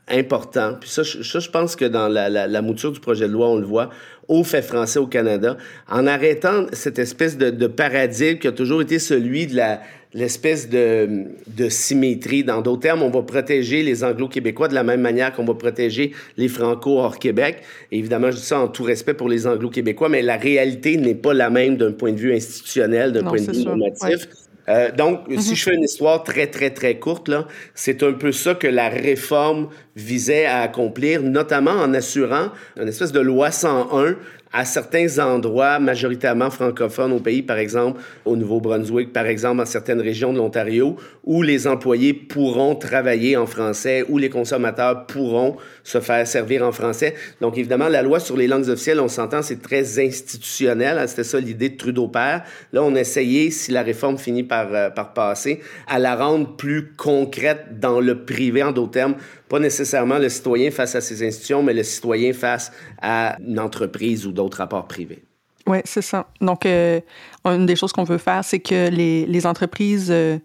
important. 0.08 0.76
Puis 0.80 0.90
ça, 0.90 1.02
je, 1.02 1.22
je 1.22 1.50
pense 1.50 1.76
que 1.76 1.86
dans 1.86 2.08
la, 2.08 2.30
la, 2.30 2.48
la, 2.48 2.62
mouture 2.62 2.92
du 2.92 3.00
projet 3.00 3.28
de 3.28 3.34
loi, 3.34 3.50
on 3.50 3.58
le 3.58 3.66
voit, 3.66 3.90
au 4.28 4.44
fait 4.44 4.62
français 4.62 5.00
au 5.00 5.08
Canada, 5.08 5.58
en 5.90 6.06
arrêtant 6.06 6.68
cette 6.72 7.00
espèce 7.00 7.38
de, 7.38 7.50
de 7.50 7.68
paradigme 7.68 8.38
qui 8.38 8.48
a 8.48 8.52
toujours 8.52 8.82
été 8.82 9.00
celui 9.00 9.48
de 9.48 9.56
la, 9.56 9.82
l'espèce 10.14 10.70
de, 10.70 11.26
de, 11.48 11.70
symétrie. 11.70 12.44
Dans 12.44 12.62
d'autres 12.62 12.82
termes, 12.82 13.04
on 13.04 13.10
va 13.10 13.22
protéger 13.22 13.84
les 13.84 14.04
anglo-québécois 14.04 14.68
de 14.68 14.74
la 14.74 14.84
même 14.84 15.02
manière 15.02 15.34
qu'on 15.34 15.46
va 15.46 15.54
protéger 15.54 16.12
les 16.38 16.48
franco 16.48 17.00
hors 17.00 17.18
Québec. 17.18 17.62
évidemment, 17.92 18.32
je 18.32 18.38
dis 18.38 18.44
ça 18.44 18.60
en 18.60 18.68
tout 18.68 18.84
respect 18.84 19.14
pour 19.14 19.30
les 19.30 19.48
anglo-québécois, 19.48 20.10
mais 20.10 20.22
la 20.22 20.38
réalité 20.38 20.98
n'est 20.98 21.16
pas 21.16 21.34
la 21.34 21.50
même 21.50 21.78
d'un 21.78 21.92
point 21.92 22.12
de 22.12 22.18
vue 22.18 22.34
institutionnel, 22.34 23.14
d'un 23.14 23.24
point 23.24 23.42
de 23.42 23.52
vue 23.52 23.64
normatif. 23.64 24.28
Euh, 24.70 24.92
donc, 24.92 25.28
mm-hmm. 25.28 25.40
si 25.40 25.56
je 25.56 25.64
fais 25.64 25.76
une 25.76 25.84
histoire 25.84 26.24
très, 26.24 26.48
très, 26.48 26.70
très 26.70 27.00
courte, 27.00 27.28
là, 27.28 27.48
c'est 27.74 28.04
un 28.04 28.14
peu 28.14 28.32
ça 28.32 28.54
que 28.54 28.68
la 28.68 28.90
réforme 28.90 29.70
visait 29.96 30.46
à 30.46 30.62
accomplir, 30.62 31.24
notamment 31.24 31.72
en 31.72 31.94
assurant 31.94 32.50
une 32.80 32.88
espèce 32.88 33.12
de 33.12 33.20
loi 33.20 33.52
101 33.52 34.16
à 34.54 34.66
certains 34.66 35.20
endroits 35.20 35.80
majoritairement 35.80 36.50
francophones 36.50 37.14
au 37.14 37.20
pays, 37.20 37.42
par 37.42 37.58
exemple 37.58 38.02
au 38.26 38.36
Nouveau-Brunswick, 38.36 39.14
par 39.14 39.26
exemple 39.26 39.58
dans 39.58 39.66
certaines 39.66 40.02
régions 40.02 40.34
de 40.34 40.38
l'Ontario, 40.38 40.98
où 41.24 41.42
les 41.42 41.68
employés 41.68 42.14
pourront 42.14 42.76
travailler 42.76 43.38
en 43.38 43.46
français, 43.46 44.04
où 44.10 44.18
les 44.18 44.30
consommateurs 44.30 45.06
pourront 45.06 45.58
se 45.84 46.00
faire 46.00 46.28
servir 46.28 46.66
en 46.66 46.72
français. 46.72 47.16
Donc 47.40 47.58
évidemment, 47.58 47.88
la 47.88 48.02
loi 48.02 48.20
sur 48.20 48.38
les 48.38 48.48
langues 48.48 48.70
officielles, 48.70 49.00
on 49.00 49.08
s'entend, 49.08 49.42
c'est 49.42 49.62
très 49.62 50.00
institutionnel. 50.00 50.98
Hein, 50.98 51.08
c'était 51.08 51.24
ça 51.24 51.40
l'idée 51.40 51.70
de 51.70 51.78
Trudeau-Père. 51.78 52.44
Là, 52.74 52.84
on 52.84 52.96
a 52.96 53.00
essayé, 53.00 53.52
si 53.52 53.72
la 53.72 53.84
réforme 53.84 54.18
finit 54.18 54.44
par, 54.44 54.74
euh, 54.74 54.90
par 54.90 55.14
passer, 55.14 55.62
à 55.88 56.00
la 56.00 56.16
rendre 56.16 56.56
plus 56.56 56.94
concrète 56.98 57.80
dans 57.80 58.00
le 58.00 58.24
privé, 58.24 58.64
en 58.64 58.72
d'autres 58.72 58.92
termes, 58.92 59.16
pas 59.52 59.60
nécessairement 59.60 60.18
le 60.18 60.30
citoyen 60.30 60.72
face 60.72 60.96
à 60.96 61.02
ses 61.02 61.28
institutions, 61.28 61.62
mais 61.62 61.74
le 61.74 61.84
citoyen 61.84 62.32
face 62.32 62.72
à 63.02 63.36
une 63.46 63.60
entreprise 63.60 64.26
ou 64.26 64.32
d'autres 64.32 64.60
rapports 64.60 64.88
privés. 64.88 65.26
Oui, 65.68 65.80
c'est 65.84 66.02
ça. 66.02 66.28
Donc, 66.40 66.66
euh, 66.66 67.02
une 67.44 67.66
des 67.66 67.76
choses 67.76 67.92
qu'on 67.92 68.06
veut 68.06 68.18
faire, 68.18 68.46
c'est 68.46 68.62
que 68.62 68.88
les, 68.88 69.26
les 69.26 69.46
entreprises 69.46 70.08
euh, 70.10 70.38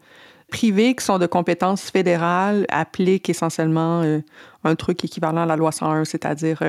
privées 0.51 0.97
qui 0.97 1.05
sont 1.05 1.21
de 1.21 1.27
compétences 1.27 1.89
fédérales 1.89 2.67
appliquent 2.69 3.31
essentiellement 3.31 4.03
euh, 4.03 4.19
un 4.65 4.75
truc 4.75 5.05
équivalent 5.05 5.43
à 5.43 5.47
la 5.47 5.55
loi 5.55 5.71
101, 5.71 6.05
c'est-à-dire 6.05 6.61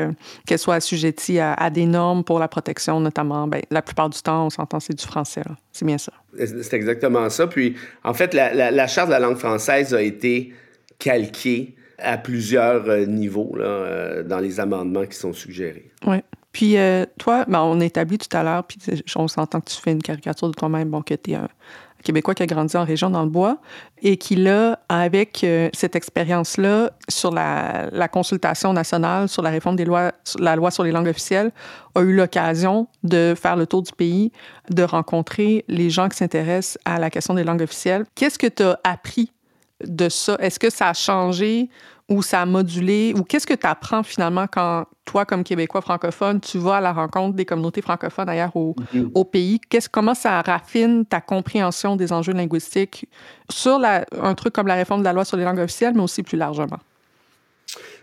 qu'elles 0.45 0.59
soient 0.59 0.75
assujetties 0.75 1.39
à, 1.39 1.53
à, 1.53 1.71
des 1.71 1.87
normes 1.87 2.23
pour 2.23 2.37
la 2.37 2.47
protection, 2.47 2.99
notamment. 2.99 3.47
Ben, 3.47 3.63
la 3.71 3.81
plupart 3.81 4.11
du 4.11 4.21
temps, 4.21 4.45
on 4.45 4.49
s'entend, 4.51 4.79
c'est 4.79 4.93
du 4.93 5.03
français. 5.03 5.41
C'est 5.71 5.85
bien 5.85 5.97
ça. 5.97 6.13
C'est 6.37 6.75
exactement 6.75 7.31
ça. 7.31 7.47
Puis, 7.47 7.75
en 8.03 8.13
fait, 8.13 8.35
la, 8.35 8.53
la, 8.53 8.69
la 8.69 8.85
Charte 8.85 9.07
de 9.07 9.13
la 9.13 9.19
langue 9.19 9.37
française 9.37 9.95
a 9.95 10.03
été 10.03 10.53
calquée 10.99 11.73
à 11.99 12.17
plusieurs 12.17 12.87
euh, 12.87 13.05
niveaux 13.05 13.55
là, 13.55 13.65
euh, 13.65 14.23
dans 14.23 14.39
les 14.39 14.59
amendements 14.59 15.05
qui 15.05 15.17
sont 15.17 15.33
suggérés. 15.33 15.91
Oui. 16.05 16.17
Puis 16.51 16.77
euh, 16.77 17.05
toi, 17.19 17.45
ben, 17.47 17.61
on 17.61 17.79
établit 17.79 18.17
tout 18.17 18.35
à 18.35 18.43
l'heure, 18.43 18.63
puis 18.63 18.79
on 19.15 19.27
s'entend 19.27 19.61
que 19.61 19.69
tu 19.69 19.77
fais 19.77 19.91
une 19.91 20.01
caricature 20.01 20.47
de 20.49 20.53
toi-même, 20.53 20.89
bon, 20.89 21.01
que 21.01 21.13
tu 21.13 21.31
es 21.31 21.35
un 21.35 21.47
Québécois 22.03 22.35
qui 22.35 22.43
a 22.43 22.45
grandi 22.45 22.77
en 22.77 22.85
région 22.85 23.09
dans 23.09 23.23
le 23.23 23.29
bois 23.29 23.57
et 24.01 24.17
qui, 24.17 24.35
là, 24.35 24.79
avec 24.87 25.45
cette 25.73 25.95
expérience-là 25.95 26.91
sur 27.09 27.31
la, 27.31 28.07
consultation 28.09 28.71
nationale 28.71 29.27
sur 29.27 29.41
la 29.41 29.49
réforme 29.49 29.75
des 29.75 29.83
lois, 29.83 30.13
la 30.39 30.55
loi 30.55 30.71
sur 30.71 30.83
les 30.83 30.91
langues 30.91 31.07
officielles, 31.07 31.51
a 31.95 32.01
eu 32.01 32.13
l'occasion 32.13 32.87
de 33.03 33.33
faire 33.35 33.57
le 33.57 33.65
tour 33.65 33.81
du 33.81 33.91
pays, 33.91 34.31
de 34.69 34.83
rencontrer 34.83 35.65
les 35.67 35.89
gens 35.89 36.07
qui 36.07 36.17
s'intéressent 36.17 36.77
à 36.85 36.99
la 36.99 37.09
question 37.09 37.33
des 37.33 37.43
langues 37.43 37.63
officielles. 37.63 38.05
Qu'est-ce 38.15 38.39
que 38.39 38.47
tu 38.47 38.63
as 38.63 38.79
appris 38.83 39.31
de 39.85 40.09
ça? 40.09 40.35
Est-ce 40.39 40.59
que 40.59 40.69
ça 40.69 40.89
a 40.89 40.93
changé 40.93 41.69
ou 42.09 42.21
ça 42.21 42.41
a 42.41 42.45
modulé? 42.45 43.13
Ou 43.15 43.23
qu'est-ce 43.23 43.47
que 43.47 43.53
tu 43.53 43.67
apprends 43.67 44.03
finalement 44.03 44.45
quand 44.51 44.85
toi, 45.05 45.25
comme 45.25 45.43
Québécois 45.43 45.81
francophone, 45.81 46.39
tu 46.39 46.57
vas 46.57 46.77
à 46.77 46.81
la 46.81 46.93
rencontre 46.93 47.35
des 47.35 47.45
communautés 47.45 47.81
francophones 47.81 48.29
ailleurs 48.29 48.55
au, 48.55 48.75
mm-hmm. 48.93 49.11
au 49.13 49.25
pays? 49.25 49.59
Qu'est-ce, 49.69 49.89
comment 49.89 50.13
ça 50.13 50.41
raffine 50.41 51.05
ta 51.05 51.21
compréhension 51.21 51.95
des 51.95 52.11
enjeux 52.13 52.33
linguistiques 52.33 53.07
sur 53.49 53.79
la, 53.79 54.05
un 54.21 54.35
truc 54.35 54.53
comme 54.53 54.67
la 54.67 54.75
réforme 54.75 55.01
de 55.01 55.05
la 55.05 55.13
loi 55.13 55.25
sur 55.25 55.37
les 55.37 55.43
langues 55.43 55.59
officielles, 55.59 55.93
mais 55.95 56.03
aussi 56.03 56.23
plus 56.23 56.37
largement? 56.37 56.79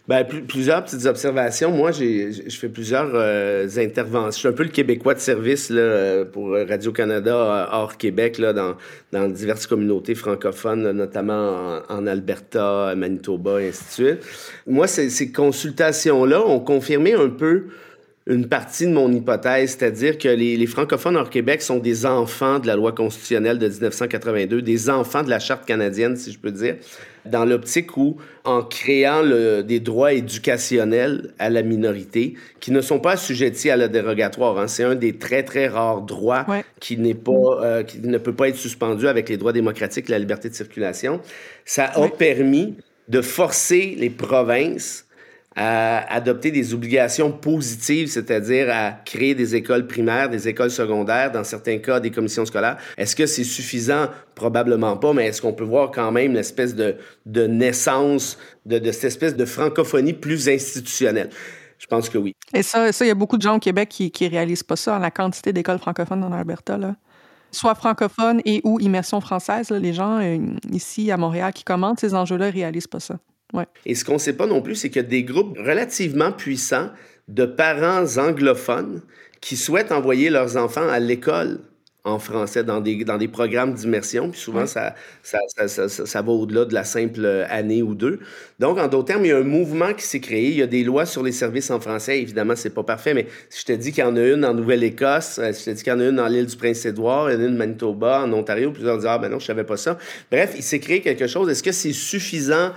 Ben, 0.07 0.23
plusieurs 0.23 0.85
petites 0.85 1.07
observations. 1.07 1.71
Moi, 1.71 1.91
je 1.91 2.57
fais 2.61 2.69
plusieurs 2.69 3.11
euh, 3.15 3.67
interventions. 3.79 4.33
Je 4.33 4.39
suis 4.39 4.49
un 4.49 4.53
peu 4.53 4.65
le 4.65 4.69
Québécois 4.69 5.15
de 5.15 5.19
service 5.19 5.71
là, 5.71 5.81
euh, 5.81 6.25
pour 6.27 6.51
Radio-Canada 6.51 7.35
euh, 7.35 7.67
hors 7.73 7.97
Québec, 7.97 8.37
là, 8.37 8.53
dans, 8.53 8.77
dans 9.13 9.27
diverses 9.29 9.67
communautés 9.67 10.15
francophones, 10.15 10.91
notamment 10.93 11.83
en, 11.89 11.95
en, 11.97 12.07
Alberta, 12.07 12.95
Manitoba, 12.95 13.63
et 13.63 13.69
ainsi 13.69 13.85
de 13.85 14.09
suite. 14.09 14.27
Moi, 14.67 14.87
ces, 14.89 15.09
ces 15.09 15.33
consultations-là 15.33 16.47
ont 16.47 16.61
confirmé 16.61 17.15
un 17.15 17.31
peu 17.31 17.69
une 18.27 18.49
partie 18.49 18.87
de 18.87 18.93
mon 18.93 19.13
hypothèse, 19.13 19.77
c'est-à-dire 19.79 20.17
que 20.17 20.29
les, 20.29 20.57
les, 20.57 20.67
francophones 20.67 21.17
hors 21.17 21.29
Québec 21.29 21.61
sont 21.61 21.79
des 21.79 22.07
enfants 22.07 22.59
de 22.59 22.67
la 22.67 22.75
loi 22.75 22.93
constitutionnelle 22.93 23.59
de 23.59 23.69
1982, 23.69 24.63
des 24.63 24.89
enfants 24.89 25.23
de 25.23 25.29
la 25.29 25.39
charte 25.39 25.67
canadienne, 25.67 26.17
si 26.17 26.33
je 26.33 26.39
peux 26.39 26.51
dire, 26.51 26.77
dans 27.27 27.45
l'optique 27.45 27.99
où, 27.99 28.17
en 28.45 28.63
créant 28.63 29.21
le, 29.21 29.63
des 29.63 29.79
droits 29.79 30.15
éducationnels 30.15 31.35
à 31.39 31.51
la 31.51 31.63
minorité, 31.63 32.35
qui 32.61 32.71
ne 32.71 32.81
sont 32.81 32.99
pas 32.99 33.13
assujettis 33.13 33.69
à 33.69 33.77
la 33.77 33.89
dérogatoire, 33.89 34.59
hein, 34.59 34.69
c'est 34.69 34.85
un 34.85 34.95
des 34.95 35.19
très, 35.19 35.43
très 35.43 35.69
rares 35.69 36.01
droits 36.01 36.47
qui 36.81 36.97
n'est 36.97 37.13
pas, 37.13 37.61
euh, 37.63 37.83
qui 37.83 38.01
ne 38.01 38.17
peut 38.17 38.35
pas 38.35 38.49
être 38.49 38.57
suspendu 38.57 39.07
avec 39.07 39.29
les 39.29 39.37
droits 39.37 39.53
démocratiques 39.53 40.09
et 40.09 40.13
la 40.13 40.19
liberté 40.19 40.49
de 40.49 40.55
circulation, 40.55 41.21
ça 41.67 41.93
a 41.95 42.09
permis 42.09 42.75
de 43.09 43.21
forcer 43.21 43.97
les 43.99 44.09
provinces 44.09 45.05
à 45.57 46.13
adopter 46.13 46.51
des 46.51 46.75
obligations 46.75 47.31
positives, 47.31 48.09
c'est-à-dire 48.09 48.69
à 48.71 48.93
créer 49.05 49.35
des 49.35 49.55
écoles 49.55 49.87
primaires, 49.87 50.29
des 50.29 50.49
écoles 50.49 50.71
secondaires, 50.71 51.31
dans 51.31 51.45
certains 51.45 51.79
cas 51.79 52.01
des 52.01 52.11
commissions 52.11 52.45
scolaires. 52.45 52.77
Est-ce 52.97 53.15
que 53.15 53.27
c'est 53.27 53.45
suffisant? 53.45 54.09
Probablement 54.35 54.97
pas, 54.97 55.13
mais 55.13 55.27
est-ce 55.27 55.41
qu'on 55.41 55.53
peut 55.53 55.65
voir 55.65 55.91
quand 55.93 56.11
même 56.11 56.35
l'espèce 56.35 56.75
de, 56.75 56.97
de 57.27 57.47
naissance 57.47 58.39
de, 58.67 58.81
cette 58.91 59.05
espèce 59.05 59.37
de 59.37 59.45
francophonie 59.45 60.13
plus 60.13 60.49
institutionnelle? 60.49 61.31
Je 61.79 61.87
pense 61.87 62.09
que 62.09 62.19
oui. 62.19 62.35
Et 62.53 62.63
ça, 62.63 62.89
il 63.01 63.07
y 63.07 63.11
a 63.11 63.15
beaucoup 63.15 63.37
de 63.37 63.43
gens 63.43 63.57
au 63.57 63.61
Québec 63.61 63.89
qui 63.91 64.13
ne 64.21 64.31
réalisent 64.31 64.63
pas 64.63 64.77
ça, 64.77 64.99
la 64.99 65.11
quantité 65.11 65.53
d'écoles 65.53 65.79
francophones 65.79 66.25
en 66.25 66.33
Alberta. 66.33 66.77
Là 66.79 66.95
soit 67.55 67.75
francophone 67.75 68.41
et 68.45 68.61
ou 68.65 68.81
immersion 68.81 69.21
française. 69.21 69.71
les 69.71 69.93
gens 69.93 70.19
euh, 70.21 70.39
ici 70.73 71.11
à 71.11 71.17
Montréal 71.17 71.53
qui 71.53 71.63
commentent 71.65 72.01
ces 72.01 72.15
enjeux-là 72.15 72.49
ne 72.49 72.53
réalisent 72.53 72.89
pas 72.89 73.01
ça. 73.01 73.17
Et 73.87 73.95
ce 73.95 74.05
qu'on 74.05 74.15
ne 74.15 74.19
sait 74.19 74.33
pas 74.33 74.47
non 74.47 74.63
plus, 74.63 74.75
c'est 74.75 74.89
qu'il 74.89 75.03
y 75.03 75.05
a 75.05 75.09
des 75.09 75.23
groupes 75.23 75.57
relativement 75.59 76.33
puissants 76.33 76.91
de 77.29 77.45
parents 77.45 78.19
anglophones 78.19 79.03
qui 79.41 79.57
souhaitent 79.57 79.93
envoyer 79.93 80.31
leurs 80.31 80.57
enfants 80.57 80.89
à 80.89 80.99
l'école 80.99 81.61
en 82.07 82.19
français 82.19 82.63
dans 82.65 82.83
des, 82.83 83.03
dans 83.05 83.17
des 83.17 83.29
programmes 83.29 83.73
d'immersion. 83.73 84.31
Puis 84.31 84.39
souvent, 84.39 84.67
ça, 84.67 84.95
ça, 85.23 85.39
ça, 85.67 85.89
ça, 85.89 86.23
va 86.23 86.33
au-delà 86.33 86.67
de 86.67 86.75
la 86.75 86.85
simple 86.85 87.25
année 87.49 87.83
ou 87.83 87.95
deux. 87.95 88.21
Donc, 88.59 88.79
en 88.79 88.89
d'autres 88.89 89.07
termes, 89.07 89.25
il 89.25 89.29
y 89.29 89.33
a 89.33 89.39
un 89.39 89.43
mouvement 89.43 89.95
qui 89.95 90.05
s'est 90.05 90.21
créé. 90.21 90.51
Il 90.51 90.57
y 90.57 90.63
a 90.63 90.67
des 90.67 90.85
lois 90.85 91.07
sur 91.07 91.23
les 91.23 91.33
services 91.33 91.71
en 91.71 91.81
français. 91.81 92.21
Évidemment, 92.21 92.57
c'est 92.57 92.75
pas 92.75 92.83
parfait, 92.83 93.15
mais 93.15 93.27
si 93.49 93.63
je 93.63 93.67
te 93.67 93.73
dis 93.73 93.91
qu'il 93.91 94.05
y 94.05 94.07
en 94.07 94.17
a 94.17 94.23
une 94.23 94.45
en 94.45 94.53
Nouvelle-Écosse, 94.53 95.39
euh, 95.39 95.53
si 95.55 95.61
je 95.61 95.71
te 95.71 95.77
dis 95.77 95.83
qu'il 95.83 95.93
y 95.95 95.97
en 95.97 96.01
a 96.01 96.05
une 96.05 96.17
dans 96.17 96.29
l'île 96.29 96.47
du 96.47 96.57
Prince-Édouard, 96.57 97.31
il 97.31 97.35
y 97.35 97.37
en 97.39 97.41
a 97.41 97.47
une 97.47 97.57
Manitoba, 97.57 98.23
en 98.23 98.33
Ontario, 98.35 98.71
plusieurs 98.71 98.99
disent, 98.99 99.07
ah 99.07 99.17
ben 99.17 99.31
non, 99.31 99.39
je 99.39 99.47
savais 99.47 99.65
pas 99.65 99.79
ça. 99.79 99.97
Bref, 100.31 100.53
il 100.57 100.63
s'est 100.63 100.81
créé 100.81 101.01
quelque 101.01 101.27
chose. 101.27 101.49
Est-ce 101.49 101.63
que 101.63 101.73
c'est 101.73 101.95
suffisant 101.95 102.73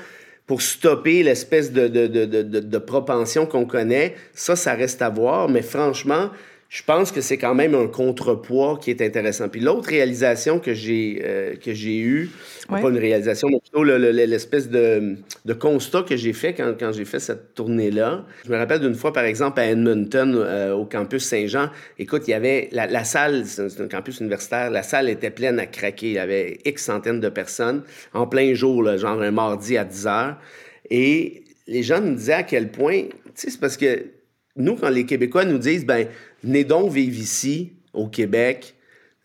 pour 0.47 0.61
stopper 0.61 1.23
l'espèce 1.23 1.73
de, 1.73 1.87
de, 1.87 2.07
de, 2.07 2.41
de, 2.41 2.77
propension 2.77 3.45
qu'on 3.45 3.65
connaît, 3.65 4.15
ça, 4.33 4.55
ça 4.55 4.73
reste 4.73 5.01
à 5.01 5.09
voir. 5.09 5.49
Mais 5.49 5.61
franchement, 5.61 6.29
je 6.69 6.83
pense 6.83 7.13
que 7.13 7.21
c'est 7.21 7.37
quand 7.37 7.55
même 7.55 7.75
un 7.75 7.87
contrepoids 7.87 8.77
qui 8.81 8.89
est 8.89 9.01
intéressant. 9.01 9.47
Puis 9.47 9.61
l'autre 9.61 9.87
réalisation 9.87 10.59
que 10.59 10.73
j'ai 10.73 11.21
euh, 11.23 11.55
que 11.55 11.73
j'ai 11.73 11.97
eue, 11.99 12.29
pas 12.67 12.81
une 12.81 12.97
réalisation, 12.97 13.47
mais 13.49 13.59
plutôt 13.59 13.85
l'espèce 13.85 14.69
de, 14.69 15.15
de, 15.45 15.53
constat 15.53 16.03
que 16.03 16.17
j'ai 16.17 16.33
fait 16.33 16.53
quand, 16.53 16.73
quand 16.77 16.91
j'ai 16.91 17.05
fait 17.05 17.21
cette 17.21 17.53
tournée-là. 17.53 18.25
Je 18.45 18.51
me 18.51 18.57
rappelle 18.57 18.81
d'une 18.81 18.95
fois, 18.95 19.13
par 19.13 19.23
exemple, 19.23 19.61
à 19.61 19.67
Edmonton, 19.67 20.35
euh, 20.35 20.73
au 20.73 20.83
campus 20.83 21.23
Saint-Jean. 21.23 21.69
Écoute, 21.99 22.23
il 22.27 22.31
y 22.31 22.33
avait 22.33 22.67
la, 22.73 22.85
la 22.87 23.05
salle, 23.05 23.45
c'est 23.45 23.79
un 23.79 23.87
campus 23.87 24.19
universitaire, 24.19 24.69
la 24.69 24.83
salle 24.83 25.09
était 25.09 25.31
pleine 25.31 25.59
à 25.59 25.67
craquer. 25.67 26.07
Il 26.07 26.13
y 26.13 26.19
avait 26.19 26.59
X 26.65 26.83
centaines 26.83 27.21
de 27.21 27.29
personnes 27.29 27.83
en 28.13 28.27
plein 28.27 28.53
jour, 28.53 28.83
là, 28.83 28.97
genre 28.97 29.21
un 29.21 29.31
mardi 29.31 29.77
à 29.77 29.85
10 29.85 30.07
heures. 30.07 30.37
Et 30.89 31.45
les 31.67 31.83
gens 31.83 32.01
nous 32.01 32.15
disaient 32.15 32.33
à 32.33 32.43
quel 32.43 32.71
point, 32.71 33.03
tu 33.03 33.31
sais, 33.35 33.49
c'est 33.51 33.59
parce 33.59 33.77
que 33.77 34.17
nous, 34.57 34.75
quand 34.75 34.89
les 34.89 35.05
Québécois 35.05 35.45
nous 35.45 35.59
disent, 35.59 35.85
ben, 35.85 36.07
venez 36.43 36.63
donc 36.63 36.91
vivre 36.91 37.17
ici, 37.17 37.73
au 37.93 38.07
Québec, 38.07 38.75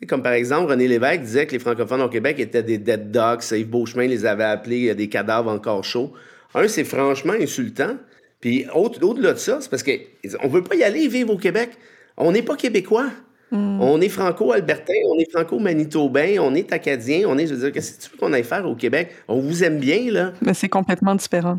comme 0.06 0.22
par 0.22 0.32
exemple, 0.32 0.70
René 0.70 0.88
Lévesque 0.88 1.22
disait 1.22 1.46
que 1.46 1.52
les 1.52 1.58
francophones 1.58 2.00
au 2.00 2.08
Québec 2.08 2.40
étaient 2.40 2.62
des 2.62 2.78
dead 2.78 3.10
dogs. 3.10 3.42
Yves 3.52 3.68
Beauchemin 3.68 4.06
les 4.06 4.26
avait 4.26 4.44
appelés 4.44 4.94
des 4.94 5.08
cadavres 5.08 5.50
encore 5.50 5.84
chauds. 5.84 6.12
Un, 6.54 6.68
c'est 6.68 6.84
franchement 6.84 7.34
insultant. 7.40 7.96
Puis 8.40 8.66
au-delà 8.74 9.32
de 9.32 9.38
ça, 9.38 9.58
c'est 9.60 9.70
parce 9.70 9.82
qu'on 9.82 9.92
ne 9.92 10.48
veut 10.48 10.64
pas 10.64 10.74
y 10.74 10.82
aller 10.82 11.06
vivre 11.06 11.32
au 11.32 11.38
Québec. 11.38 11.70
On 12.16 12.32
n'est 12.32 12.42
pas 12.42 12.56
québécois. 12.56 13.10
Hmm. 13.52 13.80
On 13.80 14.00
est 14.00 14.08
franco-albertain, 14.08 14.94
on 15.10 15.18
est 15.18 15.30
franco-manitobain, 15.30 16.38
on 16.40 16.54
est 16.54 16.72
acadien, 16.72 17.24
on 17.28 17.36
est, 17.36 17.46
je 17.46 17.54
veux 17.54 17.60
dire, 17.60 17.72
qu'est-ce 17.72 17.98
que 17.98 18.02
tu 18.02 18.10
veux 18.10 18.16
qu'on 18.16 18.32
aille 18.32 18.44
faire 18.44 18.66
au 18.66 18.74
Québec? 18.74 19.10
On 19.28 19.40
vous 19.40 19.62
aime 19.62 19.78
bien, 19.78 20.10
là. 20.10 20.32
Mais 20.40 20.54
c'est 20.54 20.70
complètement 20.70 21.14
différent. 21.14 21.58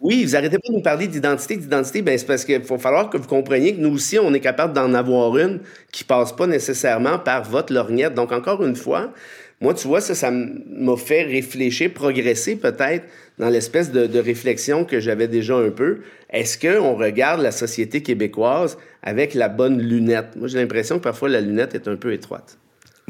Oui, 0.00 0.24
vous 0.24 0.34
arrêtez 0.34 0.58
pas 0.58 0.68
de 0.68 0.72
nous 0.72 0.82
parler 0.82 1.06
d'identité, 1.06 1.54
d'identité, 1.56 2.00
ben 2.00 2.16
c'est 2.16 2.24
parce 2.24 2.46
qu'il 2.46 2.62
faut 2.62 2.78
falloir 2.78 3.10
que 3.10 3.18
vous 3.18 3.26
compreniez 3.28 3.74
que 3.74 3.80
nous 3.80 3.94
aussi, 3.94 4.18
on 4.18 4.32
est 4.32 4.40
capable 4.40 4.72
d'en 4.72 4.94
avoir 4.94 5.36
une 5.36 5.60
qui 5.92 6.02
passe 6.02 6.32
pas 6.32 6.46
nécessairement 6.46 7.18
par 7.18 7.44
votre 7.44 7.74
lorgnette. 7.74 8.14
Donc, 8.14 8.32
encore 8.32 8.64
une 8.64 8.74
fois, 8.74 9.12
moi, 9.60 9.74
tu 9.74 9.86
vois, 9.86 10.00
ça, 10.00 10.14
ça 10.14 10.30
m'a 10.30 10.96
fait 10.96 11.24
réfléchir, 11.24 11.92
progresser 11.92 12.56
peut-être 12.56 13.04
dans 13.38 13.50
l'espèce 13.50 13.92
de, 13.92 14.06
de, 14.06 14.18
réflexion 14.18 14.86
que 14.86 14.98
j'avais 14.98 15.28
déjà 15.28 15.56
un 15.56 15.70
peu. 15.70 15.98
Est-ce 16.30 16.58
qu'on 16.58 16.94
regarde 16.94 17.42
la 17.42 17.52
société 17.52 18.02
québécoise 18.02 18.78
avec 19.02 19.34
la 19.34 19.50
bonne 19.50 19.82
lunette? 19.82 20.36
Moi, 20.36 20.48
j'ai 20.48 20.58
l'impression 20.58 20.96
que 20.96 21.04
parfois 21.04 21.28
la 21.28 21.42
lunette 21.42 21.74
est 21.74 21.86
un 21.86 21.96
peu 21.96 22.14
étroite. 22.14 22.58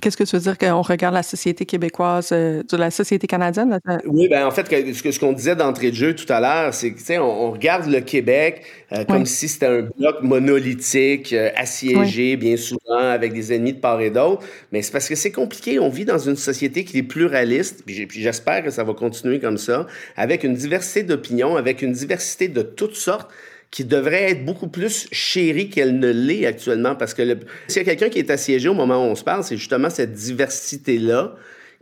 Qu'est-ce 0.03 0.17
que 0.19 0.25
tu 0.25 0.37
veux 0.37 0.43
dire 0.43 0.59
qu'on 0.59 0.83
regarde 0.83 1.15
la 1.15 1.23
société 1.23 1.65
québécoise, 1.65 2.29
euh, 2.33 2.63
de 2.63 2.77
la 2.77 2.91
société 2.91 3.27
canadienne? 3.27 3.81
Oui, 4.05 4.29
ben 4.29 4.47
en 4.47 4.51
fait, 4.51 4.67
ce 4.69 5.19
qu'on 5.19 5.33
disait 5.33 5.57
d'entrée 5.57 5.91
de 5.91 5.97
jeu 5.97 6.15
tout 6.15 6.31
à 6.31 6.39
l'heure, 6.39 6.75
c'est 6.75 6.93
que, 6.93 7.19
on, 7.19 7.47
on 7.47 7.51
regarde 7.53 7.87
le 7.87 8.01
Québec 8.01 8.63
euh, 8.93 9.05
comme 9.05 9.25
si 9.25 9.49
c'était 9.49 9.67
un 9.67 9.89
bloc 9.99 10.23
monolithique, 10.23 11.33
euh, 11.33 11.51
assiégé 11.57 12.37
bien 12.37 12.59
souvent, 12.59 12.99
avec 12.99 13.33
des 13.33 13.55
ennemis 13.55 13.73
de 13.73 13.81
part 13.81 14.01
et 14.03 14.11
d'autre. 14.11 14.45
Mais 14.71 14.83
c'est 14.83 14.93
parce 14.93 15.09
que 15.09 15.15
c'est 15.15 15.33
compliqué. 15.33 15.79
On 15.81 15.89
vit 15.89 16.05
dans 16.05 16.19
une 16.19 16.37
société 16.37 16.85
qui 16.85 16.99
est 16.99 17.03
pluraliste, 17.03 17.83
puis 17.87 18.07
j'espère 18.11 18.63
que 18.63 18.71
ça 18.71 18.85
va 18.85 18.93
continuer 18.93 19.41
comme 19.41 19.59
ça, 19.59 19.87
avec 20.15 20.45
une 20.45 20.55
diversité 20.55 21.05
d'opinions, 21.05 21.57
avec 21.57 21.81
une 21.81 21.93
diversité 21.93 22.49
de 22.49 22.63
toutes 22.63 22.97
sortes 22.97 23.31
qui 23.71 23.85
devrait 23.85 24.31
être 24.31 24.45
beaucoup 24.45 24.69
plus 24.69 25.09
chérie 25.13 25.69
qu'elle 25.69 25.99
ne 25.99 26.11
l'est 26.11 26.47
actuellement. 26.47 26.95
Parce 26.95 27.15
que 27.15 27.37
s'il 27.69 27.79
y 27.79 27.81
a 27.81 27.85
quelqu'un 27.85 28.09
qui 28.09 28.19
est 28.19 28.31
assiégé 28.31 28.69
au 28.69 28.75
moment 28.75 29.07
où 29.07 29.11
on 29.11 29.15
se 29.15 29.25
parle, 29.25 29.45
c'est 29.45 29.57
justement 29.57 29.91
cette 29.91 30.13
diversité-là 30.13 31.35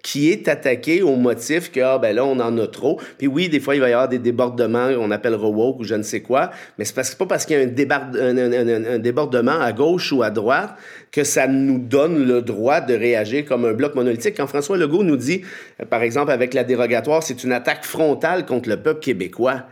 qui 0.04 0.30
est 0.30 0.48
attaquée 0.48 1.00
au 1.00 1.16
motif 1.16 1.72
que, 1.72 1.80
ah, 1.80 1.98
ben 1.98 2.14
là, 2.14 2.26
on 2.26 2.38
en 2.38 2.58
a 2.58 2.66
trop. 2.66 3.00
Puis 3.16 3.26
oui, 3.26 3.48
des 3.48 3.58
fois, 3.58 3.74
il 3.74 3.80
va 3.80 3.88
y 3.88 3.92
avoir 3.94 4.08
des 4.08 4.18
débordements, 4.18 4.88
on 4.98 5.10
appelle 5.10 5.34
woke 5.34 5.80
ou 5.80 5.84
je 5.84 5.94
ne 5.94 6.02
sais 6.02 6.20
quoi, 6.20 6.50
mais 6.78 6.84
c'est 6.84 6.94
parce 6.94 7.14
pas 7.14 7.24
parce 7.24 7.46
qu'il 7.46 7.56
y 7.56 7.60
a 7.60 7.64
un, 7.64 8.98
débordement 8.98 9.58
à 9.58 9.72
gauche 9.72 10.12
ou 10.12 10.22
à 10.22 10.28
droite 10.28 10.74
que 11.10 11.24
ça 11.24 11.46
nous 11.46 11.78
donne 11.78 12.26
le 12.26 12.42
droit 12.42 12.82
de 12.82 12.92
réagir 12.92 13.46
comme 13.46 13.64
un 13.64 13.72
bloc 13.72 13.94
monolithique. 13.94 14.36
Quand 14.36 14.46
François 14.46 14.76
Legault 14.76 15.04
nous 15.04 15.16
dit, 15.16 15.40
par 15.88 16.02
exemple, 16.02 16.32
avec 16.32 16.52
la 16.52 16.64
dérogatoire, 16.64 17.22
c'est 17.22 17.42
une 17.42 17.52
attaque 17.52 17.84
frontale 17.84 18.44
contre 18.44 18.68
le 18.68 18.76
peuple 18.76 19.00
québécois. 19.00 19.62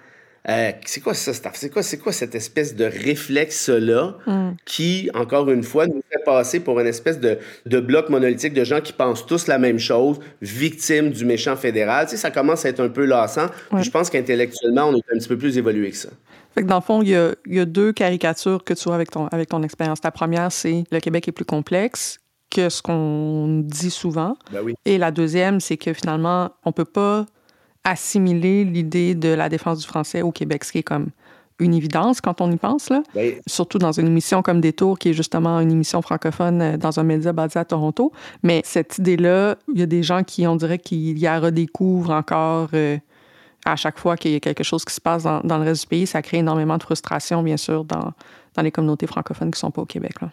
Euh, 0.48 0.72
c'est 0.84 1.00
quoi 1.00 1.14
ça, 1.14 1.32
C'est 1.54 1.70
quoi, 1.70 1.82
c'est 1.82 1.98
quoi 1.98 2.12
cette 2.12 2.34
espèce 2.34 2.74
de 2.74 2.84
réflexe-là 2.84 4.16
mm. 4.26 4.50
qui, 4.64 5.08
encore 5.14 5.48
une 5.50 5.62
fois, 5.62 5.86
nous 5.86 6.02
fait 6.10 6.22
passer 6.24 6.58
pour 6.58 6.80
une 6.80 6.86
espèce 6.88 7.20
de, 7.20 7.38
de, 7.66 7.78
bloc 7.78 8.08
monolithique 8.08 8.52
de 8.52 8.64
gens 8.64 8.80
qui 8.80 8.92
pensent 8.92 9.24
tous 9.24 9.46
la 9.46 9.58
même 9.58 9.78
chose, 9.78 10.18
victimes 10.40 11.10
du 11.10 11.24
méchant 11.24 11.54
fédéral? 11.54 12.06
Tu 12.06 12.12
sais, 12.12 12.16
ça 12.16 12.32
commence 12.32 12.64
à 12.64 12.70
être 12.70 12.80
un 12.80 12.88
peu 12.88 13.04
lassant. 13.04 13.46
je 13.72 13.90
pense 13.90 14.10
qu'intellectuellement, 14.10 14.88
on 14.88 14.96
est 14.96 15.04
un 15.12 15.18
petit 15.18 15.28
peu 15.28 15.38
plus 15.38 15.56
évolué 15.58 15.90
que 15.90 15.96
ça. 15.96 16.08
Fait 16.54 16.62
que 16.62 16.66
dans 16.66 16.76
le 16.76 16.82
fond, 16.82 17.02
il 17.02 17.08
y 17.08 17.16
a, 17.16 17.34
y 17.46 17.60
a, 17.60 17.64
deux 17.64 17.92
caricatures 17.92 18.64
que 18.64 18.74
tu 18.74 18.84
vois 18.84 18.96
avec 18.96 19.10
ton, 19.10 19.26
avec 19.28 19.48
ton 19.48 19.62
expérience. 19.62 20.00
La 20.02 20.10
première, 20.10 20.50
c'est 20.50 20.84
le 20.90 21.00
Québec 21.00 21.28
est 21.28 21.32
plus 21.32 21.44
complexe 21.44 22.18
que 22.50 22.68
ce 22.68 22.82
qu'on 22.82 23.62
dit 23.64 23.90
souvent. 23.90 24.36
Ben 24.52 24.60
oui. 24.62 24.74
Et 24.84 24.98
la 24.98 25.10
deuxième, 25.10 25.60
c'est 25.60 25.78
que 25.78 25.92
finalement, 25.94 26.50
on 26.64 26.72
peut 26.72 26.84
pas 26.84 27.24
assimiler 27.84 28.64
l'idée 28.64 29.14
de 29.14 29.28
la 29.28 29.48
défense 29.48 29.80
du 29.80 29.86
français 29.86 30.22
au 30.22 30.32
Québec, 30.32 30.64
ce 30.64 30.72
qui 30.72 30.78
est 30.78 30.82
comme 30.82 31.08
une 31.58 31.74
évidence 31.74 32.20
quand 32.20 32.40
on 32.40 32.50
y 32.50 32.56
pense, 32.56 32.90
là. 32.90 33.02
Ben, 33.14 33.34
Surtout 33.46 33.78
dans 33.78 33.92
une 33.92 34.06
émission 34.06 34.42
comme 34.42 34.60
Détour, 34.60 34.98
qui 34.98 35.10
est 35.10 35.12
justement 35.12 35.60
une 35.60 35.70
émission 35.70 36.02
francophone 36.02 36.62
euh, 36.62 36.76
dans 36.76 36.98
un 36.98 37.02
média 37.02 37.32
basé 37.32 37.58
à 37.58 37.64
Toronto. 37.64 38.12
Mais 38.42 38.62
cette 38.64 38.98
idée-là, 38.98 39.56
il 39.72 39.80
y 39.80 39.82
a 39.82 39.86
des 39.86 40.02
gens 40.02 40.24
qui, 40.24 40.46
on 40.46 40.56
dirait, 40.56 40.78
qui 40.78 41.12
y 41.12 41.28
redécouvrent 41.28 42.10
encore 42.10 42.68
euh, 42.74 42.98
à 43.64 43.76
chaque 43.76 43.98
fois 43.98 44.16
qu'il 44.16 44.32
y 44.32 44.36
a 44.36 44.40
quelque 44.40 44.64
chose 44.64 44.84
qui 44.84 44.94
se 44.94 45.00
passe 45.00 45.22
dans, 45.22 45.40
dans, 45.40 45.58
le 45.58 45.64
reste 45.64 45.82
du 45.82 45.88
pays. 45.88 46.06
Ça 46.06 46.22
crée 46.22 46.38
énormément 46.38 46.78
de 46.78 46.82
frustration, 46.82 47.42
bien 47.42 47.56
sûr, 47.56 47.84
dans, 47.84 48.12
dans 48.54 48.62
les 48.62 48.72
communautés 48.72 49.06
francophones 49.06 49.50
qui 49.50 49.56
ne 49.56 49.60
sont 49.60 49.70
pas 49.70 49.82
au 49.82 49.86
Québec. 49.86 50.20
Là. 50.20 50.30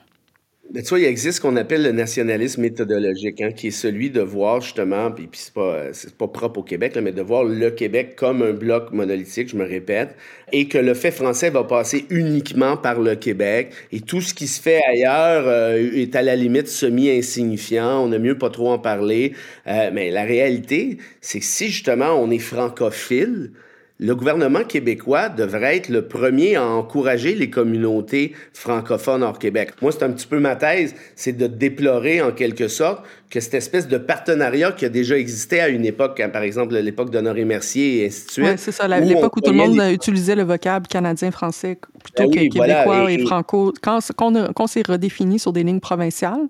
Mais 0.71 0.83
tu 0.83 0.89
vois, 0.89 0.99
il 0.99 1.05
existe 1.05 1.37
ce 1.37 1.41
qu'on 1.41 1.55
appelle 1.55 1.81
le 1.81 1.91
nationalisme 1.91 2.61
méthodologique, 2.61 3.41
hein, 3.41 3.51
qui 3.51 3.67
est 3.67 3.71
celui 3.71 4.11
de 4.11 4.21
voir 4.21 4.61
justement, 4.61 5.09
puis, 5.09 5.25
puis 5.25 5.39
c'est 5.43 5.53
pas, 5.53 5.85
c'est 5.93 6.13
pas 6.13 6.27
propre 6.27 6.59
au 6.59 6.63
Québec, 6.63 6.93
là, 6.93 7.01
mais 7.01 7.11
de 7.11 7.23
voir 7.23 7.43
le 7.43 7.71
Québec 7.71 8.15
comme 8.15 8.43
un 8.43 8.53
bloc 8.53 8.91
monolithique, 8.91 9.49
je 9.49 9.55
me 9.55 9.65
répète, 9.65 10.15
et 10.51 10.67
que 10.67 10.77
le 10.77 10.93
fait 10.93 11.09
français 11.09 11.49
va 11.49 11.63
passer 11.63 12.05
uniquement 12.11 12.77
par 12.77 12.99
le 12.99 13.15
Québec, 13.15 13.71
et 13.91 14.01
tout 14.01 14.21
ce 14.21 14.35
qui 14.35 14.45
se 14.45 14.61
fait 14.61 14.79
ailleurs 14.87 15.45
euh, 15.47 15.89
est 15.91 16.15
à 16.15 16.21
la 16.21 16.35
limite 16.35 16.67
semi-insignifiant, 16.67 18.05
on 18.05 18.11
a 18.11 18.19
mieux 18.19 18.37
pas 18.37 18.51
trop 18.51 18.69
en 18.69 18.77
parler. 18.77 19.33
Euh, 19.65 19.89
mais 19.91 20.11
la 20.11 20.23
réalité, 20.23 20.99
c'est 21.19 21.39
que 21.39 21.45
si 21.45 21.69
justement 21.69 22.11
on 22.13 22.29
est 22.29 22.37
francophile, 22.37 23.53
le 24.01 24.15
gouvernement 24.15 24.63
québécois 24.63 25.27
devrait 25.27 25.75
être 25.75 25.89
le 25.89 26.07
premier 26.07 26.55
à 26.55 26.65
encourager 26.65 27.35
les 27.35 27.49
communautés 27.49 28.33
francophones 28.53 29.23
hors 29.23 29.37
Québec. 29.37 29.73
Moi, 29.81 29.91
c'est 29.91 30.03
un 30.03 30.11
petit 30.11 30.25
peu 30.25 30.39
ma 30.39 30.55
thèse, 30.55 30.95
c'est 31.17 31.33
de 31.33 31.47
déplorer 31.47 32.21
en 32.21 32.31
quelque 32.31 32.69
sorte 32.69 33.03
que 33.29 33.41
cette 33.41 33.55
espèce 33.55 33.89
de 33.89 33.97
partenariat 33.97 34.71
qui 34.71 34.85
a 34.85 34.89
déjà 34.89 35.17
existé 35.17 35.59
à 35.59 35.67
une 35.67 35.85
époque, 35.85 36.21
hein, 36.21 36.29
par 36.29 36.43
exemple 36.43 36.75
l'époque 36.75 37.11
d'Honoré 37.11 37.43
Mercier 37.43 38.03
et 38.03 38.05
ainsi 38.07 38.25
de 38.25 38.31
suite. 38.31 38.47
Oui, 38.47 38.53
c'est 38.55 38.71
ça, 38.71 38.87
l'époque 38.87 39.35
où, 39.35 39.41
tout 39.41 39.51
le 39.51 39.57
monde 39.57 39.81
utilisait 39.91 40.35
le 40.35 40.43
vocable 40.43 40.87
canadien-français 40.87 41.77
plutôt 42.01 42.29
ben 42.29 42.31
que 42.31 42.57
québécois 42.57 43.11
et, 43.11 43.19
franco. 43.25 43.73
Quand, 43.81 43.99
quand 44.15 44.33
on, 44.57 44.67
s'est 44.67 44.83
redéfini 44.87 45.39
sur 45.39 45.51
des 45.51 45.63
lignes 45.63 45.81
provinciales, 45.81 46.47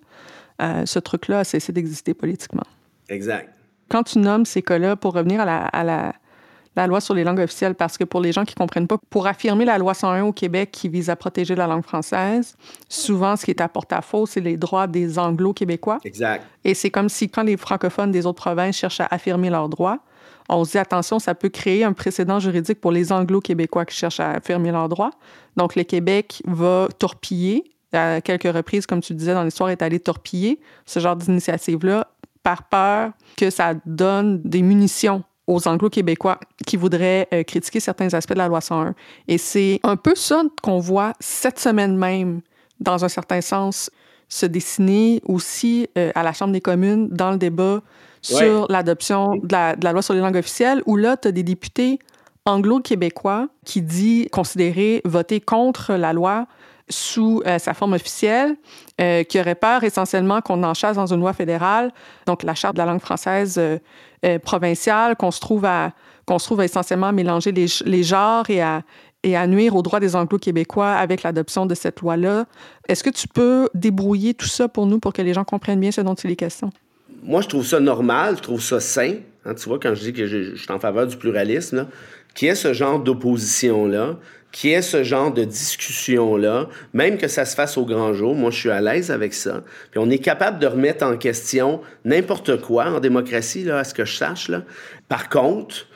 euh, 0.62 0.86
ce 0.86 1.00
truc-là 1.00 1.39
a 1.39 1.43
cessé 1.43 1.72
d'exister 1.72 2.14
politiquement. 2.14 2.66
Exact. 3.10 3.50
Quand 3.89 4.04
tu 4.04 4.20
nommes 4.20 4.45
ces 4.45 4.62
cas-là, 4.62 4.95
pour 4.95 5.14
revenir 5.14 5.41
à 5.41 5.45
la 5.45 5.84
la 5.84 6.14
loi 6.88 7.01
sur 7.01 7.13
les 7.13 7.23
langues 7.23 7.39
officielles 7.39 7.75
parce 7.75 7.97
que 7.97 8.03
pour 8.03 8.21
les 8.21 8.32
gens 8.32 8.45
qui 8.45 8.53
ne 8.55 8.59
comprennent 8.59 8.88
pas, 8.88 8.97
pour 9.09 9.27
affirmer 9.27 9.65
la 9.65 9.77
loi 9.77 9.93
101 9.93 10.23
au 10.23 10.34
Québec 10.34 10.69
qui 10.71 10.89
vise 10.89 11.09
à 11.09 11.15
protéger 11.15 11.55
la 11.55 11.67
langue 11.67 11.84
française, 11.84 12.55
souvent 12.88 13.36
ce 13.36 13.45
qui 13.45 13.51
est 13.51 13.61
à 13.61 13.67
porte-à-faux, 13.67 14.25
c'est 14.25 14.41
les 14.41 14.57
droits 14.57 14.88
des 14.88 15.19
anglo-québécois. 15.19 15.99
Exact. 16.03 16.45
Et 16.63 16.73
c'est 16.73 16.89
comme 16.89 17.09
si 17.09 17.30
quand 17.30 17.43
les 17.43 17.57
francophones 17.57 18.11
des 18.11 18.25
autres 18.25 18.41
provinces 18.41 18.77
cherchent 18.77 19.01
à 19.01 19.07
affirmer 19.11 19.49
leurs 19.49 19.69
droits, 19.69 19.99
on 20.49 20.65
se 20.65 20.71
dit 20.71 20.77
attention, 20.80 21.19
ça 21.19 21.36
peut 21.36 21.49
créer 21.49 21.84
un 21.84 21.93
précédent 21.93 22.39
juridique 22.39 22.82
pour 22.82 22.91
les 22.91 23.11
anglo-québécois 23.11 23.86
qui 23.86 23.95
cherchent 23.95 24.19
à 24.19 24.32
affirmer 24.32 24.71
leurs 24.71 24.89
droits. 24.89 25.11
Donc 25.55 25.75
le 25.75 25.84
Québec 25.84 26.41
va 26.47 26.88
torpiller 26.97 27.63
à 27.93 28.21
quelques 28.21 28.51
reprises, 28.51 28.86
comme 28.86 29.01
tu 29.01 29.13
disais 29.13 29.34
dans 29.34 29.43
l'histoire, 29.43 29.69
est 29.69 29.82
allé 29.82 29.99
torpiller 29.99 30.59
ce 30.86 30.99
genre 30.99 31.15
d'initiative-là 31.15 32.07
par 32.43 32.63
peur 32.63 33.11
que 33.38 33.49
ça 33.49 33.73
donne 33.86 34.41
des 34.43 34.61
munitions 34.61 35.23
aux 35.50 35.68
Anglo-Québécois 35.68 36.39
qui 36.66 36.78
voudraient 36.78 37.28
euh, 37.34 37.43
critiquer 37.43 37.80
certains 37.80 38.14
aspects 38.14 38.34
de 38.34 38.38
la 38.38 38.47
loi 38.47 38.62
101. 38.62 38.93
Et 39.28 39.39
c'est 39.39 39.80
un 39.84 39.95
peu 39.95 40.14
ça 40.14 40.43
qu'on 40.62 40.80
voit 40.80 41.14
cette 41.20 41.60
semaine 41.60 41.97
même, 41.97 42.41
dans 42.80 43.04
un 43.04 43.10
certain 43.10 43.41
sens, 43.41 43.89
se 44.30 44.45
dessiner 44.45 45.22
aussi 45.26 45.88
euh, 45.97 46.12
à 46.14 46.22
la 46.22 46.34
Chambre 46.34 46.54
des 46.54 46.62
communes 46.62 47.10
dans 47.10 47.32
le 47.32 47.38
débat 47.38 47.82
sur 48.22 48.68
l'adoption 48.70 49.32
de 49.41 49.52
la, 49.52 49.76
de 49.76 49.84
la, 49.84 49.91
loi 49.91 50.04
sur 50.04 50.14
les 50.14 50.20
langues 50.20 50.38
officielles, 50.38 50.84
où 50.86 50.95
là, 50.95 51.18
tu 51.18 51.30
as 51.30 51.32
des 51.32 51.43
députés 51.43 51.97
anglo-québécois 52.45 53.47
qui 53.66 53.82
disent 53.82 54.28
considérer 54.32 55.02
voter 55.04 55.41
contre 55.41 55.93
la 55.93 56.14
loi 56.14 56.45
sous 56.90 57.42
euh, 57.46 57.60
sa 57.60 57.74
forme 57.74 57.94
officielle, 57.94 58.56
euh, 59.00 59.24
qui 59.24 59.40
aurait 59.40 59.56
peur 59.56 59.84
essentiellement 59.84 60.42
qu'on 60.42 60.64
en 60.64 60.74
chasse 60.74 60.96
dans 60.96 61.14
une 61.14 61.20
loi 61.20 61.34
fédérale, 61.34 61.92
donc 62.26 62.44
la 62.44 62.56
charte 62.56 62.76
de 62.76 62.80
la 62.80 62.86
langue 62.86 63.02
française 63.02 63.60
euh, 63.60 64.40
provinciale, 64.40 65.16
qu'on 65.16 65.32
se 65.32 65.40
trouve 65.40 65.66
à 65.66 65.94
qu'on 66.26 66.38
se 66.38 66.46
trouve 66.46 66.62
essentiellement 66.62 67.12
mélanger 67.12 67.52
les, 67.52 67.66
les 67.86 68.04
genres 68.04 68.48
et 68.52 68.62
à, 68.62 68.84
et 69.24 69.36
à 69.36 69.48
nuire 69.48 69.76
aux 69.76 69.82
droits 69.82 70.00
des 70.00 70.16
Anglo-Québécois 70.16 70.92
avec 70.92 71.24
l'adoption 71.24 71.66
de 71.66 71.74
cette 71.74 72.02
loi-là. 72.02 72.46
Est-ce 72.88 73.04
que 73.04 73.10
tu 73.10 73.28
peux 73.28 73.68
débrouiller 73.74 74.36
tout 74.36 74.48
ça 74.48 74.68
pour 74.68 74.86
nous 74.86 75.00
pour 75.00 75.12
que 75.12 75.24
les 75.24 75.34
gens 75.34 75.44
comprennent 75.44 75.80
bien 75.80 75.92
ce 75.92 76.02
dont 76.02 76.14
il 76.14 76.30
est 76.30 76.36
question? 76.36 76.70
Moi, 77.24 77.42
je 77.42 77.48
trouve 77.48 77.66
ça 77.66 77.80
normal, 77.80 78.38
je 78.38 78.44
trouve 78.44 78.62
ça 78.62 78.80
sain. 78.80 79.16
Hein, 79.44 79.56
tu 79.56 79.68
vois, 79.68 79.80
quand 79.80 79.96
je 79.96 80.02
dis 80.04 80.14
que 80.14 80.28
je, 80.28 80.56
je 80.56 80.62
suis 80.62 80.72
en 80.72 80.80
faveur 80.80 81.08
du 81.08 81.18
pluralisme, 81.18 81.88
qui 82.36 82.46
est 82.46 82.56
ce 82.56 82.74
genre 82.74 83.00
d'opposition-là, 83.00 84.18
qui 84.52 84.72
est 84.72 84.82
ce 84.82 85.04
genre 85.04 85.32
de 85.32 85.43
discussion-là, 85.43 86.70
même 86.93 87.18
que 87.18 87.28
ça 87.28 87.45
se 87.45 87.56
fasse 87.56 87.78
au 87.78 87.86
grand 87.86 88.14
jour, 88.14 88.36
moi 88.36 88.50
je 88.52 88.58
suis 88.58 88.72
à 88.72 88.82
l'aise 88.82 89.12
avec 89.12 89.34
ça. 89.34 89.64
Puis 89.91 90.00
on 90.00 90.10
est 90.10 90.20
capable 90.20 90.60
de 90.60 90.68
remettre 90.68 91.06
en 91.06 91.18
question 91.18 91.82
n'importe 92.04 92.62
quoi 92.62 92.86
en 92.86 93.00
démocratie, 93.00 93.64
là, 93.64 93.80
à 93.80 93.84
ce 93.84 93.93
que 93.93 94.06
je 94.06 94.16
sache. 94.16 94.50
Là. 94.50 94.64
Par 95.08 95.30
contre, 95.30 95.88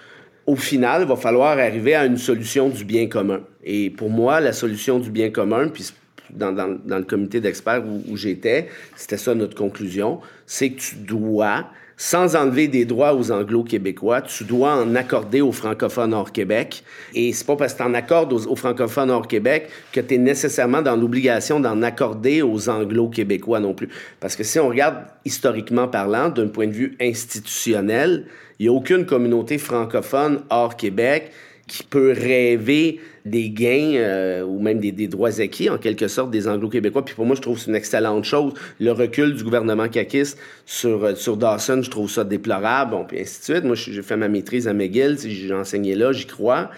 au 0.45 0.55
final, 0.55 1.03
il 1.03 1.07
va 1.07 1.15
falloir 1.15 1.57
arriver 1.57 1.95
à 1.95 2.05
une 2.05 2.17
solution 2.17 2.69
du 2.69 2.85
bien 2.85 3.07
commun. 3.07 3.41
Et 3.63 3.89
pour 3.89 4.09
moi, 4.09 4.39
la 4.39 4.53
solution 4.53 4.99
du 4.99 5.09
bien 5.09 5.29
commun, 5.31 5.69
puis 5.69 5.89
dans, 6.29 6.51
dans, 6.51 6.97
le 6.97 7.03
comité 7.03 7.39
d'experts 7.39 7.83
où 7.85 8.17
j'étais, 8.17 8.67
c'était 8.95 9.17
ça 9.17 9.33
notre 9.35 9.55
conclusion, 9.55 10.19
c'est 10.45 10.71
que 10.71 10.79
tu 10.79 10.95
dois 10.95 11.65
sans 11.97 12.35
enlever 12.35 12.67
des 12.67 12.85
droits 12.85 13.13
aux 13.13 13.31
anglo-québécois, 13.31 14.21
tu 14.21 14.43
dois 14.43 14.75
en 14.75 14.95
accorder 14.95 15.41
aux 15.41 15.51
francophones 15.51 16.13
hors 16.13 16.31
Québec. 16.31 16.83
Et 17.13 17.33
c'est 17.33 17.45
pas 17.45 17.55
parce 17.55 17.73
que 17.73 17.83
tu 17.83 17.95
accordes 17.95 18.33
aux, 18.33 18.55
francophones 18.55 19.11
hors 19.11 19.27
Québec 19.27 19.69
que 19.91 19.99
tu 19.99 20.15
es 20.15 20.17
nécessairement 20.17 20.81
dans 20.81 20.95
l'obligation 20.95 21.59
d'en 21.59 21.81
accorder 21.81 22.41
aux 22.41 22.69
anglo-québécois 22.69 23.59
non 23.59 23.73
plus. 23.73 23.89
Parce 24.19 24.35
que 24.35 24.43
si 24.43 24.59
on 24.59 24.69
regarde 24.69 24.97
historiquement 25.25 25.87
parlant, 25.87 26.29
d'un 26.29 26.47
point 26.47 26.67
de 26.67 26.73
vue 26.73 26.95
institutionnel, 26.99 28.25
il 28.59 28.63
n'y 28.63 28.69
a 28.69 28.73
aucune 28.73 29.05
communauté 29.05 29.57
francophone 29.57 30.41
hors 30.49 30.75
Québec 30.75 31.31
qui 31.67 31.83
peut 31.83 32.11
rêver 32.11 32.99
des 33.25 33.49
gains 33.49 33.93
euh, 33.95 34.43
ou 34.43 34.59
même 34.59 34.79
des, 34.79 35.07
droits 35.07 35.39
acquis, 35.39 35.69
en 35.69 35.77
quelque 35.77 36.07
sorte, 36.07 36.29
des 36.29 36.47
Anglo-Québécois. 36.47 37.05
Puis 37.05 37.15
pour 37.15 37.25
moi, 37.25 37.35
je 37.35 37.41
trouve 37.41 37.55
que 37.55 37.61
c'est 37.61 37.71
une 37.71 37.75
excellente 37.77 38.25
chose. 38.25 38.53
Le 38.79 38.91
recul 38.91 39.33
du 39.33 39.43
gouvernement 39.43 39.87
caquiste 39.87 40.37
sur, 40.65 41.05
euh, 41.05 41.15
sur 41.15 41.37
Dawson, 41.37 41.81
je 41.81 41.89
trouve 41.89 42.09
ça 42.09 42.25
déplorable, 42.25 42.91
bon, 42.91 43.05
puis 43.05 43.21
ainsi 43.21 43.39
de 43.39 43.43
suite. 43.45 43.63
Moi, 43.63 43.75
j'ai 43.75 44.01
fait 44.01 44.17
ma 44.17 44.27
maîtrise 44.27 44.67
à 44.67 44.73
McGill, 44.73 45.17
j'ai 45.19 45.53
enseigné 45.53 45.95
là, 45.95 46.11
j'y 46.11 46.25
crois. 46.25 46.69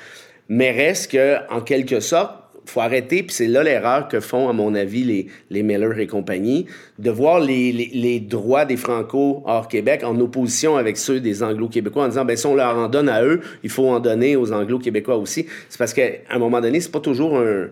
Mais 0.49 0.71
reste 0.71 1.11
que, 1.11 1.37
en 1.51 1.61
quelque 1.61 1.99
sorte, 1.99 2.44
faut 2.65 2.81
arrêter, 2.81 3.23
puis 3.23 3.33
c'est 3.33 3.47
là 3.47 3.63
l'erreur 3.63 4.07
que 4.07 4.19
font, 4.19 4.49
à 4.49 4.53
mon 4.53 4.75
avis, 4.75 5.03
les, 5.03 5.27
les 5.49 5.63
Miller 5.63 5.97
et 5.99 6.07
compagnie, 6.07 6.65
de 6.99 7.11
voir 7.11 7.39
les, 7.39 7.71
les, 7.71 7.91
les, 7.93 8.19
droits 8.19 8.65
des 8.65 8.77
Franco 8.77 9.43
hors 9.45 9.67
Québec 9.67 10.03
en 10.03 10.19
opposition 10.19 10.77
avec 10.77 10.97
ceux 10.97 11.19
des 11.19 11.43
Anglo-Québécois 11.43 12.05
en 12.05 12.07
disant, 12.07 12.25
ben 12.25 12.37
si 12.37 12.45
on 12.45 12.55
leur 12.55 12.77
en 12.77 12.87
donne 12.87 13.09
à 13.09 13.23
eux, 13.23 13.41
il 13.63 13.69
faut 13.69 13.87
en 13.89 13.99
donner 13.99 14.35
aux 14.35 14.51
Anglo-Québécois 14.51 15.17
aussi. 15.17 15.45
C'est 15.69 15.77
parce 15.77 15.93
qu'à 15.93 16.09
un 16.29 16.39
moment 16.39 16.61
donné, 16.61 16.79
c'est 16.79 16.91
pas 16.91 16.99
toujours 16.99 17.37
un 17.37 17.67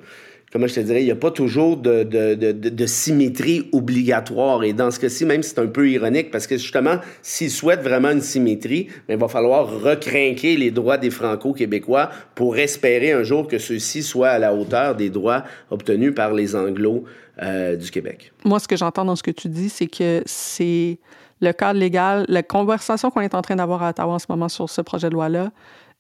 comment 0.54 0.68
je 0.68 0.76
te 0.76 0.80
dirais, 0.82 1.02
il 1.02 1.06
n'y 1.06 1.12
a 1.12 1.16
pas 1.16 1.32
toujours 1.32 1.78
de, 1.78 2.04
de, 2.04 2.36
de, 2.36 2.52
de, 2.52 2.86
symétrie 2.86 3.68
obligatoire. 3.72 4.64
Et 4.64 4.72
dans 4.72 4.92
ce 4.92 5.00
cas-ci, 5.00 5.26
même 5.26 5.42
c'est 5.42 5.58
un 5.58 5.66
peu 5.66 5.90
ironique, 5.90 6.30
parce 6.30 6.46
que 6.46 6.58
justement, 6.58 6.98
s'ils 7.24 7.50
souhaitent 7.50 7.82
vraiment 7.82 8.12
une 8.12 8.22
symétrie, 8.22 8.88
ben, 9.08 9.16
il 9.16 9.20
va 9.20 9.28
falloir 9.28 9.82
recrinquer 9.82 10.56
les 10.56 10.70
droits 10.70 11.00
des 11.00 11.10
Franco-Québécois 11.10 12.12
pour 12.36 12.56
espérer 12.58 13.12
un 13.14 13.24
jour 13.24 13.48
que 13.48 13.58
ceux-ci 13.58 14.04
soient 14.04 14.30
à 14.30 14.38
la 14.38 14.54
hauteur 14.54 14.96
des 14.96 15.10
droits 15.10 15.44
obtenus 15.72 16.14
par 16.14 16.34
les 16.34 16.56
Anglo 16.56 17.04
euh, 17.42 17.76
du 17.76 17.90
Québec. 17.90 18.32
Moi, 18.46 18.60
ce 18.60 18.68
que 18.68 18.78
j'entends 18.78 19.06
dans 19.06 19.16
ce 19.16 19.24
que 19.24 19.32
tu 19.32 19.50
dis, 19.50 19.70
c'est 19.70 19.88
que 19.88 20.22
c'est 20.28 21.00
le 21.42 21.52
cadre 21.52 21.80
légal, 21.80 22.26
la 22.30 22.44
conversation 22.44 23.10
qu'on 23.10 23.22
est 23.22 23.34
en 23.34 23.42
train 23.42 23.56
d'avoir 23.56 23.82
à 23.82 23.90
Ottawa 23.90 24.14
en 24.14 24.20
ce 24.20 24.28
moment 24.30 24.50
sur 24.50 24.70
ce 24.70 24.82
projet 24.82 25.10
de 25.10 25.16
loi-là, 25.16 25.52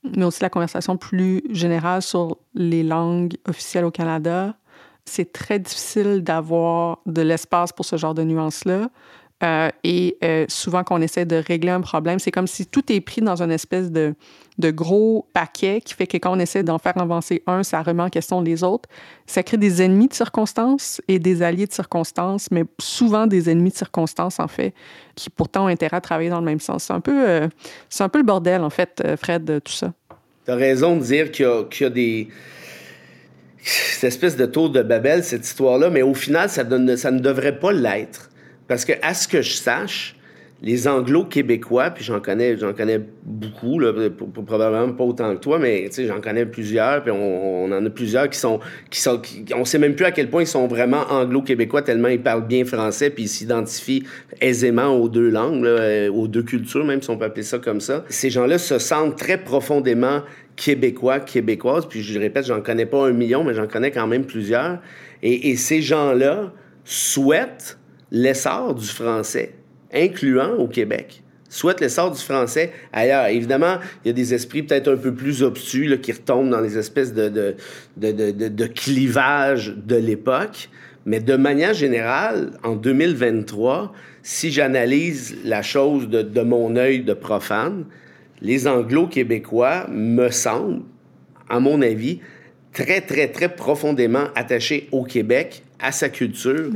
mais 0.03 0.25
aussi 0.25 0.41
la 0.41 0.49
conversation 0.49 0.97
plus 0.97 1.43
générale 1.49 2.01
sur 2.01 2.37
les 2.53 2.83
langues 2.83 3.35
officielles 3.47 3.85
au 3.85 3.91
Canada. 3.91 4.55
C'est 5.05 5.33
très 5.33 5.59
difficile 5.59 6.23
d'avoir 6.23 6.99
de 7.05 7.21
l'espace 7.21 7.71
pour 7.71 7.85
ce 7.85 7.97
genre 7.97 8.13
de 8.13 8.23
nuances-là. 8.23 8.89
Euh, 9.43 9.69
et 9.83 10.17
euh, 10.23 10.45
souvent, 10.47 10.83
quand 10.83 10.97
on 10.97 11.01
essaie 11.01 11.25
de 11.25 11.35
régler 11.35 11.71
un 11.71 11.81
problème, 11.81 12.19
c'est 12.19 12.31
comme 12.31 12.47
si 12.47 12.65
tout 12.65 12.91
est 12.91 13.01
pris 13.01 13.21
dans 13.21 13.41
une 13.41 13.51
espèce 13.51 13.91
de, 13.91 14.15
de 14.57 14.71
gros 14.71 15.27
paquet 15.33 15.81
qui 15.81 15.93
fait 15.93 16.07
que 16.07 16.17
quand 16.17 16.35
on 16.35 16.39
essaie 16.39 16.63
d'en 16.63 16.77
faire 16.77 16.97
avancer 16.97 17.41
un, 17.47 17.63
ça 17.63 17.81
remet 17.81 18.03
en 18.03 18.09
question 18.09 18.41
les 18.41 18.63
autres. 18.63 18.87
Ça 19.25 19.41
crée 19.41 19.57
des 19.57 19.81
ennemis 19.81 20.07
de 20.07 20.13
circonstances 20.13 21.01
et 21.07 21.19
des 21.19 21.41
alliés 21.41 21.65
de 21.65 21.73
circonstances, 21.73 22.49
mais 22.51 22.63
souvent 22.79 23.25
des 23.25 23.49
ennemis 23.49 23.71
de 23.71 23.75
circonstances, 23.75 24.39
en 24.39 24.47
fait, 24.47 24.73
qui 25.15 25.29
pourtant 25.29 25.65
ont 25.65 25.67
intérêt 25.67 25.97
à 25.97 26.01
travailler 26.01 26.29
dans 26.29 26.39
le 26.39 26.45
même 26.45 26.59
sens. 26.59 26.85
C'est 26.85 26.93
un 26.93 26.99
peu, 26.99 27.27
euh, 27.27 27.47
un 27.99 28.09
peu 28.09 28.19
le 28.19 28.25
bordel, 28.25 28.61
en 28.61 28.69
fait, 28.69 29.03
Fred, 29.21 29.61
tout 29.63 29.71
ça. 29.71 29.93
Tu 30.45 30.51
as 30.51 30.55
raison 30.55 30.97
de 30.97 31.03
dire 31.03 31.31
qu'il 31.31 31.45
y, 31.45 31.83
y 31.83 31.85
a, 31.85 31.89
des 31.89 32.27
cette 33.63 34.03
espèce 34.03 34.35
de 34.35 34.45
tour 34.45 34.69
de 34.69 34.81
Babel, 34.81 35.23
cette 35.23 35.45
histoire-là, 35.45 35.89
mais 35.89 36.01
au 36.01 36.13
final, 36.13 36.49
ça, 36.49 36.63
ça 36.97 37.11
ne 37.11 37.19
devrait 37.19 37.59
pas 37.59 37.71
l'être. 37.71 38.29
Parce 38.67 38.85
que, 38.85 38.93
à 39.01 39.13
ce 39.13 39.27
que 39.27 39.41
je 39.41 39.53
sache, 39.53 40.15
les 40.63 40.87
anglo-québécois, 40.87 41.89
puis 41.89 42.05
j'en 42.05 42.21
connais, 42.21 42.57
j'en 42.57 42.71
connais 42.71 43.01
beaucoup, 43.25 43.79
là, 43.79 43.91
probablement 44.45 44.93
pas 44.93 45.03
autant 45.03 45.35
que 45.35 45.41
toi, 45.41 45.59
mais 45.59 45.89
j'en 45.97 46.21
connais 46.21 46.45
plusieurs, 46.45 47.03
puis 47.03 47.11
on, 47.11 47.65
en 47.65 47.85
a 47.85 47.89
plusieurs 47.89 48.29
qui 48.29 48.39
sont, 48.39 48.61
qui 48.89 49.01
sont, 49.01 49.21
on 49.53 49.65
sait 49.65 49.77
même 49.77 49.93
plus 49.93 50.05
à 50.05 50.11
quel 50.11 50.29
point 50.29 50.43
ils 50.43 50.47
sont 50.47 50.67
vraiment 50.67 51.03
anglo-québécois 51.09 51.81
tellement 51.81 52.07
ils 52.07 52.21
parlent 52.21 52.47
bien 52.47 52.63
français, 52.63 53.09
puis 53.09 53.23
ils 53.23 53.27
s'identifient 53.27 54.03
aisément 54.39 54.95
aux 54.97 55.09
deux 55.09 55.29
langues, 55.29 55.65
euh, 55.65 56.09
aux 56.09 56.29
deux 56.29 56.43
cultures, 56.43 56.85
même 56.85 57.01
si 57.01 57.09
on 57.09 57.17
peut 57.17 57.25
appeler 57.25 57.43
ça 57.43 57.59
comme 57.59 57.81
ça. 57.81 58.05
Ces 58.07 58.29
gens-là 58.29 58.57
se 58.57 58.79
sentent 58.79 59.17
très 59.17 59.37
profondément 59.37 60.21
québécois, 60.55 61.19
québécoises, 61.19 61.87
puis 61.89 62.01
je 62.01 62.17
répète, 62.17 62.45
j'en 62.45 62.61
connais 62.61 62.85
pas 62.85 63.05
un 63.05 63.11
million, 63.11 63.43
mais 63.43 63.53
j'en 63.53 63.67
connais 63.67 63.91
quand 63.91 64.07
même 64.07 64.23
plusieurs. 64.23 64.79
Et 65.21 65.55
ces 65.55 65.81
gens-là 65.81 66.51
souhaitent 66.85 67.77
l'essor 68.11 68.75
du 68.75 68.87
français, 68.87 69.55
incluant 69.93 70.53
au 70.55 70.67
Québec. 70.67 71.23
Souhaitent 71.49 71.81
l'essor 71.81 72.11
du 72.11 72.19
français 72.19 72.71
ailleurs. 72.91 73.27
Évidemment, 73.27 73.77
il 74.03 74.07
y 74.07 74.09
a 74.09 74.13
des 74.13 74.33
esprits 74.33 74.63
peut-être 74.63 74.91
un 74.91 74.97
peu 74.97 75.13
plus 75.13 75.43
obtus 75.43 75.85
là, 75.85 75.97
qui 75.97 76.11
retombent 76.11 76.49
dans 76.49 76.61
les 76.61 76.77
espèces 76.77 77.13
de, 77.13 77.29
de, 77.29 77.55
de, 77.97 78.31
de, 78.31 78.47
de 78.47 78.65
clivages 78.65 79.75
de 79.75 79.95
l'époque. 79.95 80.69
Mais 81.05 81.19
de 81.19 81.35
manière 81.35 81.73
générale, 81.73 82.51
en 82.63 82.75
2023, 82.75 83.93
si 84.23 84.51
j'analyse 84.51 85.35
la 85.43 85.61
chose 85.61 86.09
de, 86.09 86.21
de 86.21 86.41
mon 86.41 86.75
œil 86.75 87.01
de 87.01 87.13
profane, 87.13 87.85
les 88.41 88.67
Anglo-Québécois, 88.67 89.87
me 89.91 90.29
semble, 90.29 90.81
à 91.49 91.59
mon 91.59 91.81
avis, 91.81 92.19
très, 92.73 93.01
très, 93.01 93.27
très 93.27 93.49
profondément 93.49 94.25
attaché 94.35 94.87
au 94.91 95.03
Québec, 95.03 95.63
à 95.79 95.91
sa 95.91 96.09
culture 96.09 96.69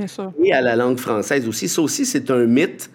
et 0.43 0.53
à 0.53 0.61
la 0.61 0.75
langue 0.75 0.99
française 0.99 1.47
aussi. 1.47 1.67
Ça 1.67 1.81
aussi, 1.81 2.05
c'est 2.05 2.29
un 2.29 2.45
mythe 2.45 2.89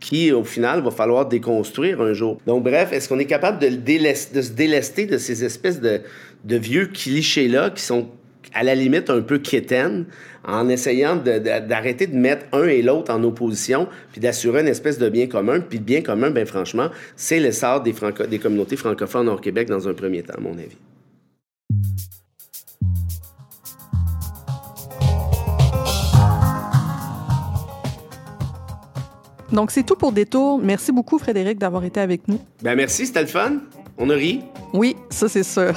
qui, 0.00 0.32
au 0.32 0.44
final, 0.44 0.82
va 0.82 0.90
falloir 0.90 1.26
déconstruire 1.26 2.00
un 2.00 2.12
jour. 2.12 2.38
Donc, 2.46 2.64
bref, 2.64 2.92
est-ce 2.92 3.08
qu'on 3.08 3.18
est 3.18 3.26
capable 3.26 3.58
de, 3.58 3.68
se 3.68 4.52
délester 4.52 5.06
de 5.06 5.18
ces 5.18 5.44
espèces 5.44 5.80
de, 5.80 6.00
vieux 6.44 6.86
clichés-là 6.86 7.70
qui 7.70 7.82
sont 7.82 8.08
à 8.54 8.62
la 8.62 8.74
limite 8.74 9.10
un 9.10 9.20
peu 9.20 9.38
quétaines, 9.38 10.06
en 10.44 10.68
essayant 10.68 11.16
d'arrêter 11.16 12.06
de, 12.06 12.16
mettre 12.16 12.46
un 12.52 12.66
et 12.66 12.82
l'autre 12.82 13.12
en 13.12 13.22
opposition, 13.24 13.88
puis 14.12 14.20
d'assurer 14.20 14.60
une 14.60 14.68
espèce 14.68 14.98
de 14.98 15.08
bien 15.08 15.26
commun? 15.26 15.60
Puis 15.60 15.78
le 15.78 15.84
bien 15.84 16.02
commun, 16.02 16.30
bien 16.30 16.46
franchement, 16.46 16.88
c'est 17.16 17.40
l'essor 17.40 17.82
des, 17.82 17.94
des 18.28 18.38
communautés 18.38 18.76
francophones 18.76 19.28
hors 19.28 19.40
Québec 19.40 19.68
dans 19.68 19.88
un 19.88 19.94
premier 19.94 20.22
temps, 20.22 20.34
à 20.38 20.40
mon 20.40 20.52
avis. 20.52 20.76
Donc, 29.56 29.70
c'est 29.70 29.84
tout 29.84 29.96
pour 29.96 30.12
Détour. 30.12 30.60
Merci 30.62 30.92
beaucoup, 30.92 31.18
Frédéric, 31.18 31.56
d'avoir 31.58 31.82
été 31.82 31.98
avec 31.98 32.28
nous. 32.28 32.38
Ben 32.62 32.76
merci, 32.76 33.06
c'était 33.06 33.22
le 33.22 33.26
fun. 33.26 33.52
On 33.96 34.10
a 34.10 34.14
ri. 34.14 34.42
Oui, 34.74 34.94
ça, 35.08 35.30
c'est 35.30 35.42
sûr. 35.42 35.72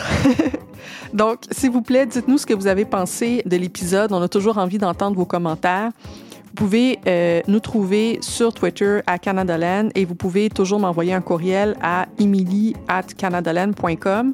Donc, 1.14 1.44
s'il 1.50 1.72
vous 1.72 1.82
plaît, 1.82 2.06
dites-nous 2.06 2.40
ce 2.40 2.46
que 2.46 2.54
vous 2.54 2.68
avez 2.68 2.84
pensé 2.84 3.42
de 3.46 3.56
l'épisode. 3.56 4.12
On 4.12 4.22
a 4.22 4.28
toujours 4.28 4.58
envie 4.58 4.80
d'entendre 4.80 5.16
vos 5.16 5.24
commentaires. 5.24 5.92
Vous 6.04 6.56
pouvez 6.56 7.00
euh, 7.08 7.40
nous 7.48 7.62
trouver 7.62 8.18
sur 8.20 8.54
Twitter 8.54 9.00
à 9.08 9.18
Canadaland 9.18 9.88
et 9.96 10.04
vous 10.04 10.16
pouvez 10.16 10.50
toujours 10.50 10.82
m'envoyer 10.82 11.14
un 11.14 11.22
courriel 11.22 11.78
à 11.82 12.08
emily 12.20 12.76
at 12.90 13.04
canadaland.com. 13.04 14.34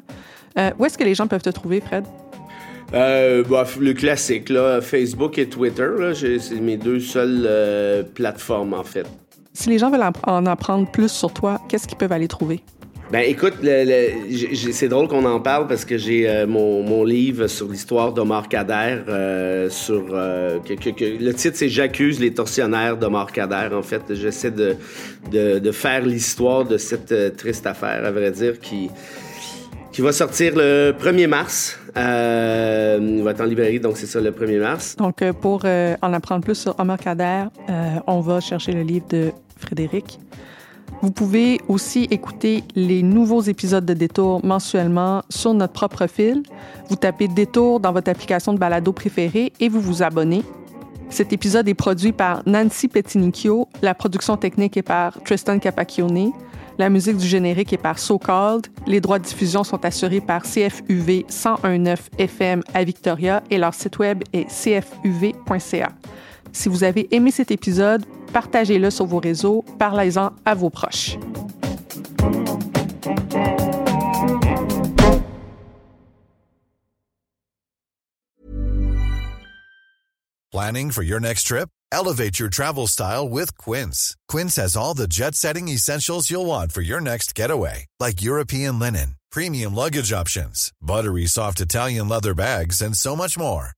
Euh, 0.58 0.70
où 0.76 0.86
est-ce 0.86 0.98
que 0.98 1.04
les 1.04 1.14
gens 1.14 1.28
peuvent 1.28 1.42
te 1.42 1.50
trouver, 1.50 1.80
Fred? 1.80 2.04
Euh, 2.94 3.44
bah, 3.48 3.64
le 3.78 3.92
classique, 3.92 4.48
là, 4.48 4.80
Facebook 4.80 5.38
et 5.38 5.48
Twitter, 5.48 5.88
c'est 6.14 6.60
mes 6.60 6.76
deux 6.76 6.98
seules 6.98 8.04
plateformes, 8.12 8.74
en 8.74 8.82
fait. 8.82 9.06
Si 9.56 9.70
les 9.70 9.78
gens 9.78 9.90
veulent 9.90 10.04
en 10.26 10.44
apprendre 10.44 10.86
plus 10.90 11.10
sur 11.10 11.32
toi, 11.32 11.58
qu'est-ce 11.66 11.88
qu'ils 11.88 11.96
peuvent 11.96 12.12
aller 12.12 12.28
trouver? 12.28 12.60
Ben 13.10 13.20
écoute, 13.20 13.54
c'est 14.72 14.88
drôle 14.88 15.08
qu'on 15.08 15.24
en 15.24 15.40
parle 15.40 15.66
parce 15.66 15.86
que 15.86 15.96
j'ai 15.96 16.28
euh, 16.28 16.46
mon, 16.46 17.04
livre 17.04 17.46
sur 17.46 17.68
l'histoire 17.68 18.12
d'Omar 18.12 18.48
Kader. 18.48 19.02
Euh, 19.08 19.70
sur 19.70 20.04
euh, 20.10 20.58
le 20.68 21.32
titre 21.32 21.56
c'est 21.56 21.68
J'accuse 21.70 22.20
les 22.20 22.34
tortionnaires 22.34 22.98
d'Omar 22.98 23.32
Kader. 23.32 23.74
En 23.74 23.82
fait, 23.82 24.02
j'essaie 24.10 24.50
de, 24.50 24.76
de, 25.30 25.72
faire 25.72 26.04
l'histoire 26.04 26.64
de 26.66 26.76
cette 26.76 27.36
triste 27.36 27.66
affaire, 27.66 28.04
à 28.04 28.10
vrai 28.10 28.30
dire, 28.32 28.60
qui 28.60 28.90
qui 29.90 30.02
va 30.02 30.12
sortir 30.12 30.52
le 30.54 30.92
1er 30.92 31.28
mars. 31.28 31.78
il 31.96 33.22
va 33.22 33.30
être 33.30 33.40
en 33.40 33.44
librairie, 33.44 33.80
donc 33.80 33.96
c'est 33.96 34.06
ça 34.06 34.20
le 34.20 34.32
1er 34.32 34.60
mars. 34.60 34.96
Donc 34.96 35.24
pour 35.40 35.64
en 35.64 36.12
apprendre 36.12 36.44
plus 36.44 36.56
sur 36.56 36.78
Omar 36.78 36.98
Kader, 36.98 37.44
on 38.06 38.20
va 38.20 38.40
chercher 38.40 38.72
le 38.72 38.82
livre 38.82 39.06
de 39.08 39.30
Frédéric. 39.56 40.18
Vous 41.02 41.10
pouvez 41.10 41.60
aussi 41.68 42.04
écouter 42.10 42.64
les 42.74 43.02
nouveaux 43.02 43.42
épisodes 43.42 43.84
de 43.84 43.94
Détour 43.94 44.44
mensuellement 44.44 45.22
sur 45.28 45.52
notre 45.52 45.72
propre 45.72 46.06
fil. 46.06 46.42
Vous 46.88 46.96
tapez 46.96 47.28
Détour 47.28 47.80
dans 47.80 47.92
votre 47.92 48.10
application 48.10 48.52
de 48.52 48.58
balado 48.58 48.92
préférée 48.92 49.52
et 49.60 49.68
vous 49.68 49.80
vous 49.80 50.02
abonnez. 50.02 50.42
Cet 51.08 51.32
épisode 51.32 51.68
est 51.68 51.74
produit 51.74 52.12
par 52.12 52.42
Nancy 52.46 52.88
Petinicchio. 52.88 53.68
La 53.82 53.94
production 53.94 54.36
technique 54.36 54.76
est 54.76 54.82
par 54.82 55.20
Tristan 55.22 55.58
Capacchione. 55.58 56.32
La 56.78 56.90
musique 56.90 57.16
du 57.16 57.26
générique 57.26 57.72
est 57.72 57.78
par 57.78 57.98
So 57.98 58.18
Called. 58.18 58.66
Les 58.86 59.00
droits 59.00 59.18
de 59.18 59.24
diffusion 59.24 59.64
sont 59.64 59.82
assurés 59.84 60.20
par 60.20 60.42
CFUV 60.42 61.24
1019 61.28 62.10
FM 62.18 62.62
à 62.74 62.84
Victoria 62.84 63.42
et 63.50 63.58
leur 63.58 63.72
site 63.72 63.98
web 63.98 64.22
est 64.32 64.46
cfuv.ca. 64.48 65.88
Si 66.52 66.68
vous 66.68 66.84
avez 66.84 67.14
aimé 67.14 67.30
cet 67.30 67.50
épisode, 67.50 68.04
partagez-le 68.32 68.90
sur 68.90 69.06
vos 69.06 69.18
réseaux, 69.18 69.64
parlez-en 69.78 70.32
à 70.44 70.54
vos 70.54 70.70
proches. 70.70 71.16
Planning 80.52 80.90
for 80.90 81.02
your 81.02 81.20
next 81.20 81.42
trip? 81.42 81.68
Elevate 81.92 82.38
your 82.38 82.48
travel 82.48 82.86
style 82.86 83.28
with 83.28 83.58
Quince. 83.58 84.16
Quince 84.26 84.56
has 84.56 84.74
all 84.74 84.94
the 84.94 85.06
jet-setting 85.06 85.68
essentials 85.68 86.30
you'll 86.30 86.46
want 86.46 86.72
for 86.72 86.80
your 86.80 87.00
next 87.00 87.34
getaway, 87.34 87.84
like 88.00 88.22
European 88.22 88.78
linen, 88.78 89.16
premium 89.30 89.74
luggage 89.74 90.12
options, 90.12 90.72
buttery 90.80 91.26
soft 91.26 91.60
Italian 91.60 92.08
leather 92.08 92.32
bags, 92.32 92.80
and 92.80 92.96
so 92.96 93.14
much 93.14 93.36
more. 93.38 93.75